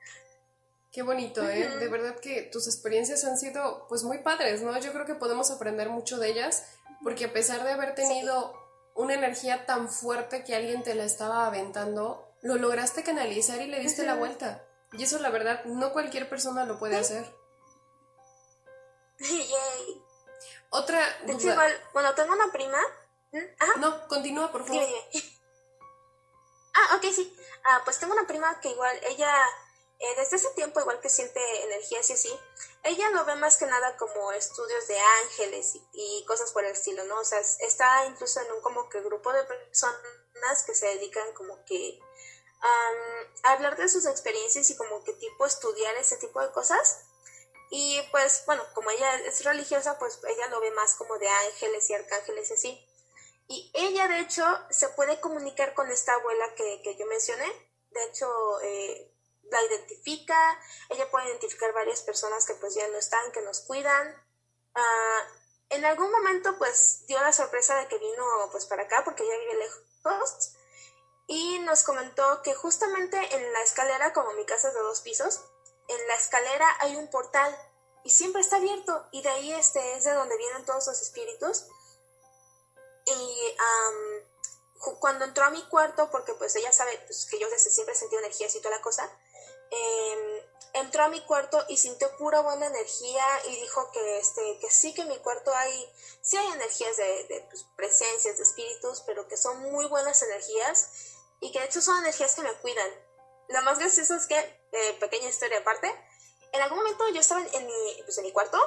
Qué 0.91 1.01
bonito, 1.01 1.47
¿eh? 1.47 1.67
De 1.77 1.89
verdad 1.89 2.17
que 2.19 2.43
tus 2.43 2.67
experiencias 2.67 3.25
han 3.25 3.37
sido 3.37 3.85
pues 3.89 4.03
muy 4.03 4.19
padres, 4.19 4.61
¿no? 4.61 4.79
Yo 4.79 4.93
creo 4.93 5.05
que 5.05 5.15
podemos 5.15 5.51
aprender 5.51 5.89
mucho 5.89 6.17
de 6.17 6.29
ellas, 6.29 6.63
porque 7.03 7.25
a 7.25 7.33
pesar 7.33 7.65
de 7.65 7.73
haber 7.73 7.95
tenido 7.95 8.57
una 8.95 9.13
energía 9.13 9.65
tan 9.65 9.89
fuerte 9.89 10.45
que 10.45 10.55
alguien 10.55 10.83
te 10.83 10.95
la 10.95 11.03
estaba 11.03 11.47
aventando, 11.47 12.25
lo 12.41 12.55
lograste 12.55 13.03
canalizar 13.03 13.61
y 13.61 13.67
le 13.67 13.81
diste 13.81 14.05
la 14.05 14.15
vuelta. 14.15 14.65
Y 14.93 15.03
eso 15.03 15.19
la 15.19 15.29
verdad 15.29 15.65
no 15.65 15.91
cualquier 15.91 16.29
persona 16.29 16.63
lo 16.63 16.79
puede 16.79 16.95
hacer. 16.95 17.25
Yay. 19.19 20.01
Otra 20.69 20.99
De 21.25 21.33
hecho, 21.33 21.49
igual, 21.49 21.71
bueno, 21.93 22.13
tengo 22.15 22.33
una 22.33 22.51
prima. 22.51 22.77
Ajá, 23.59 23.73
No, 23.77 24.07
continúa, 24.07 24.51
por 24.51 24.65
favor. 24.65 24.81
dime, 24.85 25.07
dime. 25.13 25.35
Ah, 26.77 26.97
ok, 26.97 27.05
sí. 27.13 27.33
Ah, 27.63 27.81
pues 27.85 27.99
tengo 27.99 28.13
una 28.13 28.27
prima 28.27 28.59
que 28.59 28.67
igual, 28.69 28.99
ella, 29.05 29.33
eh, 29.99 30.13
desde 30.17 30.35
ese 30.35 30.49
tiempo, 30.55 30.81
igual 30.81 30.99
que 30.99 31.07
siente 31.09 31.39
energías 31.63 32.09
y 32.09 32.13
así, 32.13 32.39
ella 32.83 33.09
lo 33.11 33.23
ve 33.23 33.35
más 33.35 33.55
que 33.55 33.65
nada 33.65 33.95
como 33.95 34.33
estudios 34.33 34.85
de 34.87 34.99
ángeles 34.99 35.75
y, 35.75 35.87
y 35.93 36.25
cosas 36.25 36.51
por 36.51 36.65
el 36.65 36.71
estilo, 36.73 37.05
¿no? 37.05 37.19
O 37.19 37.23
sea, 37.23 37.39
es- 37.39 37.57
está 37.61 38.05
incluso 38.07 38.41
en 38.41 38.51
un 38.51 38.61
como 38.61 38.89
que 38.89 38.99
grupo 38.99 39.31
de 39.31 39.45
personas 39.45 40.63
que 40.65 40.75
se 40.75 40.85
dedican 40.87 41.33
como 41.33 41.63
que 41.63 41.97
a 43.43 43.51
hablar 43.53 43.77
de 43.77 43.87
sus 43.87 44.05
experiencias 44.05 44.69
y 44.69 44.75
como 44.75 45.03
que 45.03 45.13
tipo 45.13 45.45
estudiar 45.45 45.95
ese 45.95 46.17
tipo 46.17 46.41
de 46.41 46.51
cosas. 46.51 47.05
Y 47.69 48.01
pues, 48.11 48.43
bueno, 48.45 48.63
como 48.73 48.89
ella 48.91 49.15
es 49.19 49.43
religiosa, 49.45 49.97
pues 49.97 50.19
ella 50.27 50.47
lo 50.47 50.59
ve 50.59 50.71
más 50.71 50.95
como 50.95 51.17
de 51.19 51.27
ángeles 51.29 51.89
y 51.89 51.93
arcángeles 51.93 52.49
y 52.49 52.53
así. 52.53 52.89
Y 53.47 53.71
ella, 53.75 54.07
de 54.07 54.19
hecho, 54.19 54.43
se 54.69 54.89
puede 54.89 55.19
comunicar 55.19 55.73
con 55.73 55.91
esta 55.91 56.13
abuela 56.13 56.55
que, 56.55 56.81
que 56.83 56.97
yo 56.97 57.05
mencioné. 57.05 57.45
De 57.91 58.03
hecho, 58.05 58.27
eh, 58.61 59.11
la 59.51 59.61
identifica. 59.63 60.59
Ella 60.89 61.09
puede 61.11 61.27
identificar 61.27 61.73
varias 61.73 62.01
personas 62.01 62.45
que 62.45 62.55
pues 62.55 62.75
ya 62.75 62.87
no 62.87 62.97
están, 62.97 63.31
que 63.31 63.41
nos 63.41 63.61
cuidan. 63.61 64.15
Ah, 64.73 65.27
en 65.69 65.85
algún 65.85 66.11
momento, 66.11 66.57
pues, 66.57 67.05
dio 67.07 67.19
la 67.21 67.33
sorpresa 67.33 67.75
de 67.77 67.87
que 67.87 67.97
vino 67.97 68.23
pues 68.51 68.65
para 68.65 68.83
acá, 68.83 69.03
porque 69.03 69.23
ella 69.23 69.37
vive 69.39 69.55
lejos. 69.55 70.51
Y 71.27 71.59
nos 71.59 71.83
comentó 71.83 72.41
que 72.43 72.53
justamente 72.53 73.17
en 73.35 73.53
la 73.53 73.61
escalera, 73.63 74.13
como 74.13 74.33
mi 74.33 74.45
casa 74.45 74.67
es 74.67 74.75
de 74.75 74.79
dos 74.81 75.01
pisos, 75.01 75.41
en 75.87 76.07
la 76.07 76.15
escalera 76.15 76.67
hay 76.81 76.95
un 76.95 77.09
portal 77.09 77.57
y 78.03 78.11
siempre 78.11 78.41
está 78.41 78.57
abierto. 78.57 79.07
Y 79.11 79.23
de 79.23 79.29
ahí 79.29 79.51
este 79.53 79.95
es 79.95 80.03
de 80.03 80.13
donde 80.13 80.37
vienen 80.37 80.65
todos 80.65 80.85
los 80.85 81.01
espíritus. 81.01 81.65
Y 83.05 83.55
ju- 84.79 84.99
cuando 84.99 85.25
entró 85.25 85.43
a 85.45 85.49
mi 85.49 85.61
cuarto, 85.67 86.09
porque 86.11 86.33
pues 86.33 86.55
ella 86.55 86.71
sabe 86.71 86.97
pues, 87.05 87.25
que 87.25 87.39
yo 87.39 87.49
desde 87.49 87.69
siempre 87.69 87.93
he 87.93 87.97
sentido 87.97 88.19
energías 88.21 88.55
y 88.55 88.59
toda 88.59 88.75
la 88.75 88.81
cosa, 88.81 89.09
em, 89.71 90.41
entró 90.73 91.03
a 91.03 91.07
mi 91.09 91.21
cuarto 91.21 91.63
y 91.69 91.77
sintió 91.77 92.15
pura 92.17 92.41
buena 92.41 92.67
energía 92.67 93.25
y 93.47 93.55
dijo 93.61 93.91
que, 93.91 94.19
este, 94.19 94.59
que 94.59 94.69
sí 94.69 94.93
que 94.93 95.01
en 95.03 95.07
mi 95.09 95.17
cuarto 95.19 95.53
hay, 95.55 95.89
sí 96.21 96.37
hay 96.37 96.47
energías 96.47 96.97
de, 96.97 97.23
de, 97.25 97.41
pues, 97.49 97.65
presencias, 97.75 98.37
de 98.37 98.43
espíritus, 98.43 99.01
pero 99.05 99.27
que 99.27 99.37
son 99.37 99.59
muy 99.71 99.85
buenas 99.87 100.21
energías 100.21 100.89
y 101.39 101.51
que 101.51 101.59
de 101.59 101.65
hecho 101.65 101.81
son 101.81 101.97
energías 101.99 102.35
que 102.35 102.41
me 102.41 102.53
cuidan. 102.59 102.89
Lo 103.49 103.61
más 103.61 103.79
gracioso 103.79 104.15
es 104.15 104.25
que, 104.27 104.37
eh, 104.71 104.97
pequeña 104.99 105.29
historia 105.29 105.59
aparte, 105.59 105.87
en 106.51 106.61
algún 106.61 106.79
momento 106.79 107.07
yo 107.09 107.19
estaba 107.21 107.41
en 107.41 107.65
mi, 107.65 108.01
pues, 108.03 108.17
en 108.17 108.23
mi 108.25 108.31
cuarto 108.31 108.57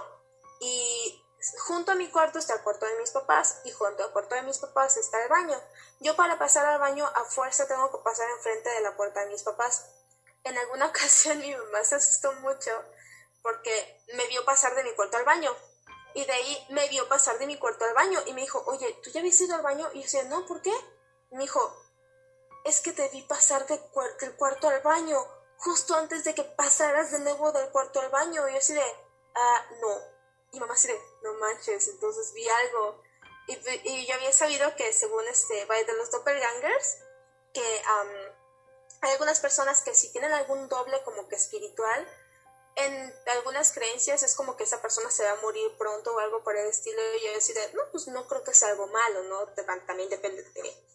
y 0.60 1.22
junto 1.66 1.92
a 1.92 1.94
mi 1.94 2.10
cuarto 2.10 2.38
está 2.38 2.54
el 2.54 2.62
cuarto 2.62 2.86
de 2.86 2.98
mis 2.98 3.10
papás 3.10 3.60
y 3.64 3.70
junto 3.70 4.04
al 4.04 4.12
cuarto 4.12 4.34
de 4.34 4.42
mis 4.42 4.58
papás 4.58 4.96
está 4.96 5.22
el 5.22 5.28
baño. 5.28 5.60
Yo 6.00 6.16
para 6.16 6.38
pasar 6.38 6.66
al 6.66 6.80
baño 6.80 7.06
a 7.06 7.24
fuerza 7.24 7.66
tengo 7.66 7.90
que 7.90 7.98
pasar 7.98 8.28
enfrente 8.30 8.68
de 8.70 8.80
la 8.80 8.96
puerta 8.96 9.20
de 9.20 9.26
mis 9.30 9.42
papás. 9.42 9.86
En 10.44 10.56
alguna 10.58 10.86
ocasión 10.88 11.38
mi 11.38 11.54
mamá 11.54 11.84
se 11.84 11.94
asustó 11.96 12.32
mucho 12.34 12.70
porque 13.42 14.02
me 14.14 14.26
vio 14.26 14.44
pasar 14.44 14.74
de 14.74 14.84
mi 14.84 14.92
cuarto 14.94 15.16
al 15.16 15.24
baño. 15.24 15.54
Y 16.14 16.24
de 16.24 16.32
ahí 16.32 16.66
me 16.70 16.88
vio 16.88 17.08
pasar 17.08 17.38
de 17.38 17.46
mi 17.46 17.58
cuarto 17.58 17.84
al 17.84 17.94
baño 17.94 18.20
y 18.26 18.32
me 18.32 18.40
dijo, 18.40 18.62
oye, 18.66 18.98
¿tú 19.04 19.10
ya 19.10 19.20
habías 19.20 19.40
ido 19.40 19.54
al 19.54 19.62
baño? 19.62 19.88
Y 19.92 19.98
yo 19.98 20.02
decía, 20.02 20.24
no, 20.24 20.46
¿por 20.46 20.60
qué? 20.62 20.72
Me 21.30 21.42
dijo, 21.42 21.60
es 22.64 22.80
que 22.80 22.92
te 22.92 23.08
vi 23.10 23.22
pasar 23.22 23.66
de 23.66 23.78
cuar- 23.92 24.16
del 24.18 24.34
cuarto 24.34 24.68
al 24.68 24.80
baño, 24.80 25.18
justo 25.58 25.94
antes 25.94 26.24
de 26.24 26.34
que 26.34 26.42
pasaras 26.42 27.12
de 27.12 27.20
nuevo 27.20 27.52
del 27.52 27.70
cuarto 27.70 28.00
al 28.00 28.08
baño. 28.08 28.48
Y 28.48 28.52
yo 28.52 28.58
así 28.58 28.74
de, 28.74 28.82
ah, 29.36 29.66
no. 29.80 29.96
Y 30.50 30.60
mamá 30.60 30.74
así 30.74 30.88
de, 30.88 30.98
no 31.22 31.34
manches, 31.34 31.88
entonces 31.88 32.32
vi 32.32 32.48
algo. 32.48 33.02
Y, 33.46 33.58
y 33.84 34.06
yo 34.06 34.14
había 34.14 34.32
sabido 34.32 34.74
que 34.76 34.92
según 34.92 35.26
este, 35.28 35.54
de 35.66 35.92
los 35.96 36.10
doppelgangers, 36.10 36.98
que 37.52 37.82
am, 37.86 38.08
hay 39.00 39.12
algunas 39.12 39.40
personas 39.40 39.82
que 39.82 39.94
si 39.94 40.12
tienen 40.12 40.32
algún 40.32 40.68
doble 40.68 41.02
como 41.04 41.28
que 41.28 41.36
espiritual, 41.36 42.06
en 42.76 43.14
algunas 43.34 43.72
creencias 43.72 44.22
es 44.22 44.36
como 44.36 44.56
que 44.56 44.64
esa 44.64 44.80
persona 44.80 45.10
se 45.10 45.24
va 45.24 45.32
a 45.32 45.40
morir 45.40 45.76
pronto 45.78 46.14
o 46.14 46.18
algo 46.20 46.44
por 46.44 46.56
el 46.56 46.68
estilo. 46.68 47.00
Y 47.16 47.24
yo 47.24 47.32
decía, 47.32 47.60
no, 47.74 47.82
pues 47.90 48.06
no 48.08 48.26
creo 48.28 48.44
que 48.44 48.54
sea 48.54 48.68
algo 48.68 48.86
malo, 48.86 49.24
¿no? 49.24 49.46
También 49.86 50.08
depende 50.08 50.42
de 50.42 50.88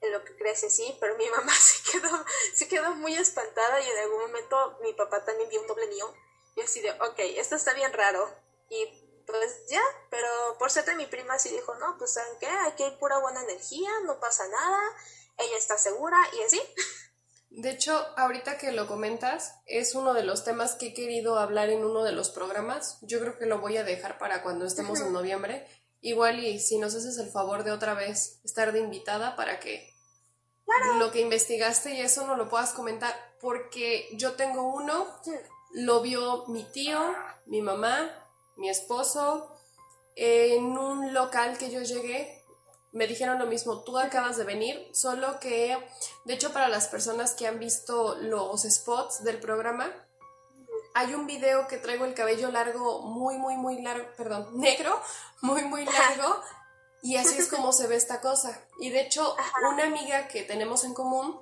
en 0.00 0.12
lo 0.12 0.22
que 0.24 0.36
crees 0.36 0.62
así, 0.64 0.96
pero 1.00 1.16
mi 1.16 1.28
mamá 1.30 1.52
se 1.54 1.92
quedó, 1.92 2.24
se 2.54 2.68
quedó 2.68 2.94
muy 2.94 3.14
espantada 3.16 3.80
y 3.80 3.88
en 3.88 3.98
algún 3.98 4.20
momento 4.20 4.78
mi 4.82 4.92
papá 4.92 5.24
también 5.24 5.48
vio 5.48 5.60
un 5.60 5.66
doble 5.66 5.86
mío. 5.88 6.14
Y 6.56 6.60
así 6.60 6.80
de, 6.80 6.92
ok, 6.92 7.18
esto 7.18 7.56
está 7.56 7.72
bien 7.74 7.92
raro. 7.92 8.30
Y 8.68 9.03
pues 9.26 9.66
ya, 9.68 9.82
pero 10.10 10.28
por 10.58 10.70
suerte 10.70 10.94
mi 10.94 11.06
prima 11.06 11.38
sí 11.38 11.50
dijo, 11.50 11.74
no, 11.76 11.96
pues 11.98 12.14
¿saben 12.14 12.38
qué? 12.40 12.48
Aquí 12.48 12.82
hay 12.82 12.96
pura 12.96 13.18
buena 13.18 13.42
energía, 13.42 13.90
no 14.04 14.20
pasa 14.20 14.46
nada, 14.48 14.80
ella 15.38 15.56
está 15.56 15.78
segura 15.78 16.18
y 16.38 16.42
así. 16.42 16.60
De 17.50 17.70
hecho, 17.70 17.94
ahorita 18.16 18.58
que 18.58 18.72
lo 18.72 18.88
comentas, 18.88 19.54
es 19.66 19.94
uno 19.94 20.12
de 20.12 20.24
los 20.24 20.42
temas 20.42 20.74
que 20.74 20.88
he 20.88 20.94
querido 20.94 21.38
hablar 21.38 21.70
en 21.70 21.84
uno 21.84 22.02
de 22.02 22.10
los 22.10 22.30
programas. 22.30 22.98
Yo 23.02 23.20
creo 23.20 23.38
que 23.38 23.46
lo 23.46 23.60
voy 23.60 23.76
a 23.76 23.84
dejar 23.84 24.18
para 24.18 24.42
cuando 24.42 24.66
estemos 24.66 25.00
en 25.00 25.12
noviembre. 25.12 25.64
Igual 26.00 26.40
y 26.40 26.58
si 26.58 26.78
nos 26.78 26.96
haces 26.96 27.16
el 27.18 27.30
favor 27.30 27.62
de 27.62 27.70
otra 27.70 27.94
vez 27.94 28.40
estar 28.44 28.72
de 28.72 28.80
invitada 28.80 29.36
para 29.36 29.60
que 29.60 29.94
lo 30.98 31.12
que 31.12 31.20
investigaste 31.20 31.94
y 31.94 32.00
eso 32.00 32.26
no 32.26 32.36
lo 32.36 32.48
puedas 32.48 32.72
comentar, 32.72 33.14
porque 33.40 34.08
yo 34.12 34.32
tengo 34.32 34.74
uno, 34.74 35.06
lo 35.72 36.00
vio 36.00 36.46
mi 36.48 36.64
tío, 36.64 37.14
mi 37.46 37.62
mamá, 37.62 38.10
mi 38.56 38.68
esposo, 38.68 39.54
en 40.16 40.76
un 40.78 41.12
local 41.12 41.58
que 41.58 41.70
yo 41.70 41.82
llegué, 41.82 42.44
me 42.92 43.06
dijeron 43.08 43.38
lo 43.38 43.46
mismo, 43.46 43.82
tú 43.82 43.98
acabas 43.98 44.36
de 44.36 44.44
venir, 44.44 44.88
solo 44.92 45.40
que, 45.40 45.76
de 46.24 46.34
hecho, 46.34 46.52
para 46.52 46.68
las 46.68 46.86
personas 46.86 47.34
que 47.34 47.48
han 47.48 47.58
visto 47.58 48.16
los 48.20 48.62
spots 48.62 49.24
del 49.24 49.40
programa, 49.40 49.90
hay 50.94 51.12
un 51.14 51.26
video 51.26 51.66
que 51.66 51.76
traigo 51.76 52.04
el 52.04 52.14
cabello 52.14 52.52
largo, 52.52 53.02
muy, 53.02 53.36
muy, 53.36 53.56
muy 53.56 53.82
largo, 53.82 54.06
perdón, 54.16 54.48
negro, 54.60 55.00
muy, 55.42 55.62
muy 55.64 55.84
largo, 55.84 56.40
y 57.02 57.16
así 57.16 57.36
es 57.36 57.48
como 57.48 57.72
se 57.72 57.86
ve 57.86 57.96
esta 57.96 58.20
cosa. 58.20 58.64
Y 58.78 58.90
de 58.90 59.00
hecho, 59.00 59.36
una 59.72 59.84
amiga 59.84 60.28
que 60.28 60.42
tenemos 60.42 60.84
en 60.84 60.94
común, 60.94 61.38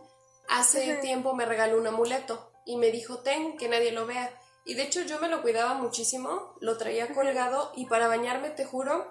hace 0.48 0.96
tiempo 0.96 1.34
me 1.34 1.44
regaló 1.44 1.78
un 1.78 1.86
amuleto 1.86 2.50
y 2.64 2.76
me 2.76 2.90
dijo, 2.90 3.18
ten, 3.18 3.56
que 3.56 3.68
nadie 3.68 3.92
lo 3.92 4.06
vea. 4.06 4.36
Y 4.64 4.74
de 4.74 4.82
hecho 4.82 5.02
yo 5.02 5.18
me 5.18 5.28
lo 5.28 5.42
cuidaba 5.42 5.74
muchísimo, 5.74 6.54
lo 6.60 6.76
traía 6.76 7.12
colgado 7.12 7.72
y 7.74 7.86
para 7.86 8.08
bañarme 8.08 8.50
te 8.50 8.64
juro 8.64 9.06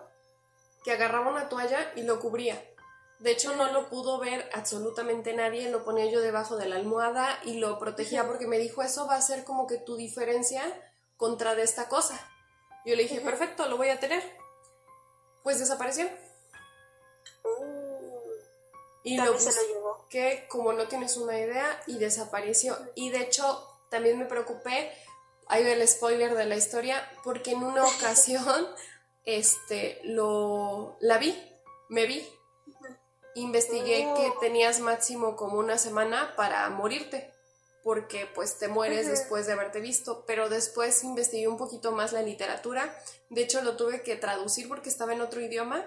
que 0.83 0.91
agarraba 0.91 1.29
una 1.29 1.49
toalla 1.49 1.91
y 1.95 2.03
lo 2.03 2.19
cubría. 2.19 2.63
De 3.19 3.31
hecho 3.31 3.55
no 3.55 3.71
lo 3.71 3.89
pudo 3.89 4.17
ver 4.17 4.49
absolutamente 4.53 5.33
nadie, 5.33 5.69
lo 5.69 5.83
ponía 5.83 6.05
yo 6.05 6.21
debajo 6.21 6.57
de 6.57 6.67
la 6.67 6.77
almohada 6.77 7.39
y 7.43 7.59
lo 7.59 7.77
protegía 7.77 8.25
porque 8.25 8.47
me 8.47 8.57
dijo, 8.57 8.81
eso 8.81 9.05
va 9.07 9.15
a 9.15 9.21
ser 9.21 9.43
como 9.43 9.67
que 9.67 9.77
tu 9.77 9.95
diferencia 9.95 10.63
contra 11.17 11.53
de 11.53 11.63
esta 11.63 11.87
cosa. 11.87 12.19
Yo 12.83 12.95
le 12.95 13.03
dije, 13.03 13.21
perfecto, 13.21 13.67
lo 13.67 13.77
voy 13.77 13.89
a 13.89 13.99
tener. 13.99 14.23
Pues 15.43 15.59
desapareció. 15.59 16.09
Y 19.03 19.17
lo 19.17 19.37
llevó. 19.37 20.07
como 20.49 20.73
no 20.73 20.87
tienes 20.87 21.17
una 21.17 21.37
idea, 21.37 21.79
y 21.87 21.97
desapareció. 21.97 22.77
Y 22.95 23.09
de 23.09 23.21
hecho, 23.21 23.67
también 23.89 24.17
me 24.17 24.25
preocupé, 24.25 24.91
ahí 25.51 25.63
va 25.63 25.71
el 25.71 25.87
spoiler 25.87 26.33
de 26.33 26.45
la 26.45 26.55
historia, 26.55 27.07
porque 27.23 27.51
en 27.51 27.61
una 27.61 27.83
ocasión, 27.83 28.67
este, 29.25 29.99
lo, 30.03 30.97
la 31.01 31.17
vi, 31.17 31.37
me 31.89 32.07
vi. 32.07 32.27
Investigué 33.35 34.07
Oh. 34.07 34.15
que 34.15 34.33
tenías 34.41 34.79
máximo 34.79 35.35
como 35.35 35.57
una 35.57 35.77
semana 35.77 36.35
para 36.35 36.69
morirte, 36.69 37.31
porque 37.83 38.27
pues 38.33 38.57
te 38.59 38.67
mueres 38.67 39.07
después 39.07 39.45
de 39.45 39.53
haberte 39.53 39.79
visto, 39.79 40.25
pero 40.25 40.49
después 40.49 41.03
investigué 41.03 41.47
un 41.47 41.57
poquito 41.57 41.91
más 41.91 42.11
la 42.11 42.21
literatura, 42.21 42.93
de 43.29 43.41
hecho 43.41 43.61
lo 43.61 43.77
tuve 43.77 44.03
que 44.03 44.17
traducir 44.17 44.67
porque 44.67 44.89
estaba 44.89 45.13
en 45.13 45.21
otro 45.21 45.39
idioma, 45.39 45.85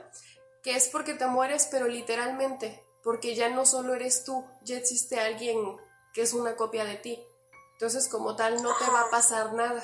que 0.63 0.75
es 0.75 0.89
porque 0.89 1.13
te 1.15 1.27
mueres, 1.27 1.69
pero 1.71 1.87
literalmente, 1.87 2.83
porque 3.03 3.35
ya 3.35 3.51
no 3.51 3.67
solo 3.67 3.95
eres 3.95 4.25
tú, 4.25 4.47
ya 4.63 4.79
existe 4.79 5.21
alguien 5.21 5.77
que 6.15 6.23
es 6.23 6.33
una 6.33 6.57
copia 6.57 6.85
de 6.87 6.97
ti. 6.97 7.23
Entonces, 7.75 8.09
como 8.09 8.37
tal, 8.37 8.63
no 8.63 8.71
te 8.77 8.91
va 8.91 9.03
a 9.03 9.11
pasar 9.11 9.53
nada. 9.53 9.83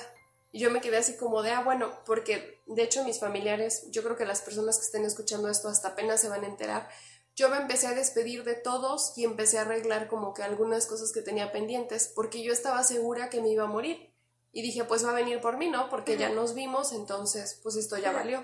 Y 0.51 0.59
yo 0.59 0.71
me 0.71 0.81
quedé 0.81 0.97
así 0.97 1.15
como 1.15 1.41
de, 1.43 1.51
ah, 1.51 1.61
bueno, 1.63 1.91
porque 2.05 2.61
de 2.65 2.83
hecho 2.83 3.03
mis 3.05 3.19
familiares, 3.19 3.89
yo 3.91 4.03
creo 4.03 4.17
que 4.17 4.25
las 4.25 4.41
personas 4.41 4.77
que 4.77 4.85
estén 4.85 5.05
escuchando 5.05 5.49
esto 5.49 5.69
hasta 5.69 5.89
apenas 5.89 6.19
se 6.19 6.29
van 6.29 6.43
a 6.43 6.47
enterar, 6.47 6.89
yo 7.35 7.49
me 7.49 7.57
empecé 7.57 7.87
a 7.87 7.93
despedir 7.93 8.43
de 8.43 8.55
todos 8.55 9.17
y 9.17 9.23
empecé 9.23 9.57
a 9.57 9.61
arreglar 9.61 10.09
como 10.09 10.33
que 10.33 10.43
algunas 10.43 10.85
cosas 10.85 11.13
que 11.13 11.21
tenía 11.21 11.51
pendientes, 11.53 12.11
porque 12.13 12.43
yo 12.43 12.51
estaba 12.51 12.83
segura 12.83 13.29
que 13.29 13.41
me 13.41 13.49
iba 13.49 13.63
a 13.63 13.67
morir. 13.67 14.11
Y 14.53 14.61
dije, 14.61 14.83
pues 14.83 15.05
va 15.05 15.11
a 15.11 15.15
venir 15.15 15.39
por 15.39 15.57
mí, 15.57 15.69
¿no? 15.69 15.89
Porque 15.89 16.17
ya 16.17 16.27
nos 16.29 16.53
vimos, 16.53 16.91
entonces, 16.91 17.57
pues 17.63 17.77
esto 17.77 17.97
ya 17.97 18.11
valió. 18.11 18.43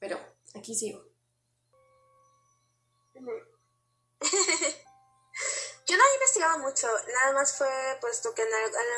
Pero 0.00 0.18
aquí 0.54 0.74
sigo. 0.74 1.04
yo 5.94 5.98
no 5.98 6.04
he 6.10 6.14
investigado 6.14 6.58
mucho, 6.58 6.88
nada 7.06 7.32
más 7.34 7.56
fue 7.56 7.68
puesto 8.00 8.34
que 8.34 8.42
en, 8.42 8.52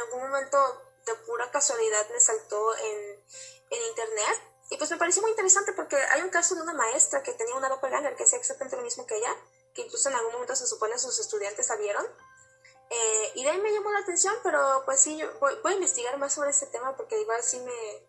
algún 0.07 0.23
momento 0.23 0.57
de 1.05 1.15
pura 1.27 1.51
casualidad 1.51 2.09
me 2.09 2.21
saltó 2.21 2.75
en, 2.75 3.23
en 3.71 3.83
internet 3.91 4.41
y 4.71 4.79
pues 4.79 4.91
me 4.91 4.97
pareció 4.97 5.21
muy 5.21 5.31
interesante 5.33 5.75
porque 5.75 5.97
hay 5.97 6.23
un 6.23 6.31
caso 6.31 6.55
de 6.55 6.63
una 6.63 6.73
maestra 6.73 7.23
que 7.23 7.35
tenía 7.35 7.55
una 7.55 7.69
doppelganger 7.69 8.17
que 8.17 8.25
hacía 8.25 8.39
exactamente 8.39 8.77
lo 8.77 8.83
mismo 8.83 9.07
que 9.07 9.15
ella, 9.15 9.37
que 9.75 9.83
incluso 9.83 10.09
en 10.09 10.15
algún 10.15 10.33
momento 10.33 10.57
se 10.57 10.67
supone 10.67 10.99
sus 10.99 11.19
estudiantes 11.19 11.71
la. 11.71 12.09
Eh, 12.89 13.33
y 13.35 13.45
de 13.45 13.51
ahí 13.51 13.61
me 13.61 13.73
llamó 13.73 13.93
la 13.93 13.99
atención, 13.99 14.35
pero 14.43 14.83
pues 14.87 14.99
sí, 14.99 15.19
yo 15.19 15.31
voy, 15.39 15.59
a 15.65 15.73
investigar 15.73 16.17
más 16.17 16.33
sobre 16.33 16.51
este 16.51 16.67
tema 16.67 16.97
porque 16.97 17.21
igual 17.21 17.43
sí 17.43 17.61
me, 17.61 18.09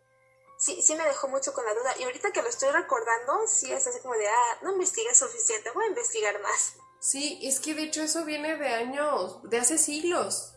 sí, 0.57 0.81
sí 0.81 0.95
me 0.95 1.03
dejó 1.03 1.27
mucho 1.27 1.53
con 1.53 1.65
la 1.65 1.73
duda. 1.73 1.93
Y 1.99 2.05
ahorita 2.05 2.31
que 2.31 2.41
lo 2.41 2.47
estoy 2.47 2.69
recordando, 2.69 3.45
sí 3.47 3.73
es 3.73 3.85
así 3.85 3.99
como 3.99 4.13
de, 4.13 4.29
ah, 4.29 4.59
no 4.61 4.71
investigué 4.71 5.13
suficiente, 5.13 5.71
voy 5.71 5.83
a 5.83 5.89
investigar 5.89 6.39
más. 6.41 6.75
Sí, 6.99 7.39
es 7.43 7.59
que 7.59 7.73
de 7.73 7.83
hecho 7.83 8.01
eso 8.01 8.25
viene 8.25 8.57
de 8.57 8.67
años, 8.67 9.39
de 9.43 9.57
hace 9.57 9.77
siglos. 9.77 10.53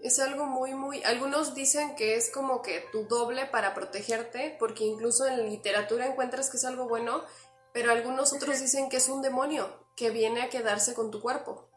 Es 0.00 0.18
algo 0.18 0.46
muy, 0.46 0.74
muy... 0.74 1.02
Algunos 1.04 1.54
dicen 1.54 1.94
que 1.96 2.16
es 2.16 2.30
como 2.30 2.62
que 2.62 2.80
tu 2.92 3.04
doble 3.06 3.46
para 3.46 3.74
protegerte, 3.74 4.56
porque 4.58 4.84
incluso 4.84 5.26
en 5.26 5.48
literatura 5.48 6.06
encuentras 6.06 6.50
que 6.50 6.56
es 6.56 6.64
algo 6.64 6.88
bueno, 6.88 7.24
pero 7.72 7.92
algunos 7.92 8.32
otros 8.32 8.60
dicen 8.60 8.88
que 8.88 8.98
es 8.98 9.08
un 9.08 9.22
demonio 9.22 9.86
que 9.96 10.10
viene 10.10 10.42
a 10.42 10.50
quedarse 10.50 10.94
con 10.94 11.10
tu 11.10 11.22
cuerpo. 11.22 11.68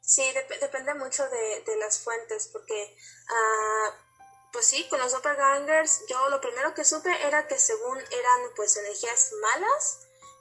Sí, 0.00 0.22
depende 0.60 0.94
mucho 0.94 1.24
de, 1.28 1.76
las 1.78 2.00
fuentes, 2.00 2.48
porque, 2.48 2.96
uh, 3.28 3.92
pues 4.52 4.66
sí, 4.66 4.88
con 4.88 4.98
los 4.98 5.12
doppelgangers, 5.12 6.04
yo 6.08 6.28
lo 6.30 6.40
primero 6.40 6.74
que 6.74 6.84
supe 6.84 7.10
era 7.26 7.46
que 7.46 7.58
según 7.58 7.98
eran 7.98 8.54
pues 8.56 8.76
energías 8.76 9.32
malas, 9.40 10.00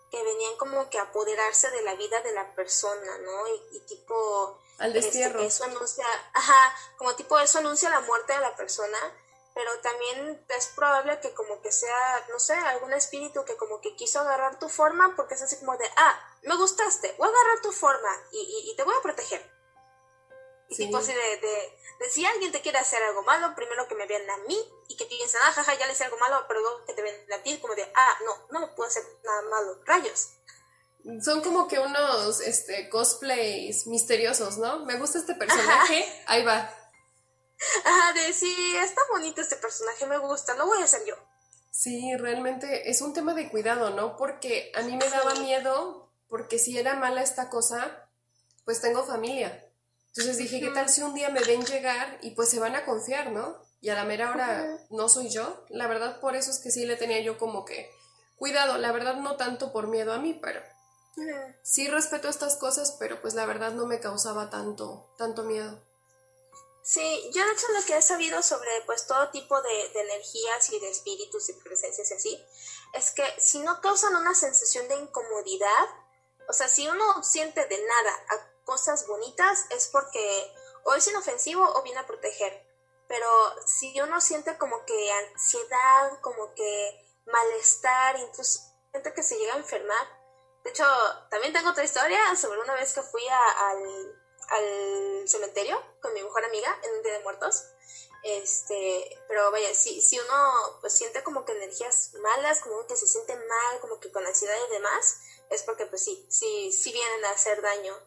que 0.10 0.24
venían 0.24 0.56
como 0.58 0.89
que 0.89 1.00
a 1.00 1.04
apoderarse 1.04 1.69
de 1.72 1.82
la 1.84 1.95
vida 1.95 2.22
de 2.22 2.34
la 2.34 2.54
persona, 2.56 3.17
¿no? 3.19 3.48
Y, 3.72 3.80
tipo... 3.82 4.60
Al 4.80 4.95
este, 4.95 5.02
destierro. 5.02 5.41
eso 5.41 5.65
anuncia, 5.65 6.06
ajá, 6.34 6.76
como 6.98 7.13
tipo 7.15 7.38
eso 7.39 7.60
anuncia 7.60 7.89
la 7.89 8.00
muerte 8.02 8.32
de 8.34 8.39
la 8.39 8.56
persona, 8.56 8.98
pero 9.54 9.78
también 9.82 10.45
es 10.48 10.67
probable 10.67 11.19
que 11.19 11.34
como 11.34 11.62
que 11.62 11.72
sea, 11.72 12.26
no 12.30 12.39
sé, 12.39 12.54
algún 12.54 12.93
espíritu 12.93 13.43
que 13.43 13.58
como 13.58 13.82
que 13.82 13.95
quiso 13.98 14.22
agarrar 14.22 14.58
tu 14.58 14.69
forma 14.69 15.15
porque 15.17 15.34
es 15.34 15.41
así 15.41 15.58
como 15.58 15.76
de, 15.76 15.86
ah, 15.98 16.38
me 16.43 16.56
gustaste, 16.56 17.13
voy 17.17 17.28
a 17.28 17.32
agarrar 17.32 17.62
tu 17.62 17.74
forma 17.74 18.10
y, 18.32 18.72
y 18.72 18.76
te 18.78 18.84
voy 18.84 18.95
a 18.98 19.02
proteger. 19.02 19.60
Y 20.69 20.76
tipo 20.76 20.98
así 20.98 21.12
de, 21.12 21.38
de, 21.38 22.10
si 22.10 22.24
alguien 22.26 22.52
te 22.52 22.62
quiere 22.62 22.78
hacer 22.78 23.02
algo 23.02 23.24
malo, 23.24 23.56
primero 23.56 23.88
que 23.88 23.95
me 23.95 24.06
vean 24.06 24.30
a 24.30 24.38
mí 24.38 24.72
y 24.88 24.95
que 24.95 25.06
piensen, 25.06 25.41
ah, 25.43 25.52
jaja, 25.52 25.74
ya 25.74 25.88
le 25.88 25.93
hice 25.93 26.04
algo 26.04 26.17
malo, 26.17 26.45
pero 26.48 26.60
luego 26.62 26.86
que 26.86 26.93
te 26.93 27.02
vean 27.02 27.34
a 27.34 27.41
ti 27.41 27.60
como 27.60 27.74
de, 27.74 27.91
ah, 27.95 28.19
no, 28.24 28.48
no 28.52 28.60
me 28.60 28.67
puedo 28.76 28.88
hacer 28.88 29.04
nada 29.41 29.49
malo, 29.49 29.82
rayos. 29.86 30.30
Son 31.23 31.41
como 31.41 31.67
que 31.67 31.80
unos 31.80 32.41
este, 32.41 32.89
cosplays 32.89 33.88
misteriosos, 33.88 34.58
¿no? 34.58 34.86
Me 34.86 34.97
gusta 34.97 35.19
este 35.19 35.36
personaje, 35.36 36.06
ahí 36.28 36.43
va. 36.43 36.69
Ajá, 37.86 38.13
de 38.13 38.34
sí, 38.34 38.75
está 38.78 39.02
bonito 39.12 39.41
este 39.41 39.56
personaje, 39.56 40.06
me 40.06 40.17
gusta, 40.17 40.56
lo 40.56 40.65
voy 40.65 40.82
a 40.82 40.86
hacer 40.86 41.02
yo. 41.06 41.15
Sí, 41.71 42.15
realmente 42.17 42.89
es 42.89 43.02
un 43.02 43.13
tema 43.13 43.34
de 43.34 43.49
cuidado, 43.49 43.91
¿no? 43.91 44.17
Porque 44.17 44.71
a 44.75 44.82
mí 44.82 44.97
me 44.97 45.10
daba 45.10 45.36
miedo, 45.36 46.12
porque 46.28 46.60
si 46.60 46.78
era 46.78 46.95
mala 46.95 47.21
esta 47.21 47.49
cosa, 47.49 48.10
pues 48.65 48.82
tengo 48.82 49.04
familia. 49.06 49.65
Entonces 50.08 50.38
dije, 50.38 50.60
¿qué 50.60 50.69
tal 50.71 50.89
si 50.89 51.02
un 51.02 51.13
día 51.13 51.30
me 51.30 51.41
ven 51.41 51.65
llegar 51.65 52.17
y 52.21 52.32
pues 52.32 52.49
se 52.49 52.60
van 52.60 52.75
a 52.75 52.86
confiar, 52.86 53.32
¿no? 53.32 53.62
Y 53.82 53.89
a 53.89 53.95
la 53.95 54.04
mera 54.04 54.32
hora 54.32 54.78
no 54.89 55.08
soy 55.08 55.30
yo. 55.30 55.65
La 55.69 55.88
verdad, 55.88 56.19
por 56.19 56.36
eso 56.36 56.52
es 56.52 56.60
que 56.60 56.71
sí 56.71 56.86
le 56.86 56.97
tenía 56.97 57.21
yo 57.21 57.38
como 57.38 57.63
que 57.63 57.89
cuidado. 58.39 58.78
La 58.78 58.91
verdad, 58.91 59.15
no 59.17 59.38
tanto 59.38 59.71
por 59.71 59.88
miedo 59.88 60.12
a 60.13 60.17
mí, 60.17 60.34
pero 60.41 60.62
sí 61.62 61.88
respeto 61.89 62.30
estas 62.30 62.56
cosas, 62.56 62.95
pero 62.97 63.21
pues 63.21 63.36
la 63.36 63.45
verdad 63.45 63.73
no 63.73 63.86
me 63.86 63.99
causaba 63.99 64.49
tanto, 64.49 65.13
tanto 65.17 65.43
miedo. 65.43 65.84
Sí, 66.82 67.30
yo 67.34 67.45
de 67.45 67.52
hecho 67.52 67.67
lo 67.78 67.86
que 67.86 67.97
he 67.97 68.02
sabido 68.02 68.41
sobre 68.41 68.69
pues 68.86 69.06
todo 69.06 69.30
tipo 69.30 69.62
de, 69.62 69.89
de, 69.89 69.99
energías 69.99 70.71
y 70.71 70.80
de 70.80 70.89
espíritus 70.89 71.49
y 71.49 71.54
presencias 71.54 72.10
y 72.10 72.13
así, 72.13 72.45
es 72.93 73.12
que 73.12 73.23
si 73.38 73.60
no 73.60 73.80
causan 73.82 74.15
una 74.15 74.34
sensación 74.34 74.88
de 74.88 74.95
incomodidad, 74.95 75.86
o 76.47 76.54
sea, 76.54 76.67
si 76.67 76.88
uno 76.88 77.21
siente 77.21 77.67
de 77.67 77.78
nada 77.78 78.25
cosas 78.69 79.08
bonitas 79.08 79.65
es 79.71 79.88
porque 79.88 80.54
o 80.84 80.93
es 80.93 81.08
inofensivo 81.08 81.63
o 81.63 81.82
viene 81.82 81.99
a 81.99 82.06
proteger. 82.06 82.63
Pero 83.08 83.25
si 83.65 83.99
uno 84.02 84.21
siente 84.21 84.58
como 84.60 84.86
que 84.86 85.12
ansiedad, 85.12 86.19
como 86.21 86.54
que 86.54 87.09
malestar, 87.31 88.17
incluso 88.19 88.59
gente 88.91 89.13
que 89.13 89.23
se 89.23 89.37
llega 89.37 89.53
a 89.53 89.57
enfermar. 89.57 90.19
De 90.63 90.71
hecho, 90.71 90.85
también 91.29 91.53
tengo 91.53 91.69
otra 91.69 91.83
historia 91.83 92.35
sobre 92.35 92.59
una 92.59 92.73
vez 92.73 92.93
que 92.93 93.01
fui 93.01 93.23
al, 93.27 94.21
al 94.49 95.27
cementerio 95.27 95.81
con 96.01 96.13
mi 96.13 96.21
mejor 96.21 96.43
amiga 96.43 96.77
en 96.83 96.95
un 96.95 97.03
día 97.03 97.13
de 97.13 97.23
muertos. 97.23 97.65
Este, 98.23 99.17
pero 99.29 99.49
vaya, 99.49 99.73
si, 99.73 100.01
si 100.01 100.19
uno 100.19 100.79
pues 100.81 100.93
siente 100.93 101.23
como 101.23 101.45
que 101.45 101.53
energías 101.53 102.13
malas, 102.21 102.59
como 102.59 102.85
que 102.85 102.97
se 102.97 103.07
siente 103.07 103.35
mal, 103.35 103.79
como 103.79 103.99
que 103.99 104.11
con 104.11 104.25
ansiedad 104.25 104.57
y 104.67 104.73
demás, 104.73 105.21
es 105.49 105.63
porque 105.63 105.85
pues 105.85 106.03
sí, 106.03 106.27
sí, 106.29 106.71
sí 106.73 106.91
vienen 106.91 107.23
a 107.25 107.31
hacer 107.31 107.61
daño 107.61 107.97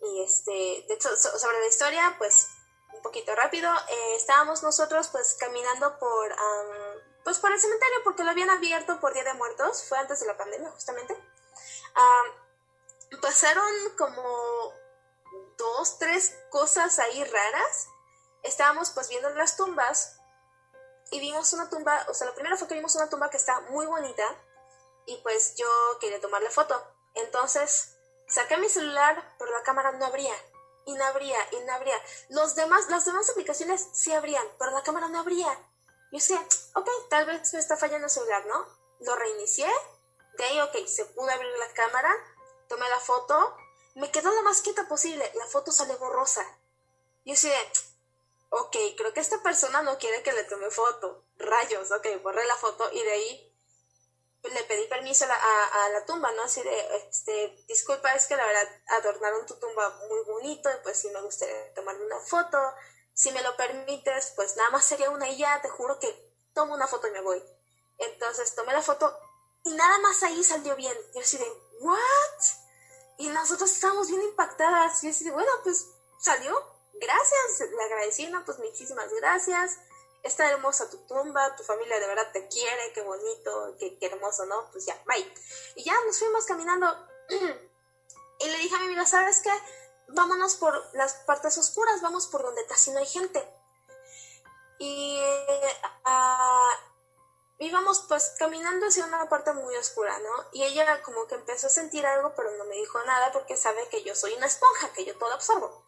y 0.00 0.22
este, 0.22 0.84
de 0.88 0.94
hecho, 0.94 1.14
sobre 1.16 1.60
la 1.60 1.66
historia, 1.66 2.14
pues 2.18 2.48
un 2.92 3.02
poquito 3.02 3.34
rápido, 3.34 3.70
eh, 3.88 4.14
estábamos 4.16 4.62
nosotros 4.62 5.08
pues 5.08 5.34
caminando 5.38 5.98
por, 5.98 6.32
pues 7.24 7.38
por 7.38 7.52
el 7.52 7.60
cementerio 7.60 7.98
porque 8.04 8.24
lo 8.24 8.30
habían 8.30 8.50
abierto 8.50 8.98
por 9.00 9.12
Día 9.14 9.24
de 9.24 9.34
Muertos, 9.34 9.84
fue 9.88 9.98
antes 9.98 10.20
de 10.20 10.26
la 10.26 10.36
pandemia 10.36 10.70
justamente. 10.70 11.16
pasaron 13.20 13.72
como 13.98 14.72
dos, 15.56 15.98
tres 15.98 16.36
cosas 16.50 16.98
ahí 16.98 17.24
raras. 17.24 17.88
Estábamos 18.42 18.90
pues 18.90 19.08
viendo 19.08 19.28
las 19.30 19.56
tumbas 19.56 20.16
y 21.10 21.20
vimos 21.20 21.52
una 21.52 21.68
tumba, 21.68 22.06
o 22.08 22.14
sea, 22.14 22.26
lo 22.26 22.34
primero 22.34 22.56
fue 22.56 22.68
que 22.68 22.74
vimos 22.74 22.94
una 22.96 23.08
tumba 23.08 23.30
que 23.30 23.36
está 23.36 23.60
muy 23.70 23.86
bonita 23.86 24.24
y 25.06 25.16
pues 25.18 25.54
yo 25.56 25.66
quería 26.00 26.20
tomarle 26.20 26.50
foto. 26.50 26.82
Entonces 27.14 27.96
Saqué 28.30 28.56
mi 28.58 28.68
celular, 28.68 29.34
pero 29.40 29.50
la 29.50 29.64
cámara 29.64 29.90
no 29.90 30.06
abría. 30.06 30.34
Y 30.86 30.94
no 30.94 31.04
abría, 31.04 31.36
y 31.50 31.60
no 31.66 31.72
abría. 31.72 31.96
Los 32.28 32.54
demás, 32.54 32.88
las 32.88 33.04
demás 33.04 33.28
aplicaciones 33.28 33.88
sí 33.92 34.12
abrían, 34.12 34.46
pero 34.56 34.70
la 34.70 34.84
cámara 34.84 35.08
no 35.08 35.18
abría. 35.18 35.48
Yo 36.10 36.18
decía, 36.18 36.44
ok, 36.74 36.88
tal 37.08 37.26
vez 37.26 37.52
me 37.52 37.60
está 37.60 37.76
fallando 37.76 38.06
el 38.06 38.10
celular, 38.10 38.44
¿no? 38.46 38.66
Lo 39.00 39.16
reinicié. 39.16 39.70
De 40.36 40.44
ahí, 40.44 40.60
ok, 40.60 40.86
se 40.86 41.04
pudo 41.06 41.30
abrir 41.30 41.56
la 41.58 41.72
cámara. 41.72 42.12
Tomé 42.68 42.88
la 42.88 43.00
foto. 43.00 43.56
Me 43.94 44.10
quedó 44.10 44.30
lo 44.32 44.42
más 44.42 44.60
quieta 44.62 44.88
posible. 44.88 45.30
La 45.34 45.46
foto 45.46 45.72
sale 45.72 45.94
borrosa. 45.96 46.42
Yo 47.24 47.34
decía, 47.34 47.56
ok, 48.50 48.76
creo 48.96 49.12
que 49.12 49.20
esta 49.20 49.42
persona 49.42 49.82
no 49.82 49.98
quiere 49.98 50.22
que 50.22 50.32
le 50.32 50.44
tome 50.44 50.70
foto. 50.70 51.24
Rayos, 51.36 51.90
ok, 51.90 52.06
borré 52.22 52.44
la 52.46 52.56
foto 52.56 52.90
y 52.92 53.02
de 53.02 53.12
ahí 53.12 53.50
le 54.42 54.64
pedí 54.64 54.86
permiso 54.86 55.26
a 55.26 55.28
la, 55.28 55.34
a, 55.34 55.88
la, 55.90 56.04
tumba, 56.06 56.32
¿no? 56.32 56.42
Así 56.42 56.62
de, 56.62 56.96
este, 57.08 57.62
disculpa, 57.68 58.14
es 58.14 58.26
que 58.26 58.36
la 58.36 58.46
verdad 58.46 58.68
adornaron 58.88 59.46
tu 59.46 59.54
tumba 59.58 59.90
muy 60.08 60.22
bonito 60.24 60.70
y 60.70 60.82
pues 60.82 60.98
sí 60.98 61.10
me 61.10 61.20
gustaría 61.20 61.74
tomarme 61.74 62.04
una 62.06 62.20
foto. 62.20 62.58
Si 63.20 63.30
me 63.32 63.42
lo 63.42 63.54
permites, 63.54 64.32
pues 64.34 64.56
nada 64.56 64.70
más 64.70 64.82
sería 64.82 65.10
una 65.10 65.28
y 65.28 65.36
ya, 65.36 65.60
te 65.60 65.68
juro 65.68 65.98
que 65.98 66.08
tomo 66.54 66.72
una 66.72 66.86
foto 66.86 67.06
y 67.06 67.10
me 67.10 67.20
voy. 67.20 67.44
Entonces 67.98 68.54
tomé 68.54 68.72
la 68.72 68.80
foto 68.80 69.14
y 69.62 69.74
nada 69.74 69.98
más 69.98 70.22
ahí 70.22 70.42
salió 70.42 70.74
bien. 70.74 70.96
Yo 71.14 71.20
así 71.20 71.36
de, 71.36 71.44
¿what? 71.80 71.98
Y 73.18 73.28
nosotros 73.28 73.70
estábamos 73.70 74.08
bien 74.08 74.22
impactadas. 74.22 75.04
Y 75.04 75.08
yo 75.08 75.10
así 75.10 75.24
de, 75.24 75.32
bueno, 75.32 75.52
pues 75.62 75.86
salió. 76.18 76.64
Gracias. 76.94 77.68
Le 77.70 77.84
agradecí, 77.84 78.26
¿no? 78.28 78.42
Pues 78.46 78.58
muchísimas 78.58 79.12
gracias 79.12 79.76
está 80.22 80.50
hermosa 80.50 80.90
tu 80.90 80.98
tumba, 81.06 81.56
tu 81.56 81.62
familia 81.62 81.98
de 81.98 82.06
verdad 82.06 82.30
te 82.30 82.46
quiere, 82.48 82.92
qué 82.92 83.00
bonito, 83.00 83.74
qué, 83.78 83.96
hermoso, 84.02 84.44
¿no? 84.44 84.70
Pues 84.70 84.84
ya, 84.84 85.02
bye. 85.06 85.34
Y 85.76 85.82
ya 85.82 85.94
nos 86.04 86.18
fuimos 86.18 86.44
caminando 86.44 86.86
y 87.30 88.46
le 88.46 88.58
dije 88.58 88.76
a 88.76 88.78
mi 88.80 88.84
amiga, 88.86 89.06
¿sabes 89.06 89.40
qué? 89.40 89.52
Vámonos 90.14 90.56
por 90.56 90.74
las 90.94 91.14
partes 91.26 91.56
oscuras, 91.58 92.00
vamos 92.02 92.26
por 92.26 92.42
donde 92.42 92.66
casi 92.66 92.90
no 92.90 92.98
hay 92.98 93.06
gente. 93.06 93.46
Y 94.78 95.20
uh, 95.20 96.70
íbamos 97.58 98.06
pues 98.08 98.34
caminando 98.38 98.86
hacia 98.86 99.04
una 99.04 99.28
parte 99.28 99.52
muy 99.52 99.76
oscura, 99.76 100.18
¿no? 100.18 100.46
Y 100.52 100.64
ella 100.64 101.02
como 101.02 101.26
que 101.26 101.34
empezó 101.34 101.66
a 101.66 101.70
sentir 101.70 102.06
algo, 102.06 102.34
pero 102.34 102.50
no 102.56 102.64
me 102.64 102.76
dijo 102.76 103.02
nada 103.04 103.32
porque 103.32 103.56
sabe 103.56 103.88
que 103.88 104.02
yo 104.02 104.14
soy 104.14 104.34
una 104.34 104.46
esponja, 104.46 104.92
que 104.94 105.04
yo 105.04 105.16
todo 105.18 105.32
absorbo. 105.32 105.84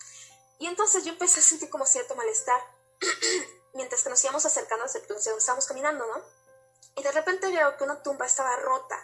Y 0.59 0.67
entonces 0.67 1.05
yo 1.05 1.13
empecé 1.13 1.41
a 1.41 1.43
sentir 1.43 1.71
como 1.71 1.87
cierto 1.87 2.15
malestar. 2.15 2.61
mientras 3.75 4.03
que 4.03 4.11
nos 4.11 4.23
íbamos 4.23 4.45
acercando 4.45 4.85
hacia 4.85 5.01
donde 5.01 5.39
estábamos 5.39 5.67
caminando, 5.67 6.07
¿no? 6.07 6.23
Y 6.95 7.03
de 7.03 7.13
repente 7.13 7.51
veo 7.51 7.77
que 7.77 7.85
una 7.85 8.03
tumba 8.03 8.27
estaba 8.27 8.57
rota. 8.57 8.97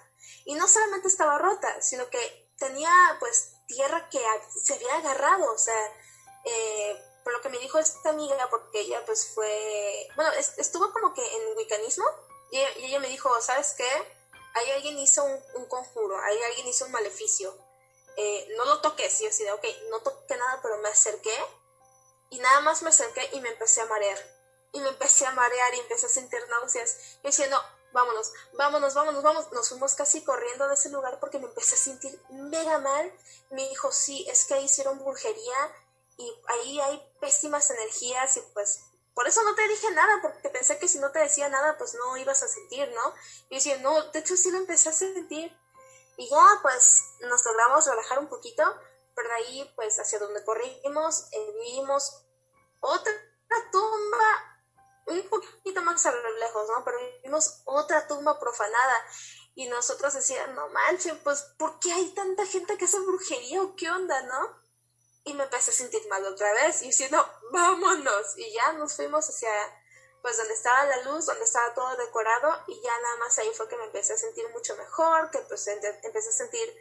Y 0.45 0.55
no 0.55 0.69
solamente 0.69 1.09
estaba 1.09 1.39
rota, 1.39 1.81
sino 1.81 2.09
que 2.11 2.48
tenía 2.59 2.91
pues 3.21 3.53
tierra 3.67 4.09
que 4.11 4.21
se 4.49 4.75
había 4.75 4.97
agarrado, 4.97 5.53
o 5.53 5.59
sea, 5.59 5.97
eh, 6.45 7.03
por 7.25 7.33
lo 7.33 7.43
que 7.43 7.49
me 7.49 7.59
dijo 7.59 7.79
esta 7.79 8.11
amiga, 8.11 8.49
porque 8.51 8.81
ella 8.81 9.05
pues 9.05 9.33
fue, 9.35 10.09
bueno, 10.17 10.31
estuvo 10.57 10.93
como 10.93 11.15
que 11.15 11.23
en 11.23 11.57
wicanismo, 11.57 12.05
y, 12.51 12.59
ella 12.59 13.01
me 13.01 13.09
dijo, 13.09 13.31
¿sabes 13.43 13.75
qué? 13.77 13.89
Ahí 14.55 14.71
alguien 14.73 14.99
hizo 14.99 15.25
un, 15.25 15.67
conjuro, 15.67 16.19
ahí 16.21 16.43
alguien 16.45 16.67
hizo 16.67 16.87
un 16.87 16.93
maleficio. 16.93 17.55
Eh, 18.17 18.49
no 18.57 18.65
lo 18.65 18.81
toqué, 18.81 19.09
sí, 19.11 19.27
así 19.27 19.45
de, 19.45 19.53
ok, 19.53 19.65
no 19.91 20.01
toqué 20.01 20.37
nada, 20.37 20.61
pero 20.63 20.79
me 20.79 20.89
acerqué, 20.89 21.37
y 22.31 22.39
nada 22.39 22.61
más 22.61 22.83
me 22.83 22.91
acerqué 22.91 23.29
y 23.33 23.41
me 23.41 23.51
empecé 23.51 23.81
a 23.81 23.87
marear. 23.87 24.19
Y 24.73 24.81
me 24.81 24.89
empecé 24.89 25.25
a 25.27 25.33
marear 25.33 25.75
y 25.75 25.81
empecé 25.81 26.07
a 26.07 26.11
sentir 26.11 26.47
náuseas. 26.49 27.19
Y 27.23 27.29
diciendo, 27.29 27.63
vámonos, 27.93 28.33
vámonos, 28.55 28.95
vámonos, 28.95 29.23
vámonos. 29.23 29.53
Nos 29.53 29.69
fuimos 29.69 29.95
casi 29.95 30.25
corriendo 30.25 30.69
de 30.69 30.75
ese 30.75 30.91
lugar 30.91 31.19
porque 31.21 31.39
me 31.39 31.47
empecé 31.47 31.75
a 31.75 31.79
sentir 31.79 32.21
mega 32.31 32.79
mal. 32.79 33.13
Me 33.51 33.69
dijo, 33.69 33.93
sí, 33.93 34.27
es 34.29 34.45
que 34.45 34.61
hicieron 34.61 34.99
brujería 34.99 35.57
y 36.17 36.35
ahí 36.49 36.81
hay 36.81 37.13
pésimas 37.21 37.71
energías 37.71 38.37
y 38.37 38.41
pues 38.53 38.81
por 39.15 39.27
eso 39.27 39.43
no 39.43 39.55
te 39.55 39.67
dije 39.67 39.91
nada, 39.91 40.21
porque 40.23 40.49
pensé 40.49 40.79
que 40.79 40.87
si 40.87 41.01
no 41.01 41.11
te 41.11 41.19
decía 41.19 41.49
nada, 41.49 41.77
pues 41.77 41.95
no 41.95 42.17
ibas 42.19 42.43
a 42.45 42.49
sentir, 42.49 42.89
¿no? 42.95 43.15
Y 43.51 43.57
decía, 43.57 43.77
no, 43.79 44.01
de 44.13 44.21
hecho 44.21 44.37
sí 44.37 44.51
lo 44.53 44.59
empecé 44.59 44.91
a 44.91 44.93
sentir. 44.93 45.57
Y 46.17 46.29
ya, 46.31 46.61
pues 46.63 47.03
nos 47.21 47.45
logramos 47.45 47.87
relajar 47.87 48.21
un 48.21 48.29
poquito, 48.29 48.63
pero 49.17 49.29
de 49.29 49.35
ahí, 49.35 49.73
pues 49.75 49.99
hacia 49.99 50.21
donde 50.21 50.45
corrimos, 50.45 51.27
eh, 51.33 51.55
vimos 51.61 52.23
otra 52.81 53.13
tumba 53.73 54.58
un 55.09 55.29
poquito 55.29 55.83
más 55.83 56.05
a 56.07 56.13
lo 56.13 56.31
lejos, 56.37 56.69
¿no? 56.69 56.85
Pero 56.85 56.99
vimos 57.23 57.63
otra 57.65 58.07
tumba 58.07 58.39
profanada 58.39 59.05
y 59.55 59.67
nosotros 59.69 60.15
decíamos, 60.15 60.55
no 60.55 60.69
manchen, 60.69 61.19
pues, 61.25 61.43
¿por 61.59 61.81
qué 61.81 61.93
hay 61.93 62.15
tanta 62.15 62.47
gente 62.47 62.77
que 62.77 62.85
hace 62.85 63.01
brujería 63.01 63.63
o 63.63 63.75
qué 63.75 63.91
onda, 63.91 64.23
no? 64.23 64.63
Y 65.25 65.35
me 65.35 65.45
empecé 65.45 65.73
a 65.73 65.75
sentir 65.75 66.07
mal 66.09 66.25
otra 66.27 66.53
vez 66.53 66.83
y 66.83 66.87
diciendo, 66.87 67.19
vámonos. 67.51 68.39
Y 68.39 68.53
ya 68.53 68.73
nos 68.75 68.95
fuimos 68.95 69.29
hacia, 69.29 69.51
pues, 70.23 70.37
donde 70.37 70.55
estaba 70.55 70.85
la 70.85 71.03
luz, 71.03 71.27
donde 71.27 71.45
estaba 71.45 71.75
todo 71.75 71.97
decorado 71.97 72.63
y 72.69 72.81
ya 72.81 73.01
nada 73.01 73.17
más 73.17 73.39
ahí 73.39 73.51
fue 73.53 73.69
que 73.69 73.77
me 73.77 73.85
empecé 73.85 74.13
a 74.13 74.19
sentir 74.19 74.49
mucho 74.51 74.77
mejor, 74.77 75.31
que 75.31 75.41
pues 75.41 75.67
empecé 75.67 76.29
a 76.29 76.33
sentir, 76.33 76.73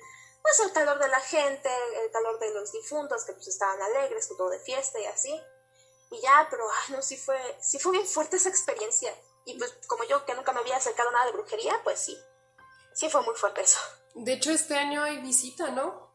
pues, 0.41 0.59
el 0.59 0.71
calor 0.71 0.99
de 0.99 1.07
la 1.07 1.19
gente, 1.19 1.69
el 2.03 2.11
calor 2.11 2.37
de 2.39 2.53
los 2.53 2.71
difuntos, 2.71 3.25
que 3.25 3.33
pues 3.33 3.47
estaban 3.47 3.81
alegres, 3.81 4.27
con 4.27 4.37
todo 4.37 4.49
de 4.49 4.59
fiesta 4.59 4.99
y 4.99 5.05
así. 5.05 5.43
Y 6.11 6.21
ya, 6.21 6.47
pero 6.49 6.63
ay, 6.69 6.93
no, 6.93 7.01
sí 7.01 7.17
fue, 7.17 7.37
sí 7.59 7.79
fue 7.79 7.91
bien 7.93 8.05
fuerte 8.05 8.37
esa 8.37 8.49
experiencia. 8.49 9.13
Y 9.45 9.57
pues 9.57 9.73
como 9.87 10.03
yo 10.05 10.25
que 10.25 10.35
nunca 10.35 10.51
me 10.53 10.59
había 10.59 10.77
acercado 10.77 11.11
nada 11.11 11.25
de 11.25 11.31
brujería, 11.31 11.79
pues 11.83 11.99
sí, 11.99 12.17
sí 12.93 13.09
fue 13.09 13.21
muy 13.21 13.35
fuerte 13.35 13.61
eso. 13.61 13.79
De 14.15 14.33
hecho, 14.33 14.51
este 14.51 14.75
año 14.75 15.03
hay 15.03 15.19
visita, 15.19 15.69
¿no? 15.71 16.07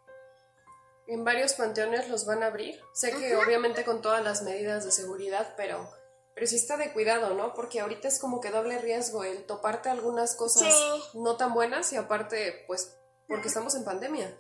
En 1.07 1.25
varios 1.25 1.55
panteones 1.55 2.09
los 2.09 2.27
van 2.27 2.43
a 2.43 2.47
abrir. 2.47 2.81
Sé 2.93 3.17
que 3.17 3.37
obviamente 3.37 3.85
con 3.85 4.03
todas 4.03 4.23
las 4.23 4.43
medidas 4.43 4.85
de 4.85 4.93
seguridad, 4.93 5.55
pero, 5.57 5.89
pero 6.35 6.47
sí 6.47 6.57
está 6.57 6.77
de 6.77 6.93
cuidado, 6.93 7.35
¿no? 7.35 7.55
Porque 7.55 7.81
ahorita 7.81 8.09
es 8.09 8.19
como 8.19 8.41
que 8.41 8.51
doble 8.51 8.79
riesgo 8.79 9.25
el 9.25 9.47
toparte 9.47 9.89
algunas 9.89 10.35
cosas 10.37 10.75
no 11.15 11.37
tan 11.37 11.55
buenas 11.55 11.93
y 11.93 11.97
aparte, 11.97 12.65
pues, 12.67 12.97
porque 13.29 13.49
estamos 13.49 13.75
en 13.75 13.85
pandemia. 13.85 14.39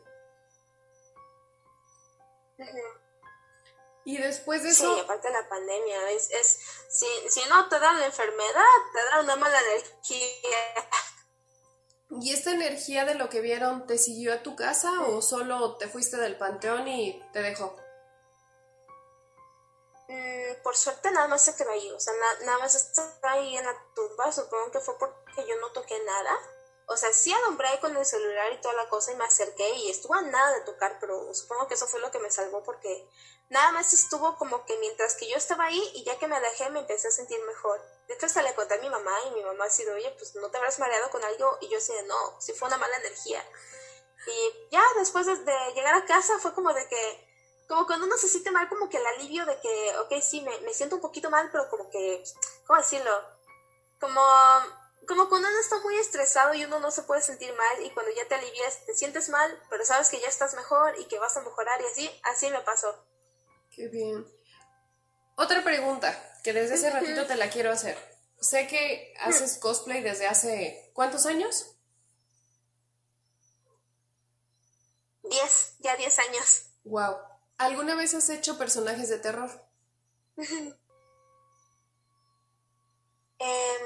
Y 4.04 4.18
después 4.18 4.62
de 4.62 4.70
eso... 4.70 4.94
Sí, 4.94 5.00
aparte 5.00 5.28
de 5.28 5.34
la 5.34 5.48
pandemia, 5.48 6.10
es, 6.10 6.30
es 6.30 6.58
si, 6.88 7.06
si 7.28 7.40
no 7.48 7.68
te 7.68 7.78
da 7.78 7.92
la 7.92 8.06
enfermedad, 8.06 8.64
te 8.92 9.04
da 9.04 9.20
una 9.20 9.36
mala 9.36 9.60
energía. 9.60 10.28
¿Y 12.20 12.32
esta 12.32 12.50
energía 12.50 13.04
de 13.04 13.14
lo 13.14 13.28
que 13.30 13.40
vieron 13.40 13.86
te 13.86 13.96
siguió 13.96 14.34
a 14.34 14.42
tu 14.42 14.54
casa 14.54 15.02
o 15.02 15.22
solo 15.22 15.76
te 15.78 15.88
fuiste 15.88 16.18
del 16.18 16.36
panteón 16.36 16.86
y 16.88 17.22
te 17.32 17.40
dejó? 17.40 17.74
Mm, 20.08 20.62
por 20.62 20.76
suerte 20.76 21.10
nada 21.10 21.26
más 21.28 21.42
se 21.42 21.56
quedó 21.56 21.70
ahí, 21.70 21.90
o 21.90 21.98
sea, 21.98 22.12
nada 22.44 22.58
más 22.58 22.74
está 22.74 23.14
ahí 23.22 23.56
en 23.56 23.64
la 23.64 23.74
tumba, 23.94 24.30
supongo 24.30 24.70
que 24.70 24.80
fue 24.80 24.98
porque 24.98 25.46
yo 25.48 25.58
no 25.60 25.68
toqué 25.68 25.98
nada. 26.04 26.38
O 26.86 26.96
sea, 26.96 27.10
sí 27.14 27.32
alumbré 27.32 27.68
con 27.80 27.96
el 27.96 28.04
celular 28.04 28.52
y 28.52 28.60
toda 28.60 28.74
la 28.74 28.88
cosa 28.90 29.12
y 29.12 29.16
me 29.16 29.24
acerqué 29.24 29.70
y 29.76 29.90
estuvo 29.90 30.14
a 30.14 30.20
nada 30.20 30.58
de 30.58 30.60
tocar, 30.62 30.98
pero 31.00 31.32
supongo 31.32 31.66
que 31.66 31.74
eso 31.74 31.86
fue 31.86 32.00
lo 32.00 32.10
que 32.10 32.18
me 32.18 32.30
salvó 32.30 32.62
porque 32.62 33.08
nada 33.52 33.70
más 33.72 33.92
estuvo 33.92 34.36
como 34.38 34.64
que 34.64 34.78
mientras 34.78 35.14
que 35.14 35.28
yo 35.28 35.36
estaba 35.36 35.66
ahí 35.66 35.92
y 35.94 36.04
ya 36.04 36.18
que 36.18 36.26
me 36.26 36.36
alejé 36.36 36.70
me 36.70 36.80
empecé 36.80 37.08
a 37.08 37.10
sentir 37.10 37.38
mejor. 37.46 37.80
De 38.08 38.14
hecho, 38.14 38.24
hasta 38.24 38.40
le 38.40 38.54
conté 38.54 38.74
a 38.74 38.78
mi 38.78 38.88
mamá 38.88 39.12
y 39.26 39.30
mi 39.32 39.44
mamá 39.44 39.66
ha 39.66 39.70
sido, 39.70 39.94
oye, 39.94 40.10
pues 40.18 40.34
no 40.36 40.50
te 40.50 40.56
habrás 40.56 40.78
mareado 40.78 41.10
con 41.10 41.22
algo. 41.22 41.58
Y 41.60 41.68
yo 41.68 41.76
así 41.76 41.92
no, 42.06 42.40
sí 42.40 42.54
fue 42.54 42.68
una 42.68 42.78
mala 42.78 42.96
energía. 42.96 43.44
Y 44.26 44.70
ya 44.70 44.82
después 44.98 45.26
de, 45.26 45.34
llegar 45.74 45.94
a 45.94 46.06
casa 46.06 46.38
fue 46.38 46.54
como 46.54 46.72
de 46.72 46.88
que, 46.88 47.28
como 47.68 47.86
cuando 47.86 48.06
uno 48.06 48.16
se 48.16 48.28
siente 48.28 48.50
mal, 48.50 48.70
como 48.70 48.88
que 48.88 48.96
el 48.96 49.06
alivio 49.06 49.44
de 49.44 49.60
que, 49.60 49.98
ok, 49.98 50.22
sí, 50.22 50.40
me, 50.40 50.58
me 50.62 50.72
siento 50.72 50.96
un 50.96 51.02
poquito 51.02 51.28
mal, 51.28 51.50
pero 51.52 51.68
como 51.68 51.90
que, 51.90 52.24
¿cómo 52.66 52.78
decirlo? 52.78 53.12
Como 54.00 54.22
como 55.06 55.28
cuando 55.28 55.48
uno 55.48 55.58
está 55.58 55.80
muy 55.80 55.96
estresado 55.96 56.54
y 56.54 56.64
uno 56.64 56.78
no 56.78 56.92
se 56.92 57.02
puede 57.02 57.20
sentir 57.22 57.52
mal 57.54 57.84
y 57.84 57.90
cuando 57.90 58.12
ya 58.12 58.26
te 58.28 58.36
alivias 58.36 58.86
te 58.86 58.94
sientes 58.94 59.28
mal, 59.30 59.60
pero 59.68 59.84
sabes 59.84 60.08
que 60.08 60.20
ya 60.20 60.28
estás 60.28 60.54
mejor 60.54 60.96
y 60.96 61.06
que 61.06 61.18
vas 61.18 61.36
a 61.36 61.42
mejorar 61.42 61.80
y 61.82 61.86
así, 61.86 62.20
así 62.22 62.48
me 62.50 62.60
pasó. 62.60 62.94
Qué 63.74 63.88
bien. 63.88 64.26
Otra 65.36 65.64
pregunta 65.64 66.14
que 66.44 66.52
desde 66.52 66.74
hace 66.74 66.90
ratito 66.90 67.26
te 67.26 67.36
la 67.36 67.48
quiero 67.48 67.72
hacer. 67.72 67.96
Sé 68.40 68.66
que 68.66 69.14
haces 69.20 69.58
cosplay 69.58 70.02
desde 70.02 70.26
hace 70.26 70.90
¿cuántos 70.92 71.26
años? 71.26 71.76
Diez, 75.22 75.76
ya 75.78 75.96
diez 75.96 76.18
años. 76.18 76.66
Wow. 76.84 77.16
¿Alguna 77.56 77.94
vez 77.94 78.12
has 78.14 78.28
hecho 78.28 78.58
personajes 78.58 79.08
de 79.08 79.18
terror? 79.18 79.50
Em, 83.44 83.82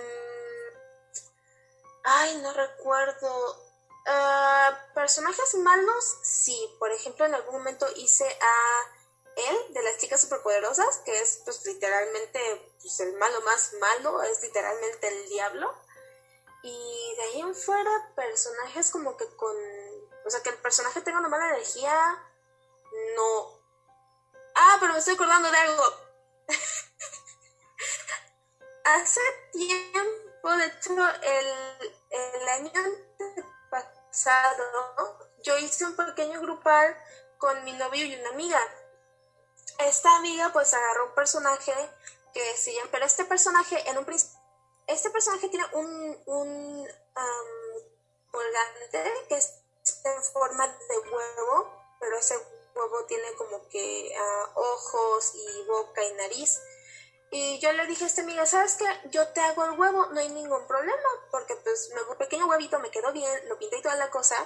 ay, 2.05 2.37
no 2.42 2.53
recuerdo. 2.53 3.64
Ah, 4.07 4.79
personajes 4.94 5.55
malos, 5.55 6.18
sí. 6.22 6.59
Por 6.79 6.92
ejemplo, 6.92 7.25
en 7.25 7.35
algún 7.35 7.55
momento 7.55 7.87
hice 7.96 8.27
a 8.27 8.95
él 9.37 9.75
de 9.75 9.83
las 9.83 9.99
chicas 9.99 10.22
superpoderosas, 10.22 11.03
que 11.05 11.20
es 11.20 11.42
pues 11.44 11.64
literalmente 11.66 12.40
pues, 12.81 12.99
el 13.01 13.12
malo 13.18 13.42
más 13.42 13.75
malo, 13.75 14.22
es 14.22 14.40
literalmente 14.42 15.09
el 15.09 15.29
diablo. 15.29 15.75
Y 16.62 17.14
de 17.16 17.22
ahí 17.22 17.40
en 17.40 17.55
fuera, 17.55 18.12
personajes 18.16 18.90
como 18.90 19.16
que 19.16 19.27
con... 19.37 19.55
O 20.25 20.31
sea, 20.31 20.42
que 20.42 20.51
el 20.51 20.57
personaje 20.57 21.01
tenga 21.03 21.20
una 21.20 21.29
mala 21.29 21.51
energía, 21.51 22.18
no. 23.14 23.61
Ah, 24.55 24.79
pero 24.81 24.94
me 24.94 24.99
estoy 24.99 25.14
acordando 25.14 25.49
de 25.51 25.59
algo. 25.59 25.85
Hace 28.85 29.20
tiempo, 29.53 30.51
de 30.57 30.66
hecho, 30.66 30.92
el, 31.22 31.46
el 32.11 32.49
año 32.49 32.72
pasado, 33.70 35.29
yo 35.44 35.57
hice 35.59 35.85
un 35.85 35.94
pequeño 35.94 36.40
grupal 36.40 36.96
con 37.38 37.62
mi 37.64 37.75
novio 37.75 38.07
y 38.07 38.16
una 38.16 38.31
amiga 38.31 38.61
esta 39.79 40.17
amiga 40.17 40.51
pues 40.53 40.73
agarró 40.75 41.07
un 41.07 41.15
personaje 41.15 41.73
que 42.33 42.73
llama, 42.73 42.89
pero 42.91 43.07
este 43.07 43.25
personaje 43.25 43.89
en 43.89 43.99
un 43.99 44.07
este 44.87 45.11
personaje 45.11 45.49
tiene 45.49 45.65
un, 45.73 46.23
un 46.27 46.89
colgante 48.31 49.12
que 49.29 49.37
es 49.37 49.55
en 50.05 50.23
forma 50.23 50.67
de 50.67 50.99
huevo, 50.99 51.73
pero 51.99 52.17
ese 52.19 52.37
huevo 52.75 53.05
tiene 53.07 53.33
como 53.35 53.69
que 53.69 54.15
ah, 54.19 54.51
ojos 54.55 55.33
y 55.35 55.65
boca 55.67 56.05
y 56.05 56.15
nariz. 56.15 56.61
Y 57.31 57.59
yo 57.59 57.73
le 57.73 57.87
dije 57.87 58.05
a 58.05 58.07
esta 58.07 58.23
amiga, 58.23 58.47
¿sabes 58.47 58.77
qué? 58.77 58.87
Yo 59.11 59.27
te 59.29 59.41
hago 59.41 59.65
el 59.65 59.79
huevo, 59.79 60.07
no 60.07 60.21
hay 60.21 60.29
ningún 60.29 60.67
problema, 60.67 61.09
porque 61.31 61.57
pues 61.57 61.91
un 62.09 62.17
pequeño 62.17 62.47
huevito 62.47 62.79
me 62.79 62.91
quedó 62.91 63.12
bien, 63.12 63.49
lo 63.49 63.59
pinté 63.59 63.79
y 63.79 63.83
toda 63.83 63.97
la 63.97 64.11
cosa. 64.11 64.37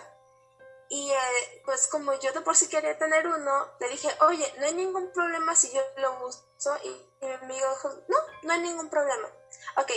Y 0.92 1.12
eh, 1.12 1.62
pues 1.64 1.86
como 1.86 2.12
yo 2.14 2.32
de 2.32 2.40
por 2.40 2.56
sí 2.56 2.68
quería 2.68 2.98
tener 2.98 3.24
uno, 3.28 3.68
le 3.78 3.88
dije, 3.90 4.08
oye, 4.22 4.52
no 4.58 4.66
hay 4.66 4.74
ningún 4.74 5.12
problema 5.12 5.54
si 5.54 5.70
yo 5.70 5.80
lo 5.98 6.26
uso. 6.26 6.76
Y, 6.82 7.06
mi 7.24 7.30
amigo 7.32 7.68
dijo, 7.70 7.90
no, 8.08 8.16
no 8.42 8.52
hay 8.52 8.60
ningún 8.60 8.90
problema. 8.90 9.28
Ok, 9.76 9.92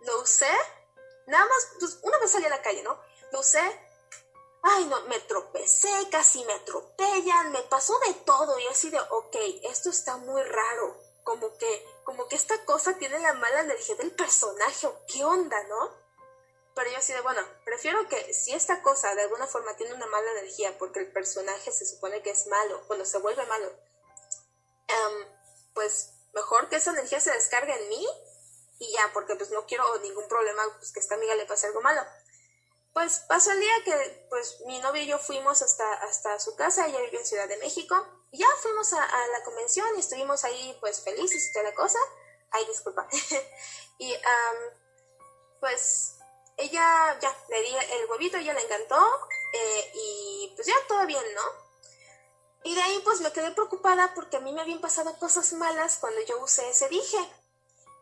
lo 0.00 0.20
usé, 0.20 0.50
nada 1.26 1.44
más, 1.44 1.68
pues 1.78 2.00
una 2.02 2.18
vez 2.18 2.32
salí 2.32 2.44
a 2.46 2.48
la 2.48 2.60
calle, 2.60 2.82
¿no? 2.82 2.98
Lo 3.30 3.38
usé, 3.38 3.60
ay 4.62 4.84
no, 4.86 5.00
me 5.02 5.20
tropecé, 5.20 6.08
casi 6.10 6.44
me 6.44 6.54
atropellan, 6.54 7.52
me 7.52 7.62
pasó 7.62 7.96
de 8.00 8.14
todo. 8.14 8.58
Y 8.58 8.66
así 8.66 8.90
de, 8.90 8.98
ok, 8.98 9.36
esto 9.62 9.90
está 9.90 10.16
muy 10.16 10.42
raro. 10.42 11.00
Como 11.22 11.56
que, 11.56 11.86
como 12.02 12.26
que 12.26 12.34
esta 12.34 12.64
cosa 12.64 12.98
tiene 12.98 13.20
la 13.20 13.34
mala 13.34 13.60
energía 13.60 13.94
del 13.94 14.10
personaje, 14.10 14.88
o 14.88 15.06
qué 15.06 15.24
onda, 15.24 15.62
¿no? 15.68 16.01
Pero 16.74 16.90
yo 16.90 16.96
así 16.96 17.12
de, 17.12 17.20
bueno, 17.20 17.42
prefiero 17.64 18.08
que 18.08 18.32
si 18.32 18.52
esta 18.54 18.82
cosa 18.82 19.14
de 19.14 19.22
alguna 19.22 19.46
forma 19.46 19.76
tiene 19.76 19.94
una 19.94 20.06
mala 20.06 20.30
energía 20.32 20.76
porque 20.78 21.00
el 21.00 21.12
personaje 21.12 21.70
se 21.70 21.84
supone 21.84 22.22
que 22.22 22.30
es 22.30 22.46
malo, 22.46 22.82
cuando 22.86 23.04
se 23.04 23.18
vuelve 23.18 23.44
malo, 23.46 23.70
em, 24.88 25.28
pues 25.74 26.10
mejor 26.32 26.68
que 26.68 26.76
esa 26.76 26.92
energía 26.92 27.20
se 27.20 27.32
descargue 27.32 27.74
en 27.74 27.88
mí 27.88 28.06
y 28.78 28.92
ya, 28.92 29.10
porque 29.12 29.36
pues 29.36 29.50
no 29.50 29.66
quiero 29.66 29.98
ningún 29.98 30.26
problema, 30.28 30.62
pues 30.78 30.92
que 30.92 31.00
esta 31.00 31.14
amiga 31.14 31.34
le 31.34 31.46
pase 31.46 31.66
algo 31.66 31.82
malo. 31.82 32.02
Pues 32.94 33.20
pasó 33.20 33.52
el 33.52 33.60
día 33.60 33.84
que 33.84 34.26
pues 34.28 34.60
mi 34.66 34.78
novio 34.80 35.02
y 35.02 35.06
yo 35.06 35.18
fuimos 35.18 35.62
hasta, 35.62 35.94
hasta 35.94 36.38
su 36.40 36.56
casa, 36.56 36.86
ella 36.86 37.00
vive 37.00 37.18
en 37.18 37.26
Ciudad 37.26 37.48
de 37.48 37.58
México, 37.58 38.06
y 38.30 38.38
ya 38.38 38.48
fuimos 38.62 38.92
a, 38.94 39.02
a 39.02 39.26
la 39.28 39.44
convención 39.44 39.86
y 39.96 40.00
estuvimos 40.00 40.44
ahí 40.44 40.76
pues 40.80 41.02
felices 41.02 41.48
y 41.48 41.52
toda 41.52 41.64
la 41.66 41.74
cosa. 41.74 41.98
Ay, 42.50 42.66
disculpa. 42.66 43.06
y 43.98 44.14
pues 45.60 46.11
ella 46.56 47.18
ya 47.20 47.36
le 47.48 47.62
di 47.62 47.74
el 47.74 48.10
huevito, 48.10 48.36
ella 48.36 48.52
le 48.52 48.62
encantó 48.62 49.00
eh, 49.52 49.92
y 49.94 50.52
pues 50.54 50.66
ya 50.66 50.74
todo 50.88 51.06
bien, 51.06 51.24
¿no? 51.34 51.42
Y 52.64 52.74
de 52.74 52.82
ahí 52.82 53.00
pues 53.04 53.20
me 53.20 53.32
quedé 53.32 53.50
preocupada 53.52 54.12
porque 54.14 54.36
a 54.36 54.40
mí 54.40 54.52
me 54.52 54.60
habían 54.60 54.80
pasado 54.80 55.18
cosas 55.18 55.52
malas 55.54 55.98
cuando 55.98 56.20
yo 56.22 56.38
usé 56.42 56.68
ese 56.70 56.88
dije. 56.88 57.18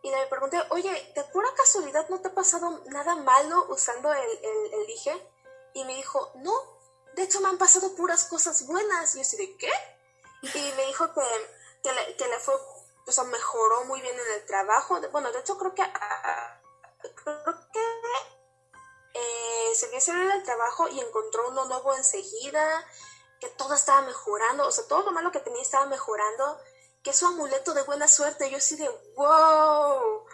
Y 0.02 0.10
le 0.10 0.26
pregunté, 0.26 0.58
oye, 0.70 1.12
¿de 1.14 1.24
pura 1.24 1.48
casualidad 1.54 2.08
no 2.08 2.20
te 2.20 2.28
ha 2.28 2.34
pasado 2.34 2.82
nada 2.86 3.16
malo 3.16 3.66
usando 3.68 4.12
el, 4.12 4.30
el, 4.72 4.86
dije? 4.86 5.12
Y 5.74 5.84
me 5.84 5.94
dijo, 5.94 6.32
no, 6.36 6.52
de 7.14 7.22
hecho 7.22 7.40
me 7.40 7.48
han 7.48 7.58
pasado 7.58 7.94
puras 7.94 8.24
cosas 8.24 8.66
buenas. 8.66 9.14
Y 9.14 9.18
yo 9.18 9.22
así 9.22 9.36
de, 9.36 9.56
¿qué? 9.56 9.70
Y 10.42 10.72
me 10.76 10.86
dijo 10.86 11.12
que, 11.12 11.20
que, 11.82 11.92
le, 11.92 12.16
que 12.16 12.28
le 12.28 12.38
fue, 12.38 12.54
o 13.06 13.12
sea, 13.12 13.24
mejoró 13.24 13.84
muy 13.84 14.00
bien 14.00 14.14
en 14.18 14.40
el 14.40 14.46
trabajo. 14.46 14.98
Bueno, 15.12 15.30
de 15.32 15.40
hecho 15.40 15.58
creo 15.58 15.74
que, 15.74 15.82
creo 17.22 17.44
que 17.44 17.50
eh, 19.20 19.74
se 19.74 19.88
vio 19.88 19.98
hacer 19.98 20.16
el 20.16 20.42
trabajo 20.42 20.88
y 20.88 21.00
encontró 21.00 21.48
uno 21.48 21.66
nuevo 21.66 21.94
enseguida, 21.94 22.86
que 23.40 23.48
todo 23.48 23.74
estaba 23.74 24.02
mejorando, 24.02 24.66
o 24.66 24.72
sea, 24.72 24.86
todo 24.86 25.02
lo 25.02 25.12
malo 25.12 25.32
que 25.32 25.40
tenía 25.40 25.62
estaba 25.62 25.86
mejorando, 25.86 26.60
que 27.02 27.12
su 27.12 27.26
amuleto 27.26 27.72
de 27.74 27.82
buena 27.82 28.08
suerte. 28.08 28.50
Yo 28.50 28.58
así 28.58 28.76
de, 28.76 28.88
wow, 29.16 30.26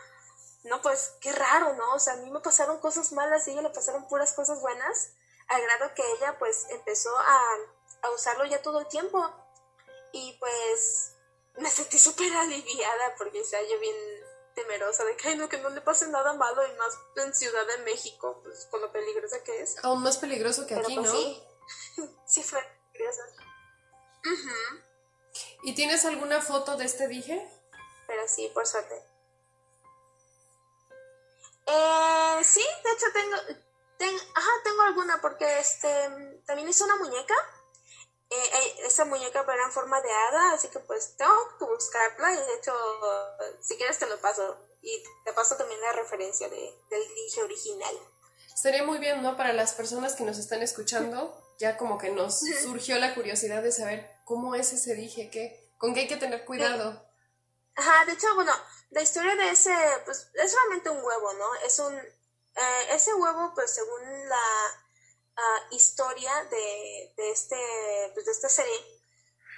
no, 0.64 0.82
pues 0.82 1.12
qué 1.20 1.32
raro, 1.32 1.74
¿no? 1.74 1.94
O 1.94 1.98
sea, 1.98 2.14
a 2.14 2.16
mí 2.16 2.30
me 2.30 2.40
pasaron 2.40 2.80
cosas 2.80 3.12
malas 3.12 3.46
y 3.46 3.50
a 3.50 3.52
ella 3.54 3.62
le 3.62 3.70
pasaron 3.70 4.08
puras 4.08 4.32
cosas 4.32 4.60
buenas, 4.60 5.10
al 5.48 5.62
grado 5.62 5.94
que 5.94 6.02
ella 6.12 6.36
pues 6.38 6.66
empezó 6.70 7.16
a, 7.16 7.40
a 8.02 8.10
usarlo 8.10 8.44
ya 8.46 8.62
todo 8.62 8.80
el 8.80 8.88
tiempo. 8.88 9.30
Y 10.12 10.36
pues 10.40 11.12
me 11.56 11.70
sentí 11.70 11.98
súper 11.98 12.34
aliviada 12.34 13.14
porque, 13.16 13.40
o 13.40 13.44
sea, 13.44 13.62
yo 13.62 13.78
bien 13.78 13.96
temerosa 14.56 15.04
de 15.04 15.16
que, 15.16 15.36
no, 15.36 15.48
que 15.48 15.58
no 15.58 15.68
le 15.68 15.80
pase 15.82 16.08
nada 16.08 16.32
malo 16.32 16.66
y 16.66 16.72
más 16.76 16.98
en 17.16 17.34
Ciudad 17.34 17.64
de 17.66 17.78
México, 17.84 18.40
pues 18.42 18.66
con 18.70 18.80
lo 18.80 18.90
peligrosa 18.90 19.44
que 19.44 19.60
es. 19.60 19.76
Aún 19.84 20.02
más 20.02 20.16
peligroso 20.16 20.66
que 20.66 20.74
aquí, 20.74 20.96
pues, 20.96 21.06
¿no? 21.06 21.16
Sí, 21.16 21.42
sí 22.26 22.42
fue 22.42 22.60
peligroso. 22.92 23.22
¿Y 25.62 25.74
tienes 25.74 26.04
alguna 26.04 26.40
foto 26.40 26.76
de 26.76 26.86
este 26.86 27.06
dije? 27.06 27.48
Pero 28.06 28.26
sí, 28.26 28.50
por 28.54 28.66
suerte. 28.66 29.00
Eh, 31.66 32.40
sí, 32.42 32.64
de 32.84 32.92
hecho 32.92 33.06
tengo, 33.12 34.16
ajá, 34.34 34.50
tengo 34.64 34.82
alguna 34.82 35.20
porque 35.20 35.58
este 35.58 36.40
también 36.46 36.68
hice 36.68 36.84
una 36.84 36.96
muñeca 36.96 37.34
eh, 38.28 38.34
eh, 38.34 38.74
esa 38.86 39.04
muñeca 39.04 39.42
era 39.42 39.64
en 39.64 39.72
forma 39.72 40.00
de 40.00 40.10
hada, 40.10 40.52
así 40.52 40.68
que 40.68 40.80
pues 40.80 41.16
tengo 41.16 41.56
que 41.58 41.64
buscarla 41.64 42.32
y 42.32 42.36
de 42.36 42.54
hecho, 42.54 42.72
si 43.60 43.76
quieres 43.76 43.98
te 43.98 44.06
lo 44.06 44.20
paso. 44.20 44.58
Y 44.82 45.02
te 45.24 45.32
paso 45.32 45.56
también 45.56 45.80
la 45.80 45.92
referencia 45.92 46.48
de, 46.48 46.78
del 46.90 47.14
dije 47.14 47.42
original. 47.42 47.96
Sería 48.54 48.84
muy 48.84 48.98
bien, 48.98 49.20
¿no? 49.20 49.36
Para 49.36 49.52
las 49.52 49.74
personas 49.74 50.14
que 50.14 50.24
nos 50.24 50.38
están 50.38 50.62
escuchando, 50.62 51.36
ya 51.58 51.76
como 51.76 51.98
que 51.98 52.10
nos 52.10 52.40
surgió 52.62 52.98
la 52.98 53.14
curiosidad 53.14 53.62
de 53.62 53.72
saber 53.72 54.08
cómo 54.24 54.54
es 54.54 54.72
ese 54.72 54.94
dije, 54.94 55.30
qué, 55.30 55.72
con 55.78 55.94
qué 55.94 56.00
hay 56.00 56.08
que 56.08 56.16
tener 56.16 56.44
cuidado. 56.44 57.04
Ajá, 57.74 58.04
de 58.06 58.12
hecho, 58.12 58.34
bueno, 58.34 58.52
la 58.90 59.02
historia 59.02 59.34
de 59.36 59.50
ese, 59.50 59.74
pues 60.04 60.30
es 60.34 60.54
realmente 60.54 60.90
un 60.90 61.02
huevo, 61.04 61.32
¿no? 61.34 61.54
Es 61.66 61.78
un, 61.78 61.94
eh, 61.94 62.86
ese 62.90 63.12
huevo, 63.14 63.52
pues 63.54 63.74
según 63.74 64.28
la, 64.28 64.85
historia 65.70 66.32
de, 66.44 67.12
de, 67.16 67.30
este, 67.30 68.10
pues, 68.14 68.26
de 68.26 68.32
esta 68.32 68.48
serie, 68.48 69.02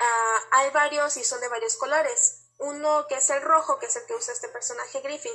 uh, 0.01 0.49
hay 0.51 0.70
varios 0.70 1.16
y 1.16 1.24
son 1.24 1.41
de 1.41 1.49
varios 1.49 1.76
colores. 1.76 2.45
Uno 2.59 3.07
que 3.07 3.16
es 3.16 3.31
el 3.31 3.43
rojo, 3.43 3.79
que 3.79 3.87
es 3.87 3.97
el 3.97 4.07
que 4.07 4.14
usa 4.14 4.35
este 4.35 4.49
personaje 4.49 5.01
Griffin, 5.01 5.35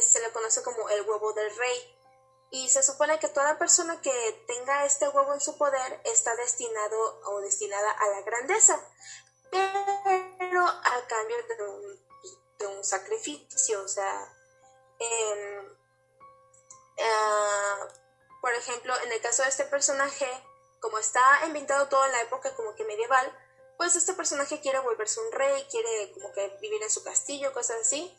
se 0.00 0.20
le 0.20 0.32
conoce 0.32 0.62
como 0.62 0.88
el 0.88 1.02
huevo 1.02 1.32
del 1.32 1.54
rey. 1.56 1.92
Y 2.50 2.68
se 2.68 2.82
supone 2.82 3.18
que 3.18 3.28
toda 3.28 3.58
persona 3.58 4.00
que 4.00 4.44
tenga 4.46 4.84
este 4.84 5.08
huevo 5.08 5.34
en 5.34 5.40
su 5.40 5.58
poder 5.58 6.00
está 6.04 6.34
destinado 6.36 7.20
o 7.24 7.40
destinada 7.40 7.90
a 7.90 8.08
la 8.08 8.22
grandeza, 8.22 8.80
pero 9.50 10.64
a 10.64 11.06
cambio 11.08 11.36
de 11.48 11.62
un, 11.64 12.06
de 12.58 12.66
un 12.68 12.84
sacrificio, 12.84 13.82
o 13.82 13.88
sea, 13.88 14.32
eh, 15.00 15.76
por 18.46 18.54
ejemplo, 18.54 18.94
en 19.02 19.10
el 19.10 19.20
caso 19.20 19.42
de 19.42 19.48
este 19.48 19.64
personaje, 19.64 20.24
como 20.78 21.00
está 21.00 21.20
inventado 21.48 21.88
todo 21.88 22.06
en 22.06 22.12
la 22.12 22.22
época 22.22 22.54
como 22.54 22.76
que 22.76 22.84
medieval, 22.84 23.26
pues 23.76 23.96
este 23.96 24.12
personaje 24.12 24.60
quiere 24.60 24.78
volverse 24.78 25.18
un 25.18 25.32
rey, 25.32 25.66
quiere 25.68 26.12
como 26.12 26.32
que 26.32 26.56
vivir 26.60 26.80
en 26.80 26.88
su 26.88 27.02
castillo, 27.02 27.52
cosas 27.52 27.78
así. 27.80 28.16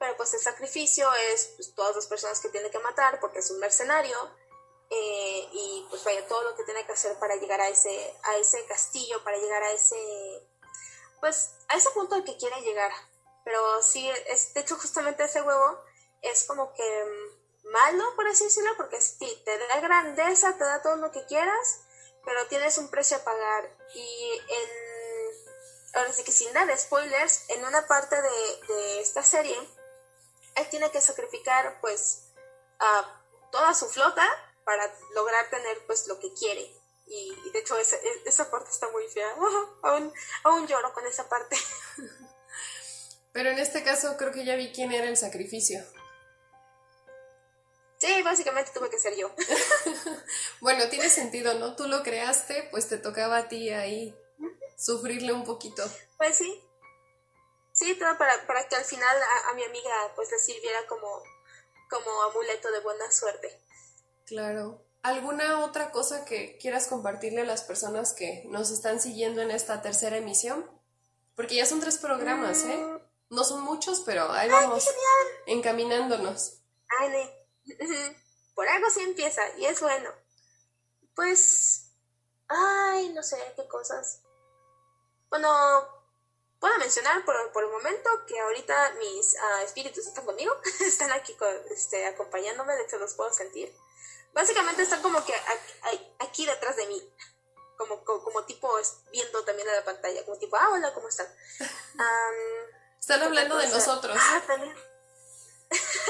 Pero 0.00 0.16
pues 0.16 0.34
el 0.34 0.40
sacrificio 0.40 1.08
es 1.30 1.52
pues, 1.54 1.72
todas 1.76 1.94
las 1.94 2.06
personas 2.06 2.40
que 2.40 2.48
tiene 2.48 2.72
que 2.72 2.80
matar 2.80 3.20
porque 3.20 3.38
es 3.38 3.52
un 3.52 3.60
mercenario. 3.60 4.18
Eh, 4.90 5.48
y 5.52 5.86
pues 5.90 6.02
vaya 6.02 6.26
todo 6.26 6.42
lo 6.42 6.56
que 6.56 6.64
tiene 6.64 6.84
que 6.84 6.94
hacer 6.94 7.16
para 7.20 7.36
llegar 7.36 7.60
a 7.60 7.68
ese, 7.68 8.16
a 8.24 8.36
ese 8.36 8.66
castillo, 8.66 9.22
para 9.22 9.38
llegar 9.38 9.62
a 9.62 9.70
ese, 9.70 10.42
pues 11.20 11.52
a 11.68 11.76
ese 11.76 11.90
punto 11.90 12.16
al 12.16 12.24
que 12.24 12.36
quiere 12.36 12.60
llegar. 12.62 12.90
Pero 13.44 13.80
sí, 13.80 14.10
es, 14.26 14.52
de 14.54 14.60
hecho 14.60 14.74
justamente 14.74 15.22
ese 15.22 15.40
huevo 15.40 15.78
es 16.22 16.46
como 16.48 16.74
que 16.74 17.04
mm, 17.04 17.27
malo, 17.72 18.14
por 18.16 18.26
así 18.26 18.44
decirlo, 18.44 18.70
porque 18.76 19.00
sí, 19.00 19.42
te 19.44 19.58
da 19.58 19.80
grandeza, 19.80 20.56
te 20.56 20.64
da 20.64 20.82
todo 20.82 20.96
lo 20.96 21.10
que 21.10 21.24
quieras, 21.26 21.80
pero 22.24 22.46
tienes 22.46 22.78
un 22.78 22.90
precio 22.90 23.16
a 23.16 23.24
pagar. 23.24 23.76
Y 23.94 24.40
en, 24.48 25.98
ahora 25.98 26.12
sí 26.12 26.24
que 26.24 26.32
sin 26.32 26.52
dar 26.52 26.76
spoilers, 26.78 27.44
en 27.48 27.64
una 27.64 27.86
parte 27.86 28.16
de, 28.20 29.00
esta 29.00 29.22
serie, 29.22 29.56
él 30.56 30.68
tiene 30.70 30.90
que 30.90 31.00
sacrificar 31.00 31.80
pues 31.80 32.24
a 32.80 33.22
toda 33.52 33.74
su 33.74 33.88
flota 33.88 34.26
para 34.64 34.92
lograr 35.14 35.48
tener 35.50 35.86
pues 35.86 36.06
lo 36.06 36.18
que 36.18 36.32
quiere. 36.34 36.74
Y, 37.06 37.50
de 37.52 37.58
hecho 37.60 37.78
esa, 37.78 37.96
esa, 38.26 38.50
parte 38.50 38.70
está 38.70 38.88
muy 38.90 39.08
fea. 39.08 39.30
aún, 39.82 40.12
aún 40.44 40.66
lloro 40.66 40.92
con 40.92 41.06
esa 41.06 41.28
parte. 41.28 41.56
Pero 43.32 43.50
en 43.50 43.58
este 43.58 43.82
caso 43.82 44.16
creo 44.16 44.32
que 44.32 44.44
ya 44.44 44.56
vi 44.56 44.72
quién 44.72 44.92
era 44.92 45.08
el 45.08 45.16
sacrificio. 45.16 45.82
Sí, 47.98 48.22
básicamente 48.22 48.70
tuve 48.72 48.90
que 48.90 48.98
ser 48.98 49.16
yo. 49.16 49.30
bueno, 50.60 50.88
tiene 50.88 51.08
sentido, 51.08 51.54
¿no? 51.54 51.74
Tú 51.74 51.88
lo 51.88 52.02
creaste, 52.02 52.68
pues 52.70 52.88
te 52.88 52.96
tocaba 52.96 53.38
a 53.38 53.48
ti 53.48 53.70
ahí 53.70 54.16
sufrirle 54.76 55.32
un 55.32 55.44
poquito. 55.44 55.82
Pues 56.16 56.36
sí. 56.36 56.62
Sí, 57.72 57.94
todo 57.96 58.16
para, 58.16 58.46
para 58.46 58.68
que 58.68 58.76
al 58.76 58.84
final 58.84 59.16
a, 59.50 59.54
mi 59.54 59.64
amiga 59.64 60.12
pues 60.14 60.30
le 60.30 60.38
sirviera 60.38 60.86
como, 60.88 61.22
como 61.90 62.22
amuleto 62.24 62.70
de 62.70 62.80
buena 62.80 63.10
suerte. 63.10 63.60
Claro. 64.26 64.84
¿Alguna 65.02 65.64
otra 65.64 65.90
cosa 65.90 66.24
que 66.24 66.58
quieras 66.58 66.86
compartirle 66.86 67.42
a 67.42 67.44
las 67.44 67.62
personas 67.62 68.12
que 68.12 68.44
nos 68.46 68.70
están 68.70 69.00
siguiendo 69.00 69.42
en 69.42 69.50
esta 69.50 69.80
tercera 69.82 70.16
emisión? 70.16 70.68
Porque 71.34 71.54
ya 71.56 71.66
son 71.66 71.80
tres 71.80 71.98
programas, 71.98 72.64
¿eh? 72.64 72.76
Mm. 72.76 72.98
No 73.30 73.44
son 73.44 73.62
muchos, 73.62 74.00
pero 74.00 74.30
ahí 74.32 74.48
vamos 74.48 74.88
encaminándonos. 75.46 76.58
Ay, 76.98 77.30
Por 78.54 78.68
algo 78.68 78.90
sí 78.90 79.00
empieza 79.02 79.42
y 79.56 79.66
es 79.66 79.80
bueno. 79.80 80.12
Pues, 81.14 81.92
ay, 82.48 83.10
no 83.10 83.22
sé 83.22 83.36
qué 83.56 83.66
cosas. 83.68 84.22
Bueno, 85.30 85.48
puedo 86.60 86.78
mencionar 86.78 87.24
por, 87.24 87.36
el 87.36 87.70
momento 87.70 88.10
que 88.26 88.38
ahorita 88.40 88.94
mis 88.98 89.36
ah, 89.40 89.62
espíritus 89.62 90.06
están 90.06 90.24
conmigo, 90.24 90.54
están 90.80 91.12
aquí 91.12 91.36
este, 91.70 92.06
acompañándome, 92.06 92.74
de 92.74 92.82
hecho 92.82 92.98
los 92.98 93.14
puedo 93.14 93.32
sentir. 93.32 93.72
Básicamente 94.32 94.82
están 94.82 95.02
como 95.02 95.24
que 95.24 95.34
aquí, 96.20 96.46
detrás 96.46 96.76
de 96.76 96.86
mí, 96.86 97.14
como, 97.76 98.04
como, 98.04 98.44
tipo 98.44 98.72
viendo 99.10 99.44
también 99.44 99.68
a 99.68 99.74
la 99.74 99.84
pantalla, 99.84 100.24
como 100.24 100.38
tipo, 100.38 100.56
ah, 100.56 100.70
hola, 100.72 100.92
¿cómo 100.94 101.08
están? 101.08 101.26
están 103.00 103.22
hablando 103.22 103.56
de 103.56 103.68
nosotros. 103.68 104.16
Ah, 104.20 104.42
también. 104.46 104.74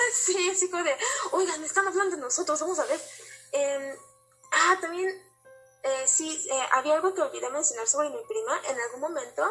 sí, 0.15 0.51
así 0.51 0.71
como 0.71 0.85
de, 0.85 0.97
oigan, 1.33 1.63
están 1.65 1.87
hablando 1.87 2.17
de 2.17 2.23
nosotros, 2.23 2.61
vamos 2.61 2.79
a 2.79 2.87
ver. 2.87 3.01
Em, 3.53 3.97
ah, 4.53 4.79
también, 4.81 5.09
eh, 5.83 6.05
sí, 6.07 6.47
eh, 6.51 6.69
había 6.73 6.95
algo 6.95 7.15
que 7.15 7.23
olvidé 7.23 7.49
mencionar 7.51 7.87
sobre 7.87 8.11
mi 8.11 8.23
prima. 8.25 8.61
En 8.69 8.81
algún 8.81 9.01
momento, 9.01 9.45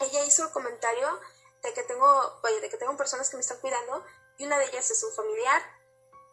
ella 0.00 0.24
hizo 0.24 0.44
el 0.44 0.50
comentario 0.50 1.20
de 1.62 1.72
que 1.72 1.82
tengo, 1.82 2.40
oye, 2.42 2.60
de 2.60 2.70
que 2.70 2.76
tengo 2.76 2.96
personas 2.96 3.28
que 3.28 3.36
me 3.36 3.42
están 3.42 3.58
cuidando 3.58 4.04
y 4.38 4.46
una 4.46 4.58
de 4.58 4.66
ellas 4.66 4.90
es 4.90 5.02
un 5.04 5.12
familiar. 5.12 5.62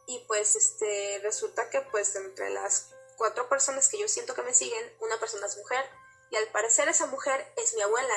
Y 0.08 0.20
pues, 0.28 0.56
este, 0.56 1.20
resulta 1.22 1.70
que 1.70 1.82
pues 1.82 2.16
entre 2.16 2.50
las 2.50 2.94
cuatro 3.18 3.50
personas 3.50 3.90
que 3.90 4.00
yo 4.00 4.08
siento 4.08 4.34
que 4.34 4.42
me 4.42 4.54
siguen, 4.54 4.96
una 5.02 5.20
persona 5.20 5.48
es 5.48 5.58
mujer. 5.58 5.84
Y 6.30 6.38
al 6.38 6.48
parecer 6.48 6.88
esa 6.88 7.08
mujer 7.08 7.52
es 7.58 7.74
mi 7.74 7.82
abuela. 7.82 8.16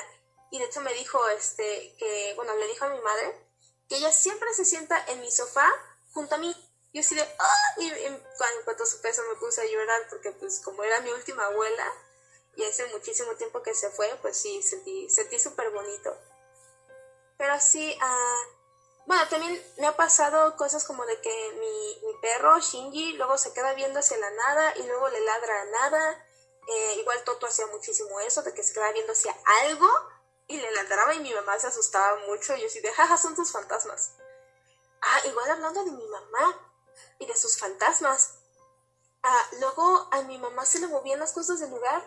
Y 0.52 0.58
de 0.58 0.66
hecho 0.66 0.80
me 0.80 0.92
dijo, 0.94 1.28
este, 1.28 1.94
que, 1.98 2.32
bueno, 2.36 2.54
le 2.56 2.66
dijo 2.68 2.84
a 2.84 2.90
mi 2.90 3.00
madre 3.00 3.49
que 3.90 3.96
ella 3.96 4.12
siempre 4.12 4.54
se 4.54 4.64
sienta 4.64 5.04
en 5.08 5.20
mi 5.20 5.30
sofá 5.32 5.66
junto 6.12 6.36
a 6.36 6.38
mí. 6.38 6.54
Yo 6.94 7.00
así 7.00 7.16
de, 7.16 7.22
¡ah! 7.22 7.74
Y, 7.78 7.88
en 7.88 8.22
cuanto 8.64 8.86
su 8.86 9.00
peso 9.00 9.22
me 9.28 9.38
puse 9.38 9.60
a 9.60 9.66
llorar 9.66 10.02
porque 10.08 10.30
pues 10.30 10.60
como 10.60 10.82
era 10.84 11.00
mi 11.00 11.10
última 11.10 11.44
abuela 11.46 11.84
y 12.56 12.64
hace 12.64 12.86
muchísimo 12.86 13.34
tiempo 13.34 13.62
que 13.62 13.74
se 13.74 13.90
fue, 13.90 14.08
pues 14.22 14.36
sí, 14.36 14.62
sentí 14.62 15.10
sentí 15.10 15.38
súper 15.40 15.70
bonito. 15.70 16.16
Pero 17.36 17.58
sí, 17.58 17.96
ah, 18.00 18.42
bueno, 19.06 19.28
también 19.28 19.60
me 19.78 19.88
ha 19.88 19.96
pasado 19.96 20.56
cosas 20.56 20.84
como 20.84 21.04
de 21.04 21.20
que 21.20 21.52
mi, 21.58 22.06
mi, 22.06 22.20
perro, 22.20 22.60
Shinji, 22.60 23.14
luego 23.14 23.38
se 23.38 23.52
queda 23.52 23.74
viendo 23.74 23.98
hacia 23.98 24.18
la 24.18 24.30
nada 24.30 24.74
y 24.76 24.84
luego 24.84 25.08
le 25.08 25.20
ladra 25.20 25.62
a 25.62 25.64
nada. 25.64 26.26
Eh, 26.68 26.94
igual 27.00 27.24
Toto 27.24 27.46
hacía 27.46 27.66
muchísimo 27.68 28.20
eso, 28.20 28.42
de 28.42 28.54
que 28.54 28.62
se 28.62 28.72
quedaba 28.72 28.92
viendo 28.92 29.12
hacia 29.12 29.34
algo 29.64 29.88
y 30.50 30.56
le 30.56 30.70
ladraba 30.72 31.14
y 31.14 31.20
mi 31.20 31.32
mamá 31.32 31.58
se 31.60 31.68
asustaba 31.68 32.26
mucho. 32.26 32.56
Y 32.56 32.60
yo 32.62 32.66
así 32.66 32.80
de, 32.80 32.92
jaja, 32.92 33.16
son 33.16 33.36
tus 33.36 33.52
fantasmas. 33.52 34.14
Ah, 35.00 35.20
igual 35.26 35.48
hablando 35.48 35.84
de 35.84 35.92
mi 35.92 36.06
mamá 36.08 36.74
y 37.20 37.26
de 37.26 37.36
sus 37.36 37.56
fantasmas. 37.56 38.34
Ah, 39.22 39.46
luego 39.60 40.08
a 40.10 40.22
mi 40.22 40.38
mamá 40.38 40.66
se 40.66 40.80
le 40.80 40.88
movían 40.88 41.20
las 41.20 41.32
cosas 41.32 41.60
del 41.60 41.70
lugar. 41.70 42.02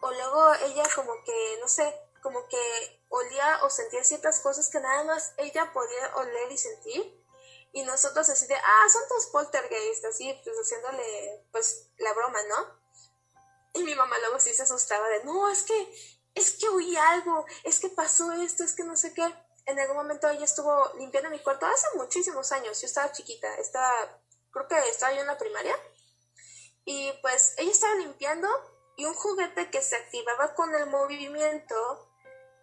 O 0.00 0.10
luego 0.10 0.54
ella 0.54 0.84
como 0.94 1.12
que, 1.24 1.58
no 1.60 1.68
sé, 1.68 1.94
como 2.22 2.48
que 2.48 3.04
olía 3.10 3.60
o 3.64 3.68
sentía 3.68 4.02
ciertas 4.02 4.40
cosas 4.40 4.70
que 4.70 4.80
nada 4.80 5.04
más 5.04 5.34
ella 5.36 5.70
podía 5.74 6.16
oler 6.16 6.50
y 6.50 6.56
sentir. 6.56 7.22
Y 7.72 7.82
nosotros 7.82 8.30
así 8.30 8.46
de, 8.46 8.54
ah, 8.54 8.86
son 8.90 9.06
tus 9.08 9.26
poltergeist, 9.26 10.06
así, 10.06 10.40
pues 10.42 10.56
haciéndole, 10.56 11.46
pues, 11.52 11.90
la 11.98 12.14
broma, 12.14 12.38
¿no? 12.44 12.80
Y 13.74 13.82
mi 13.82 13.94
mamá 13.94 14.16
luego 14.20 14.40
sí 14.40 14.54
se 14.54 14.62
asustaba 14.62 15.06
de, 15.10 15.24
no, 15.24 15.50
es 15.50 15.64
que, 15.64 16.17
es 16.38 16.52
que 16.52 16.68
oí 16.68 16.96
algo, 16.96 17.44
es 17.64 17.80
que 17.80 17.88
pasó 17.88 18.32
esto, 18.32 18.62
es 18.64 18.74
que 18.74 18.84
no 18.84 18.96
sé 18.96 19.12
qué. 19.12 19.24
En 19.66 19.78
algún 19.78 19.96
momento 19.96 20.28
ella 20.28 20.44
estuvo 20.44 20.92
limpiando 20.98 21.30
mi 21.30 21.40
cuarto 21.40 21.66
hace 21.66 21.86
muchísimos 21.96 22.52
años, 22.52 22.80
yo 22.80 22.86
estaba 22.86 23.12
chiquita, 23.12 23.54
estaba, 23.56 24.20
creo 24.50 24.68
que 24.68 24.88
estaba 24.88 25.12
yo 25.12 25.20
en 25.20 25.26
la 25.26 25.36
primaria. 25.36 25.76
Y 26.84 27.12
pues 27.20 27.54
ella 27.58 27.70
estaba 27.70 27.94
limpiando 27.96 28.48
y 28.96 29.04
un 29.04 29.14
juguete 29.14 29.70
que 29.70 29.82
se 29.82 29.96
activaba 29.96 30.54
con 30.54 30.74
el 30.74 30.86
movimiento 30.86 32.08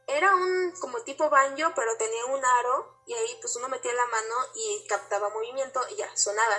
era 0.08 0.36
un 0.36 0.72
como 0.80 1.00
tipo 1.02 1.30
banjo, 1.30 1.72
pero 1.76 1.98
tenía 1.98 2.26
un 2.26 2.44
aro 2.44 3.02
y 3.06 3.14
ahí 3.14 3.38
pues 3.42 3.56
uno 3.56 3.70
metía 3.70 3.94
la 3.94 4.06
mano 4.06 4.36
y 4.56 4.86
captaba 4.88 5.30
movimiento 5.30 5.82
y 5.92 5.96
ya 5.96 6.16
sonaba. 6.16 6.58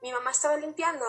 Mi 0.00 0.12
mamá 0.12 0.30
estaba 0.30 0.56
limpiando 0.56 1.06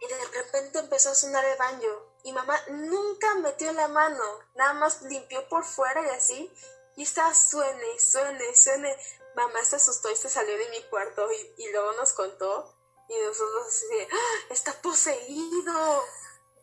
y 0.00 0.06
de 0.06 0.24
repente 0.42 0.78
empezó 0.78 1.10
a 1.10 1.14
sonar 1.14 1.44
el 1.44 1.56
banjo 1.56 2.05
y 2.26 2.32
mamá 2.32 2.60
nunca 2.70 3.36
metió 3.36 3.72
la 3.72 3.86
mano, 3.86 4.24
nada 4.56 4.72
más 4.72 5.00
limpió 5.02 5.48
por 5.48 5.64
fuera 5.64 6.04
y 6.04 6.10
así 6.10 6.52
y 6.96 7.04
estaba 7.04 7.32
suene, 7.32 8.00
suene, 8.00 8.56
suene. 8.56 8.96
Mamá 9.36 9.62
se 9.64 9.76
asustó 9.76 10.10
y 10.10 10.16
se 10.16 10.28
salió 10.28 10.58
de 10.58 10.68
mi 10.70 10.82
cuarto 10.90 11.30
y, 11.30 11.62
y 11.62 11.70
luego 11.70 11.92
nos 11.92 12.12
contó 12.14 12.74
y 13.08 13.14
nosotros 13.20 13.68
así 13.68 13.86
¡Ah, 14.10 14.46
está 14.50 14.72
poseído, 14.82 16.04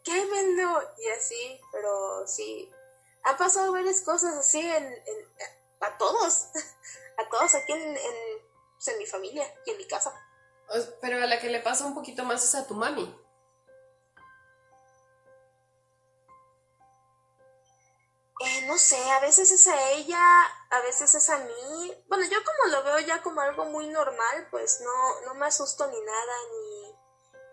quémenlo 0.03 0.81
y 0.97 1.09
así, 1.11 1.61
pero 1.71 2.27
sí, 2.27 2.69
ha 3.23 3.37
pasado 3.37 3.71
varias 3.71 4.01
cosas 4.01 4.35
así 4.35 4.59
en, 4.59 4.93
a 5.79 5.97
todos, 5.97 6.47
a 7.17 7.29
todos 7.29 7.55
aquí 7.55 7.71
en, 7.71 7.97
pues, 8.73 8.87
en, 8.89 8.97
mi 8.97 9.05
familia 9.05 9.45
y 9.65 9.71
en 9.71 9.77
mi 9.77 9.87
casa. 9.87 10.13
Pero 10.99 11.23
a 11.23 11.25
la 11.25 11.39
que 11.39 11.47
le 11.47 11.61
pasa 11.61 11.85
un 11.85 11.95
poquito 11.95 12.25
más 12.25 12.43
es 12.43 12.53
a 12.53 12.67
tu 12.67 12.73
mami. 12.73 13.22
Eh, 18.45 18.65
no 18.67 18.77
sé, 18.77 18.97
a 19.11 19.19
veces 19.19 19.51
es 19.51 19.67
a 19.67 19.91
ella, 19.91 20.43
a 20.69 20.81
veces 20.81 21.13
es 21.15 21.29
a 21.29 21.37
mí. 21.37 22.03
Bueno, 22.07 22.25
yo 22.25 22.43
como 22.43 22.71
lo 22.71 22.83
veo 22.83 22.99
ya 22.99 23.21
como 23.21 23.39
algo 23.41 23.65
muy 23.65 23.87
normal, 23.87 24.47
pues 24.51 24.81
no, 24.81 25.21
no 25.21 25.33
me 25.35 25.45
asusto 25.45 25.87
ni 25.87 26.01
nada, 26.01 26.33
ni 26.51 26.93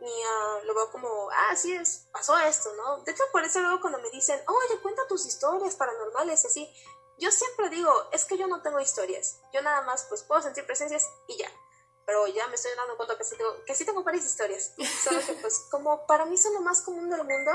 ni 0.00 0.10
uh, 0.10 0.64
lo 0.64 0.74
veo 0.74 0.90
como, 0.90 1.28
ah, 1.30 1.54
sí, 1.54 1.74
es, 1.74 2.08
pasó 2.12 2.38
esto, 2.38 2.72
¿no? 2.74 3.02
De 3.02 3.12
hecho, 3.12 3.22
por 3.32 3.44
eso 3.44 3.60
luego 3.60 3.80
cuando 3.80 4.00
me 4.00 4.10
dicen, 4.10 4.40
oye, 4.46 4.80
cuenta 4.80 5.06
tus 5.06 5.26
historias 5.26 5.76
paranormales, 5.76 6.44
así, 6.44 6.72
yo 7.18 7.30
siempre 7.30 7.68
digo, 7.68 7.92
es 8.12 8.24
que 8.24 8.38
yo 8.38 8.46
no 8.46 8.62
tengo 8.62 8.80
historias, 8.80 9.40
yo 9.52 9.60
nada 9.60 9.82
más, 9.82 10.06
pues, 10.08 10.22
puedo 10.22 10.40
sentir 10.40 10.64
presencias 10.66 11.06
y 11.28 11.36
ya. 11.36 11.50
Pero 12.06 12.26
ya 12.26 12.46
me 12.48 12.54
estoy 12.54 12.72
dando 12.76 12.96
cuenta 12.96 13.16
que 13.16 13.24
sí 13.24 13.36
tengo, 13.36 13.64
que 13.64 13.74
sí 13.74 13.84
tengo 13.84 14.02
varias 14.02 14.24
historias. 14.24 14.72
Solo 15.04 15.20
que, 15.24 15.34
pues, 15.34 15.66
como 15.70 16.06
para 16.06 16.24
mí 16.24 16.36
son 16.36 16.54
lo 16.54 16.60
más 16.60 16.80
común 16.80 17.08
del 17.08 17.22
mundo, 17.22 17.52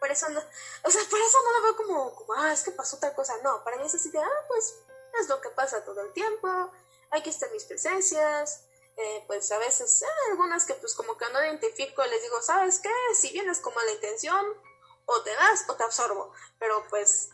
por 0.00 0.10
eso 0.10 0.28
no, 0.30 0.40
o 0.82 0.90
sea, 0.90 1.02
por 1.08 1.20
eso 1.20 1.38
no 1.44 1.52
lo 1.52 1.62
veo 1.62 1.76
como, 1.76 2.14
como, 2.16 2.32
ah, 2.34 2.52
es 2.52 2.62
que 2.62 2.72
pasó 2.72 2.98
tal 2.98 3.14
cosa. 3.14 3.36
No, 3.44 3.62
para 3.62 3.76
mí 3.76 3.86
es 3.86 3.94
así 3.94 4.10
de, 4.10 4.18
ah, 4.18 4.44
pues, 4.48 4.74
es 5.20 5.28
lo 5.28 5.40
que 5.40 5.50
pasa 5.50 5.84
todo 5.84 6.00
el 6.00 6.12
tiempo, 6.12 6.48
aquí 7.10 7.30
están 7.30 7.52
mis 7.52 7.64
presencias, 7.64 8.64
eh, 8.96 9.24
pues 9.26 9.50
a 9.52 9.58
veces, 9.58 10.02
eh, 10.02 10.06
algunas 10.30 10.64
que 10.64 10.74
pues 10.74 10.94
como 10.94 11.16
que 11.16 11.28
no 11.30 11.44
identifico, 11.44 12.04
les 12.06 12.22
digo, 12.22 12.40
¿sabes 12.42 12.80
qué? 12.80 12.92
Si 13.14 13.30
vienes 13.32 13.58
con 13.60 13.74
mala 13.74 13.92
intención, 13.92 14.44
o 15.06 15.22
te 15.22 15.34
das 15.34 15.64
o 15.68 15.74
te 15.74 15.82
absorbo, 15.82 16.32
pero 16.58 16.84
pues 16.88 17.30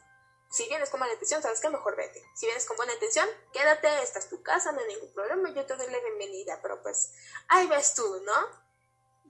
si 0.51 0.67
vienes 0.69 0.91
con 0.91 1.01
mala 1.01 1.13
intención, 1.13 1.43
¿sabes 1.43 1.61
qué? 1.61 1.69
Mejor 1.69 1.97
vete. 1.97 2.25
Si 2.35 2.47
vienes 2.47 2.65
con 2.65 2.77
buena 2.77 2.95
intención, 2.95 3.29
quédate, 3.53 4.03
esta 4.03 4.19
es 4.19 4.29
tu 4.29 4.43
casa, 4.43 4.73
no 4.73 4.81
hay 4.81 4.87
ningún 4.87 5.13
problema, 5.13 5.51
yo 5.51 5.67
te 5.67 5.77
doy 5.77 5.91
la 5.91 5.99
bienvenida, 6.01 6.61
pero 6.63 6.83
pues 6.83 7.13
ahí 7.49 7.67
ves 7.67 7.95
tú, 7.95 8.23
¿no? 8.25 8.66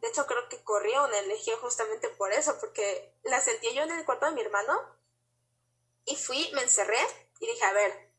De 0.01 0.09
hecho, 0.09 0.27
creo 0.27 0.49
que 0.49 0.63
corría 0.63 1.03
una 1.03 1.19
energía 1.19 1.57
justamente 1.59 2.09
por 2.11 2.33
eso, 2.33 2.59
porque 2.61 3.15
la 3.25 3.41
sentía 3.41 3.73
yo 3.73 3.83
en 3.83 3.93
el 3.93 4.05
cuarto 4.05 4.27
de 4.27 4.33
mi 4.33 4.43
hermano 4.43 4.97
y 6.05 6.17
fui, 6.17 6.51
me 6.55 6.63
encerré 6.63 7.01
y 7.41 7.47
dije, 7.47 7.65
a 7.65 7.73
ver, 7.73 8.13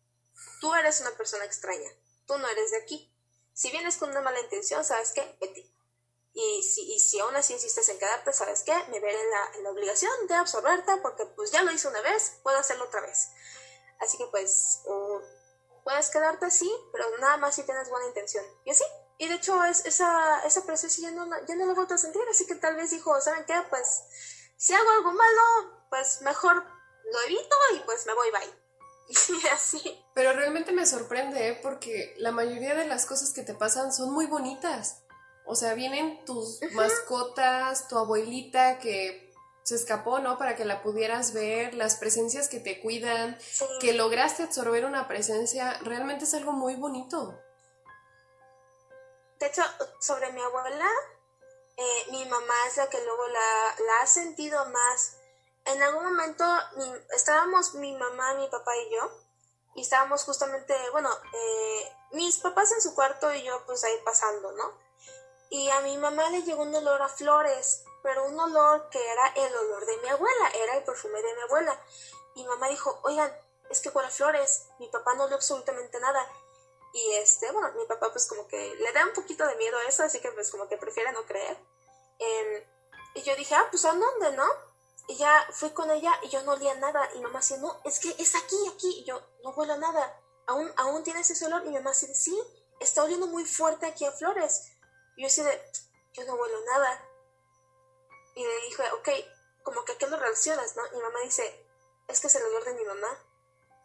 tú 0.59 0.73
eres 0.73 1.01
una 1.01 1.11
persona 1.11 1.45
extraña, 1.45 1.89
tú 2.25 2.37
no 2.37 2.47
eres 2.47 2.71
de 2.71 2.77
aquí 2.77 3.13
si 3.57 3.71
vienes 3.71 3.97
con 3.97 4.11
una 4.11 4.21
mala 4.21 4.39
intención, 4.39 4.85
¿sabes 4.85 5.13
qué? 5.13 5.35
Vete. 5.41 5.67
Y 6.31 6.61
si, 6.61 6.93
y 6.93 6.99
si 6.99 7.19
aún 7.19 7.35
así 7.35 7.53
insistes 7.53 7.89
en 7.89 7.97
quedarte, 7.97 8.31
¿sabes 8.31 8.61
qué? 8.61 8.71
Me 8.89 8.99
veré 8.99 9.19
en 9.19 9.31
la, 9.31 9.51
la 9.63 9.71
obligación 9.71 10.11
de 10.27 10.35
absorberte 10.35 10.95
porque 10.97 11.25
pues 11.25 11.49
ya 11.51 11.63
lo 11.63 11.71
hice 11.71 11.87
una 11.87 12.01
vez, 12.01 12.37
puedo 12.43 12.55
hacerlo 12.59 12.83
otra 12.83 13.01
vez. 13.01 13.31
Así 13.99 14.15
que 14.19 14.27
pues 14.27 14.83
puedes 15.83 16.09
quedarte 16.11 16.45
así, 16.45 16.71
pero 16.91 17.17
nada 17.17 17.37
más 17.37 17.55
si 17.55 17.63
tienes 17.63 17.89
buena 17.89 18.05
intención. 18.05 18.45
Y 18.63 18.69
así. 18.69 18.83
Y 19.17 19.27
de 19.27 19.35
hecho 19.35 19.63
es, 19.63 19.85
esa, 19.85 20.41
esa 20.45 20.65
presencia 20.65 21.09
ya 21.09 21.15
no, 21.15 21.27
ya 21.47 21.55
no 21.55 21.65
la 21.65 21.73
vuelto 21.73 21.95
a 21.95 21.97
sentir, 21.97 22.21
así 22.29 22.45
que 22.45 22.55
tal 22.55 22.75
vez 22.75 22.91
dijo, 22.91 23.19
¿saben 23.19 23.45
qué? 23.45 23.55
Pues 23.69 24.03
si 24.57 24.73
hago 24.73 24.89
algo 24.91 25.11
malo, 25.11 25.85
pues 25.89 26.21
mejor 26.21 26.55
lo 26.55 27.21
evito 27.21 27.55
y 27.75 27.79
pues 27.79 28.05
me 28.05 28.13
voy, 28.13 28.29
bye. 28.31 28.67
Y 29.43 29.47
así. 29.47 30.05
Pero 30.13 30.33
realmente 30.33 30.71
me 30.71 30.85
sorprende, 30.85 31.49
¿eh? 31.49 31.59
porque 31.61 32.13
la 32.17 32.31
mayoría 32.31 32.75
de 32.75 32.85
las 32.85 33.05
cosas 33.05 33.31
que 33.33 33.43
te 33.43 33.53
pasan 33.53 33.93
son 33.93 34.11
muy 34.11 34.25
bonitas. 34.25 35.03
O 35.45 35.55
sea, 35.55 35.73
vienen 35.75 36.25
tus 36.25 36.59
mascotas, 36.73 37.87
tu 37.87 37.97
abuelita 37.97 38.79
que 38.79 39.33
se 39.63 39.75
escapó, 39.75 40.19
¿no? 40.19 40.37
Para 40.37 40.55
que 40.55 40.65
la 40.65 40.83
pudieras 40.83 41.33
ver, 41.33 41.73
las 41.73 41.95
presencias 41.95 42.49
que 42.49 42.59
te 42.59 42.81
cuidan, 42.81 43.37
que 43.79 43.93
lograste 43.93 44.43
absorber 44.43 44.85
una 44.85 45.07
presencia, 45.07 45.77
realmente 45.83 46.25
es 46.25 46.33
algo 46.33 46.51
muy 46.51 46.75
bonito. 46.75 47.39
De 49.39 49.45
hecho, 49.45 49.61
sobre 49.99 50.31
mi 50.31 50.41
abuela, 50.41 50.89
eh, 51.77 52.05
mi 52.11 52.25
mamá 52.25 52.55
es 52.67 52.77
la 52.77 52.89
que 52.89 53.03
luego 53.03 53.27
la, 53.27 54.01
ha 54.01 54.07
sentido 54.07 54.65
más 54.65 55.17
en 55.65 55.83
algún 55.83 56.05
momento 56.05 56.45
estábamos 57.13 57.73
mi 57.75 57.93
mamá, 57.93 58.35
mi 58.35 58.47
papá 58.47 58.75
y 58.77 58.93
yo, 58.93 59.11
y 59.75 59.81
estábamos 59.81 60.23
justamente, 60.23 60.73
bueno, 60.91 61.09
eh, 61.33 61.93
mis 62.13 62.37
papás 62.37 62.71
en 62.71 62.81
su 62.81 62.95
cuarto 62.95 63.33
y 63.33 63.43
yo 63.43 63.65
pues 63.65 63.83
ahí 63.83 63.95
pasando, 64.05 64.51
¿no? 64.53 64.73
Y 65.49 65.69
a 65.69 65.81
mi 65.81 65.97
mamá 65.97 66.29
le 66.29 66.43
llegó 66.43 66.63
un 66.63 66.73
olor 66.73 67.01
a 67.01 67.09
flores, 67.09 67.83
pero 68.01 68.25
un 68.25 68.39
olor 68.39 68.89
que 68.89 69.11
era 69.11 69.27
el 69.35 69.55
olor 69.55 69.85
de 69.85 69.97
mi 69.97 70.07
abuela, 70.07 70.49
era 70.55 70.77
el 70.77 70.83
perfume 70.83 71.21
de 71.21 71.35
mi 71.35 71.41
abuela. 71.41 71.79
Y 72.35 72.45
mamá 72.45 72.69
dijo, 72.69 72.99
oigan, 73.03 73.31
es 73.69 73.81
que 73.81 73.89
huele 73.89 74.09
flores, 74.09 74.67
mi 74.79 74.87
papá 74.87 75.15
no 75.15 75.27
le 75.27 75.35
absolutamente 75.35 75.99
nada. 75.99 76.25
Y 76.93 77.13
este, 77.15 77.51
bueno, 77.51 77.71
mi 77.73 77.85
papá 77.85 78.11
pues 78.11 78.25
como 78.27 78.47
que 78.47 78.75
le 78.75 78.91
da 78.91 79.05
un 79.05 79.13
poquito 79.13 79.45
de 79.45 79.55
miedo 79.55 79.77
a 79.77 79.83
eso, 79.83 80.03
así 80.03 80.19
que 80.19 80.31
pues 80.31 80.49
como 80.49 80.67
que 80.67 80.77
prefiere 80.77 81.11
no 81.11 81.25
creer. 81.25 81.57
Em, 82.19 82.63
y 83.15 83.21
yo 83.21 83.35
dije, 83.35 83.55
ah, 83.55 83.67
pues 83.69 83.85
¿a 83.85 83.93
dónde, 83.93 84.31
no? 84.31 84.45
Y 85.07 85.15
ya 85.15 85.47
fui 85.51 85.69
con 85.71 85.89
ella 85.89 86.19
y 86.21 86.29
yo 86.29 86.41
no 86.43 86.53
olía 86.53 86.75
nada. 86.75 87.09
Y 87.15 87.21
mamá 87.21 87.39
decía, 87.39 87.57
no, 87.57 87.79
es 87.85 87.99
que 87.99 88.09
es 88.19 88.35
aquí, 88.35 88.57
aquí. 88.73 88.99
Y 88.99 89.05
yo, 89.05 89.21
no 89.43 89.51
huelo 89.51 89.73
a 89.73 89.77
nada. 89.77 90.21
¿Aún, 90.47 90.71
aún 90.75 91.03
tienes 91.03 91.29
ese 91.29 91.45
olor? 91.45 91.61
Y 91.65 91.69
mi 91.69 91.75
mamá 91.75 91.91
decía, 91.91 92.13
sí, 92.13 92.37
está 92.79 93.03
oliendo 93.03 93.27
muy 93.27 93.45
fuerte 93.45 93.85
aquí 93.85 94.05
a 94.05 94.11
flores. 94.11 94.71
Y 95.15 95.21
yo 95.21 95.27
decía, 95.27 95.45
yo 96.13 96.25
no 96.25 96.35
huelo 96.35 96.57
nada. 96.65 97.01
Y 98.35 98.43
le 98.43 98.61
dije, 98.65 98.83
ok, 98.91 99.09
como 99.63 99.83
que 99.85 99.97
qué 99.97 100.07
lo 100.07 100.17
relacionas, 100.17 100.75
¿no? 100.75 100.85
Y 100.87 100.95
mi 100.97 101.01
mamá 101.01 101.19
dice, 101.23 101.65
es 102.07 102.19
que 102.19 102.27
es 102.27 102.35
el 102.35 102.43
olor 102.43 102.65
de 102.65 102.73
mi 102.73 102.83
mamá. 102.83 103.07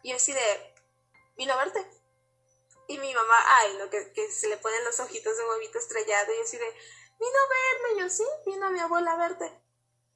Y 0.03 0.11
yo 0.11 0.17
así 0.17 0.33
de, 0.33 0.75
vino 1.37 1.53
a 1.53 1.57
verte. 1.57 1.89
Y 2.87 2.97
mi 2.97 3.13
mamá, 3.13 3.35
ay, 3.59 3.77
lo 3.77 3.89
que, 3.89 4.11
que 4.13 4.31
se 4.31 4.49
le 4.49 4.57
ponen 4.57 4.83
los 4.83 4.99
ojitos 4.99 5.37
de 5.37 5.45
huevito 5.45 5.77
estrellado. 5.77 6.33
Y 6.33 6.41
así 6.41 6.57
de, 6.57 6.65
vino 7.19 7.37
a 7.37 7.49
verme. 7.49 7.93
Y 7.95 7.99
yo, 8.01 8.09
sí, 8.09 8.25
vino 8.45 8.67
a 8.67 8.69
mi 8.69 8.79
abuela 8.79 9.13
a 9.13 9.17
verte. 9.17 9.63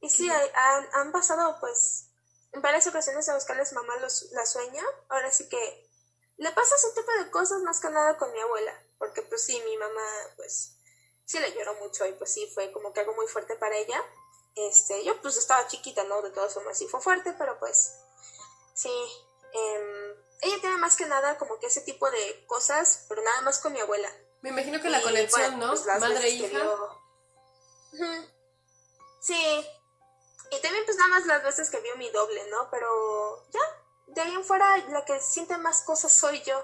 Y 0.01 0.09
sí, 0.09 0.29
han, 0.29 0.89
han, 0.93 1.11
pasado 1.11 1.57
pues 1.59 2.09
en 2.51 2.61
varias 2.61 2.85
ocasiones 2.87 3.27
las 3.27 3.45
cuales 3.45 3.73
mamá 3.73 3.97
los, 3.97 4.31
la 4.31 4.45
sueña. 4.45 4.83
Ahora 5.09 5.31
sí 5.31 5.49
que 5.49 5.89
le 6.37 6.51
pasa 6.51 6.75
ese 6.75 6.91
tipo 6.91 7.11
de 7.11 7.31
cosas 7.31 7.61
más 7.61 7.79
que 7.79 7.89
nada 7.89 8.17
con 8.17 8.31
mi 8.31 8.39
abuela, 8.39 8.79
porque 8.99 9.23
pues 9.23 9.43
sí, 9.43 9.59
mi 9.65 9.75
mamá 9.77 10.03
pues 10.35 10.77
sí 11.25 11.39
le 11.39 11.51
lloró 11.53 11.73
mucho 11.75 12.05
y 12.05 12.13
pues 12.13 12.31
sí 12.31 12.49
fue 12.53 12.71
como 12.71 12.93
que 12.93 12.99
algo 12.99 13.13
muy 13.15 13.27
fuerte 13.27 13.55
para 13.55 13.75
ella. 13.75 14.03
Este, 14.55 15.03
yo 15.03 15.19
pues 15.21 15.37
estaba 15.37 15.67
chiquita, 15.67 16.03
¿no? 16.03 16.21
De 16.21 16.31
todas 16.31 16.53
formas 16.53 16.77
sí 16.77 16.87
fue 16.87 17.01
fuerte, 17.01 17.33
pero 17.37 17.57
pues 17.59 17.93
sí. 18.73 18.91
Em, 19.53 20.26
ella 20.41 20.61
tiene 20.61 20.77
más 20.77 20.95
que 20.95 21.05
nada 21.05 21.37
como 21.37 21.59
que 21.59 21.67
ese 21.67 21.81
tipo 21.81 22.09
de 22.09 22.45
cosas, 22.45 23.05
pero 23.09 23.21
nada 23.23 23.41
más 23.41 23.59
con 23.59 23.73
mi 23.73 23.79
abuela. 23.79 24.09
Me 24.41 24.49
imagino 24.49 24.81
que 24.81 24.89
la 24.89 25.01
conexión, 25.01 25.59
¿no? 25.59 25.69
pues, 25.69 25.85
Madre 25.85 26.27
e 26.27 26.29
hija. 26.29 26.47
vio-. 26.47 27.07
Sí. 29.19 29.67
Y 30.51 30.61
también 30.61 30.85
pues 30.85 30.97
nada 30.97 31.09
más 31.09 31.25
las 31.25 31.43
veces 31.43 31.69
que 31.69 31.81
vio 31.81 31.95
mi 31.97 32.09
doble, 32.11 32.49
¿no? 32.49 32.69
Pero 32.69 33.49
ya, 33.49 33.59
de 34.07 34.21
ahí 34.21 34.33
en 34.33 34.45
fuera 34.45 34.77
la 34.89 35.03
que 35.03 35.19
siente 35.19 35.57
más 35.57 35.81
cosas 35.81 36.11
soy 36.11 36.41
yo. 36.43 36.63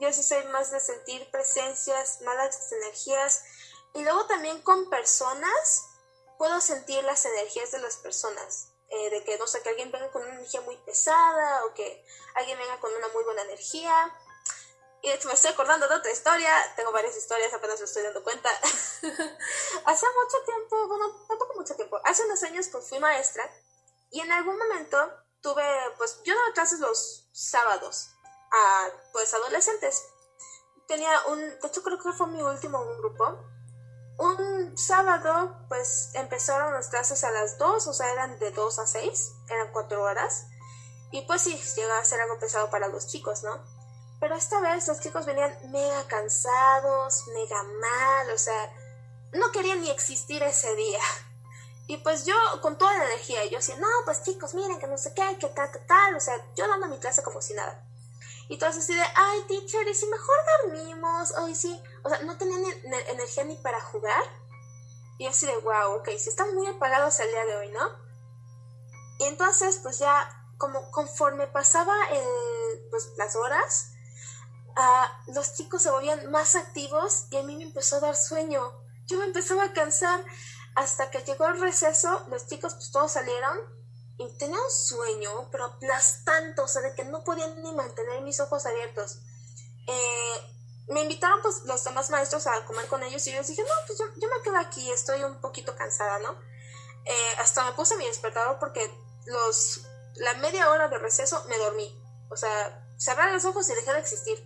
Yo 0.00 0.12
sí 0.12 0.22
soy 0.22 0.44
más 0.46 0.70
de 0.70 0.80
sentir 0.80 1.30
presencias, 1.30 2.20
malas 2.22 2.72
energías. 2.72 3.44
Y 3.94 4.02
luego 4.02 4.26
también 4.26 4.62
con 4.62 4.88
personas 4.90 5.84
puedo 6.38 6.60
sentir 6.60 7.02
las 7.04 7.24
energías 7.24 7.70
de 7.72 7.80
las 7.80 7.96
personas. 7.96 8.68
Eh, 8.90 9.10
de 9.10 9.22
que, 9.22 9.36
no 9.36 9.46
sé, 9.46 9.60
que 9.62 9.68
alguien 9.68 9.92
venga 9.92 10.10
con 10.10 10.22
una 10.22 10.34
energía 10.34 10.62
muy 10.62 10.76
pesada 10.78 11.64
o 11.66 11.74
que 11.74 12.04
alguien 12.34 12.58
venga 12.58 12.80
con 12.80 12.92
una 12.94 13.08
muy 13.08 13.22
buena 13.24 13.42
energía. 13.42 14.14
Y 15.02 15.08
de 15.08 15.14
hecho 15.14 15.28
me 15.28 15.34
estoy 15.34 15.50
acordando 15.50 15.86
de 15.88 15.94
otra 15.94 16.10
historia. 16.10 16.50
Tengo 16.74 16.90
varias 16.90 17.16
historias, 17.16 17.52
apenas 17.52 17.78
me 17.78 17.84
estoy 17.84 18.02
dando 18.02 18.22
cuenta. 18.22 18.48
Hace 19.84 20.06
mucho 20.06 20.44
tiempo, 20.44 20.88
bueno, 20.88 21.24
tampoco 21.28 21.54
mucho 21.54 21.76
tiempo. 21.76 22.00
Hace 22.04 22.24
unos 22.24 22.42
años 22.42 22.68
pues 22.68 22.88
fui 22.88 22.98
maestra 22.98 23.44
y 24.10 24.20
en 24.20 24.32
algún 24.32 24.56
momento 24.56 24.98
tuve, 25.42 25.64
pues 25.98 26.20
yo 26.24 26.34
daba 26.34 26.52
clases 26.52 26.80
los 26.80 27.28
sábados 27.32 28.10
a 28.50 28.88
pues 29.12 29.32
adolescentes. 29.34 30.02
Tenía 30.86 31.26
un, 31.26 31.38
de 31.38 31.68
hecho 31.68 31.82
creo 31.82 31.98
que 31.98 32.12
fue 32.12 32.26
mi 32.28 32.42
último 32.42 32.84
grupo. 32.96 33.38
Un 34.18 34.76
sábado 34.76 35.56
pues 35.68 36.10
empezaron 36.14 36.74
las 36.74 36.88
clases 36.88 37.22
a 37.22 37.30
las 37.30 37.56
2, 37.56 37.86
o 37.86 37.92
sea, 37.92 38.12
eran 38.12 38.38
de 38.40 38.50
2 38.50 38.78
a 38.80 38.86
6, 38.86 39.32
eran 39.48 39.68
4 39.72 40.02
horas. 40.02 40.46
Y 41.12 41.22
pues 41.22 41.42
sí, 41.42 41.56
llegaba 41.76 42.00
a 42.00 42.04
ser 42.04 42.20
algo 42.20 42.38
pesado 42.38 42.68
para 42.68 42.88
los 42.88 43.06
chicos, 43.06 43.44
¿no? 43.44 43.62
Pero 44.20 44.34
esta 44.34 44.60
vez 44.60 44.88
los 44.88 45.00
chicos 45.00 45.24
venían 45.24 45.56
mega 45.70 46.04
cansados, 46.08 47.24
mega 47.28 47.62
mal, 47.62 48.30
o 48.34 48.38
sea, 48.38 48.72
no 49.32 49.52
querían 49.52 49.80
ni 49.80 49.90
existir 49.90 50.42
ese 50.42 50.74
día. 50.74 51.00
Y 51.86 51.98
pues 51.98 52.26
yo, 52.26 52.34
con 52.60 52.76
toda 52.76 52.98
la 52.98 53.04
energía, 53.04 53.44
yo 53.46 53.58
decía, 53.58 53.76
no, 53.76 53.88
pues 54.04 54.22
chicos, 54.22 54.52
miren, 54.54 54.80
que 54.80 54.88
no 54.88 54.98
sé 54.98 55.14
qué, 55.14 55.38
que 55.38 55.48
tal, 55.48 55.70
que 55.70 55.78
tal, 55.78 56.16
o 56.16 56.20
sea, 56.20 56.34
yo 56.56 56.68
dando 56.68 56.88
mi 56.88 56.98
clase 56.98 57.22
como 57.22 57.40
si 57.40 57.54
nada. 57.54 57.87
Y 58.48 58.58
todos 58.58 58.76
así 58.76 58.94
de, 58.94 59.02
ay, 59.14 59.42
teacher, 59.46 59.86
¿y 59.86 59.94
si 59.94 60.06
mejor 60.06 60.36
dormimos? 60.62 61.32
Hoy 61.38 61.54
sí, 61.54 61.80
o 62.02 62.08
sea, 62.08 62.22
no 62.22 62.38
tenían 62.38 62.62
energía 63.08 63.44
ni 63.44 63.56
para 63.56 63.80
jugar. 63.80 64.22
Y 65.18 65.26
así 65.26 65.46
de, 65.46 65.56
wow, 65.58 65.96
ok, 65.96 66.08
sí 66.16 66.30
están 66.30 66.54
muy 66.54 66.66
apagados 66.66 67.20
el 67.20 67.28
día 67.28 67.44
de 67.44 67.56
hoy, 67.56 67.70
¿no? 67.70 67.90
Y 69.18 69.24
entonces, 69.24 69.80
pues 69.82 69.98
ya, 69.98 70.30
como 70.56 70.90
conforme 70.90 71.46
pasaba 71.46 71.94
el, 72.10 72.88
pues, 72.90 73.10
las 73.18 73.36
horas, 73.36 73.92
ah, 74.76 75.22
los 75.34 75.54
chicos 75.54 75.82
se 75.82 75.90
volvían 75.90 76.30
más 76.30 76.54
activos 76.54 77.26
y 77.30 77.36
a 77.36 77.42
mí 77.42 77.56
me 77.56 77.64
empezó 77.64 77.96
a 77.96 78.00
dar 78.00 78.16
sueño. 78.16 78.72
Yo 79.06 79.18
me 79.18 79.26
empezaba 79.26 79.64
a 79.64 79.72
cansar 79.72 80.24
hasta 80.74 81.10
que 81.10 81.20
llegó 81.20 81.46
el 81.48 81.60
receso, 81.60 82.24
los 82.28 82.46
chicos 82.46 82.74
pues 82.74 82.92
todos 82.92 83.12
salieron 83.12 83.77
y 84.18 84.28
tenía 84.36 84.60
un 84.60 84.70
sueño, 84.70 85.48
pero 85.50 85.66
aplastante, 85.66 86.60
o 86.60 86.68
sea, 86.68 86.82
de 86.82 86.94
que 86.94 87.04
no 87.04 87.22
podían 87.22 87.62
ni 87.62 87.72
mantener 87.72 88.20
mis 88.22 88.40
ojos 88.40 88.66
abiertos. 88.66 89.20
Eh, 89.86 90.58
me 90.88 91.02
invitaron 91.02 91.40
pues 91.42 91.62
los 91.64 91.84
demás 91.84 92.10
maestros 92.10 92.46
a 92.46 92.64
comer 92.64 92.86
con 92.88 93.02
ellos 93.02 93.26
y 93.26 93.32
yo 93.32 93.38
les 93.38 93.48
dije, 93.48 93.62
no, 93.62 93.74
pues 93.86 93.98
yo, 93.98 94.06
yo 94.16 94.28
me 94.28 94.42
quedo 94.42 94.56
aquí, 94.56 94.90
estoy 94.90 95.22
un 95.22 95.40
poquito 95.40 95.76
cansada, 95.76 96.18
¿no? 96.18 96.32
Eh, 97.04 97.34
hasta 97.38 97.64
me 97.64 97.72
puse 97.72 97.96
mi 97.96 98.06
despertador 98.06 98.58
porque 98.58 98.90
los, 99.26 99.82
la 100.16 100.34
media 100.34 100.70
hora 100.70 100.88
de 100.88 100.98
receso 100.98 101.44
me 101.48 101.58
dormí. 101.58 101.94
O 102.30 102.36
sea, 102.36 102.86
cerré 102.98 103.32
los 103.32 103.44
ojos 103.44 103.68
y 103.70 103.74
dejé 103.74 103.92
de 103.92 104.00
existir. 104.00 104.38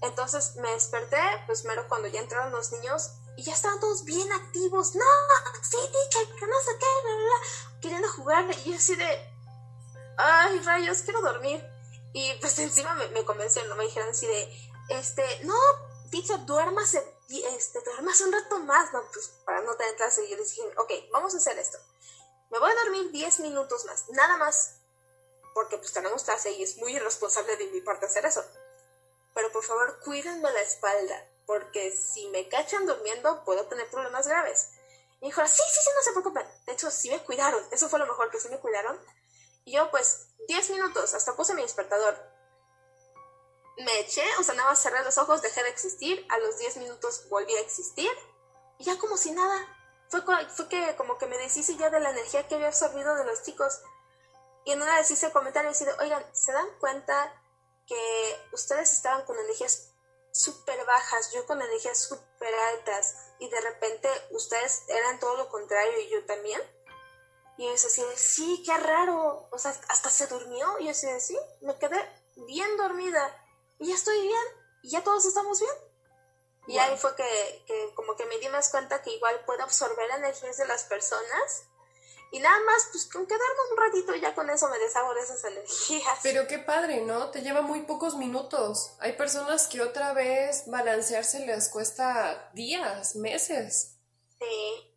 Entonces 0.00 0.56
me 0.56 0.70
desperté, 0.70 1.20
pues 1.46 1.64
mero 1.64 1.86
cuando 1.88 2.08
ya 2.08 2.20
entraron 2.20 2.50
los 2.52 2.72
niños 2.72 3.12
y 3.36 3.42
ya 3.44 3.54
estaban 3.54 3.80
todos 3.80 4.04
bien 4.04 4.30
activos. 4.32 4.94
No, 4.94 5.04
sí, 5.62 5.76
teacher, 5.76 6.34
que 6.36 6.46
no 6.46 6.60
sé 6.60 6.78
qué, 6.78 6.86
bla, 7.04 7.14
bla, 7.14 7.24
bla", 7.24 7.80
queriendo 7.80 8.12
jugar. 8.12 8.46
Y 8.64 8.70
yo 8.70 8.76
así 8.76 8.94
de, 8.94 9.32
ay, 10.18 10.58
rayos, 10.60 11.02
quiero 11.02 11.20
dormir. 11.20 11.64
Y 12.12 12.34
pues 12.40 12.58
encima 12.58 12.94
me, 12.94 13.08
me 13.08 13.24
convencieron, 13.24 13.70
¿no? 13.70 13.76
me 13.76 13.84
dijeron 13.84 14.10
así 14.10 14.26
de, 14.26 14.70
este, 14.90 15.24
no, 15.44 15.54
teacher, 16.10 16.44
duérmase, 16.44 17.02
este, 17.56 17.80
duérmase 17.80 18.24
un 18.24 18.32
rato 18.32 18.58
más, 18.60 18.92
¿no? 18.92 19.02
Pues 19.12 19.28
para 19.44 19.62
no 19.62 19.74
tener 19.76 19.96
clase. 19.96 20.24
Y 20.24 20.30
yo 20.30 20.36
les 20.36 20.50
dije, 20.50 20.62
ok, 20.76 20.90
vamos 21.10 21.34
a 21.34 21.38
hacer 21.38 21.58
esto. 21.58 21.78
Me 22.50 22.58
voy 22.58 22.70
a 22.70 22.74
dormir 22.84 23.10
10 23.10 23.40
minutos 23.40 23.86
más, 23.86 24.10
nada 24.10 24.36
más. 24.36 24.76
Porque 25.54 25.78
pues 25.78 25.92
tenemos 25.92 26.22
clase 26.22 26.50
y 26.52 26.62
es 26.62 26.76
muy 26.76 26.94
irresponsable 26.94 27.56
de 27.56 27.66
mi 27.68 27.80
parte 27.80 28.06
hacer 28.06 28.26
eso. 28.26 28.44
Pero 29.34 29.50
por 29.52 29.64
favor, 29.64 30.00
cuídenme 30.00 30.50
la 30.50 30.60
espalda, 30.60 31.26
porque 31.52 31.92
si 31.92 32.28
me 32.28 32.48
cachan 32.48 32.86
durmiendo 32.86 33.44
puedo 33.44 33.66
tener 33.66 33.86
problemas 33.90 34.26
graves. 34.26 34.70
Y 35.20 35.26
dijo, 35.26 35.46
sí, 35.46 35.62
sí, 35.70 35.80
sí, 35.84 35.90
no 35.94 36.02
se 36.02 36.10
preocupen. 36.12 36.46
De 36.64 36.72
hecho, 36.72 36.90
sí 36.90 37.10
me 37.10 37.22
cuidaron. 37.22 37.62
Eso 37.70 37.90
fue 37.90 37.98
lo 37.98 38.06
mejor, 38.06 38.30
que 38.30 38.40
sí 38.40 38.48
me 38.48 38.58
cuidaron. 38.58 38.98
Y 39.66 39.72
yo, 39.72 39.90
pues, 39.90 40.28
10 40.48 40.70
minutos, 40.70 41.12
hasta 41.12 41.36
puse 41.36 41.52
mi 41.52 41.60
despertador. 41.60 42.16
Me 43.76 44.00
eché, 44.00 44.24
o 44.38 44.42
sea, 44.42 44.54
nada 44.54 44.70
más 44.70 44.82
cerré 44.82 45.04
los 45.04 45.18
ojos, 45.18 45.42
dejé 45.42 45.62
de 45.62 45.68
existir. 45.68 46.26
A 46.30 46.38
los 46.38 46.56
10 46.56 46.78
minutos 46.78 47.28
volví 47.28 47.54
a 47.54 47.60
existir. 47.60 48.10
Y 48.78 48.84
ya 48.84 48.98
como 48.98 49.18
si 49.18 49.32
nada. 49.32 49.66
Fue, 50.08 50.22
fue 50.48 50.68
que 50.68 50.96
como 50.96 51.18
que 51.18 51.26
me 51.26 51.36
deshice 51.36 51.76
ya 51.76 51.90
de 51.90 52.00
la 52.00 52.10
energía 52.10 52.48
que 52.48 52.54
había 52.54 52.68
absorbido 52.68 53.14
de 53.14 53.24
los 53.26 53.42
chicos. 53.42 53.82
Y 54.64 54.72
en 54.72 54.80
una 54.80 54.96
vez 54.96 55.10
hice 55.10 55.30
comentarios 55.32 55.78
y 55.82 55.84
de, 55.84 55.92
oigan, 56.00 56.24
¿se 56.32 56.52
dan 56.52 56.68
cuenta 56.80 57.38
que 57.86 58.40
ustedes 58.52 58.90
estaban 58.92 59.26
con 59.26 59.38
energías 59.38 59.91
súper 60.32 60.84
bajas, 60.84 61.30
yo 61.32 61.46
con 61.46 61.62
energías 61.62 61.98
súper 61.98 62.54
altas, 62.54 63.16
y 63.38 63.48
de 63.48 63.60
repente 63.60 64.08
ustedes 64.30 64.82
eran 64.88 65.20
todo 65.20 65.36
lo 65.36 65.48
contrario 65.48 66.00
y 66.00 66.08
yo 66.08 66.24
también? 66.24 66.60
Y 67.58 67.66
yo 67.66 67.74
así 67.74 68.02
de, 68.02 68.16
sí, 68.16 68.62
qué 68.66 68.76
raro, 68.78 69.48
o 69.50 69.58
sea, 69.58 69.78
hasta 69.88 70.10
se 70.10 70.26
durmió, 70.26 70.78
y 70.80 70.86
yo 70.86 70.90
así 70.90 71.06
de, 71.06 71.20
sí, 71.20 71.38
me 71.60 71.78
quedé 71.78 72.00
bien 72.36 72.76
dormida, 72.76 73.46
y 73.78 73.88
ya 73.88 73.94
estoy 73.94 74.20
bien, 74.22 74.44
y 74.82 74.90
ya 74.90 75.04
todos 75.04 75.24
estamos 75.26 75.60
bien. 75.60 75.74
Y 76.66 76.74
Wow. 76.74 76.80
ahí 76.82 76.96
fue 76.96 77.14
que, 77.16 77.64
que 77.66 77.92
como 77.94 78.16
que 78.16 78.24
me 78.26 78.38
di 78.38 78.48
más 78.48 78.70
cuenta 78.70 79.02
que 79.02 79.10
igual 79.10 79.44
puedo 79.44 79.62
absorber 79.64 80.10
energías 80.12 80.56
de 80.56 80.66
las 80.66 80.84
personas, 80.84 81.64
y 82.32 82.40
nada 82.40 82.58
más, 82.64 82.88
pues 82.90 83.06
con 83.06 83.26
quedarme 83.26 83.60
un 83.70 83.76
ratito 83.76 84.14
ya 84.16 84.34
con 84.34 84.48
eso 84.50 84.68
me 84.68 84.78
deshago 84.78 85.14
de 85.14 85.20
esas 85.20 85.44
energías. 85.44 86.18
Pero 86.22 86.46
qué 86.48 86.58
padre, 86.58 87.02
¿no? 87.02 87.30
Te 87.30 87.42
lleva 87.42 87.60
muy 87.62 87.82
pocos 87.82 88.16
minutos. 88.16 88.92
Hay 89.00 89.12
personas 89.12 89.66
que 89.68 89.82
otra 89.82 90.12
vez 90.14 90.64
balancearse 90.66 91.46
les 91.46 91.68
cuesta 91.68 92.50
días, 92.54 93.14
meses. 93.16 93.96
Sí. 94.40 94.88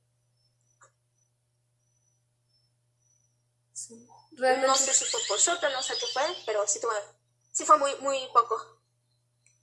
Sí. 3.73 4.07
No 4.31 4.37
Realmente, 4.37 4.77
sé 4.77 4.93
si 4.93 5.05
fue 5.05 5.19
por 5.27 5.39
suerte, 5.39 5.67
no 5.71 5.81
sé 5.83 5.93
qué 5.99 6.05
fue, 6.13 6.23
pero 6.45 6.67
sí, 6.67 6.79
tuve, 6.79 6.95
sí 7.51 7.65
fue 7.65 7.77
muy, 7.77 7.93
muy 7.99 8.17
poco. 8.33 8.79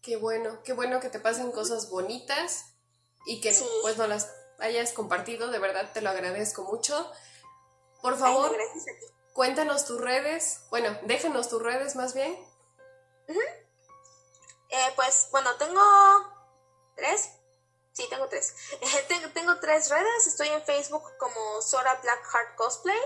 qué 0.02 0.16
bueno, 0.16 0.62
qué 0.64 0.72
bueno 0.72 1.00
que 1.00 1.08
te 1.10 1.20
pasen 1.20 1.52
cosas 1.52 1.88
bonitas 1.88 2.66
y 3.26 3.40
que 3.40 3.52
Sí. 3.54 3.64
pues 3.82 3.96
no 3.96 4.06
las 4.06 4.30
hayas 4.58 4.92
compartido, 4.92 5.48
de 5.50 5.58
verdad 5.58 5.90
te 5.92 6.00
lo 6.00 6.10
agradezco 6.10 6.64
mucho. 6.64 7.10
Por 8.02 8.14
Ay, 8.14 8.18
favor, 8.18 8.52
gracias 8.52 8.82
a 8.94 9.00
ti. 9.00 9.06
cuéntanos 9.32 9.84
tus 9.86 10.00
redes, 10.00 10.60
bueno, 10.70 10.98
déjanos 11.04 11.48
tus 11.48 11.62
redes 11.62 11.96
más 11.96 12.14
bien. 12.14 12.36
Eh, 14.68 14.92
pues 14.96 15.28
bueno, 15.30 15.54
tengo 15.56 15.80
tres. 16.96 17.30
Sí, 17.92 18.06
tengo 18.08 18.26
tres. 18.28 18.54
Eh, 18.80 19.04
tengo, 19.08 19.28
tengo 19.32 19.58
tres 19.60 19.90
redes. 19.90 20.26
Estoy 20.26 20.48
en 20.48 20.62
Facebook 20.62 21.04
como 21.18 21.60
Sora 21.62 21.94
Blackheart 22.02 22.56
Cosplay. 22.56 22.98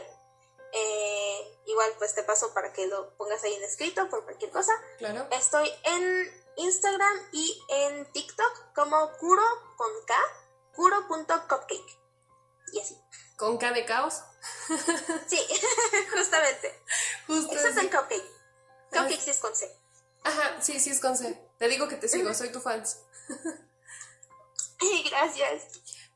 Eh, 0.73 1.59
igual 1.67 1.91
pues 1.99 2.15
te 2.15 2.23
paso 2.23 2.53
para 2.53 2.73
que 2.73 2.87
lo 2.87 3.17
pongas 3.17 3.43
ahí 3.45 3.55
en 3.55 3.63
escrito 3.65 4.09
por 4.09 4.25
cualquier 4.25 4.51
cosa. 4.51 4.73
Claro. 4.99 5.27
Estoy 5.33 5.69
en 5.85 6.45
Instagram 6.57 7.29
y 7.33 7.63
en 7.69 8.13
TikTok 8.13 8.73
como 8.75 9.13
Kuro 9.19 9.43
con 9.77 9.91
K, 10.07 10.15
Kuro.cupcake. 10.75 11.99
Y 12.73 12.81
así. 12.81 13.01
Con 13.37 13.59
K 13.59 13.73
de 13.73 13.85
caos. 13.85 14.23
Sí, 15.27 15.39
justamente. 16.13 16.81
Eso 17.29 17.69
es 17.69 17.77
en 17.77 17.89
Cupcake. 17.89 18.31
Cupcake 18.91 19.21
sí 19.21 19.31
es 19.31 19.39
con 19.39 19.55
C. 19.55 19.71
Ajá, 20.25 20.63
sí, 20.63 20.79
sí 20.81 20.91
es 20.91 21.01
con 21.01 21.17
C. 21.17 21.41
Te 21.59 21.69
digo 21.69 21.89
que 21.89 21.97
te 21.97 22.09
sigo, 22.09 22.33
soy 22.35 22.51
tu 22.51 22.61
fans. 22.61 22.99
Gracias. 25.11 25.63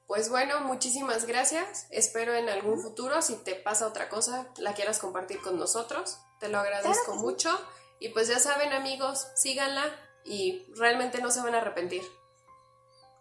Pues 0.07 0.29
bueno, 0.29 0.61
muchísimas 0.63 1.25
gracias. 1.25 1.87
Espero 1.91 2.35
en 2.35 2.49
algún 2.49 2.83
futuro, 2.83 3.23
si 3.23 3.37
te 3.37 3.55
pasa 3.55 3.87
otra 3.87 4.09
cosa, 4.09 4.49
la 4.57 4.75
quieras 4.75 4.99
compartir 4.99 5.41
con 5.41 5.57
nosotros. 5.57 6.19
Te 6.41 6.49
lo 6.49 6.59
agradezco 6.59 6.93
Claro 6.93 7.13
que 7.13 7.19
sí. 7.19 7.25
mucho. 7.25 7.69
Y 8.01 8.09
pues 8.09 8.27
ya 8.27 8.41
saben 8.41 8.73
amigos, 8.73 9.29
síganla 9.37 9.85
y 10.25 10.67
realmente 10.75 11.21
no 11.23 11.31
se 11.31 11.41
van 11.41 11.55
a 11.55 11.59
arrepentir. 11.59 12.03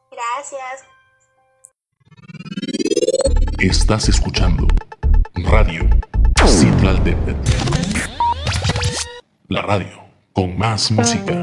Gracias. 0.09 0.83
Estás 3.59 4.07
escuchando 4.07 4.65
Radio 5.35 5.85
Citlaltepet. 6.47 7.35
La 9.49 9.61
radio 9.61 10.01
con 10.31 10.57
más 10.57 10.89
música. 10.91 11.41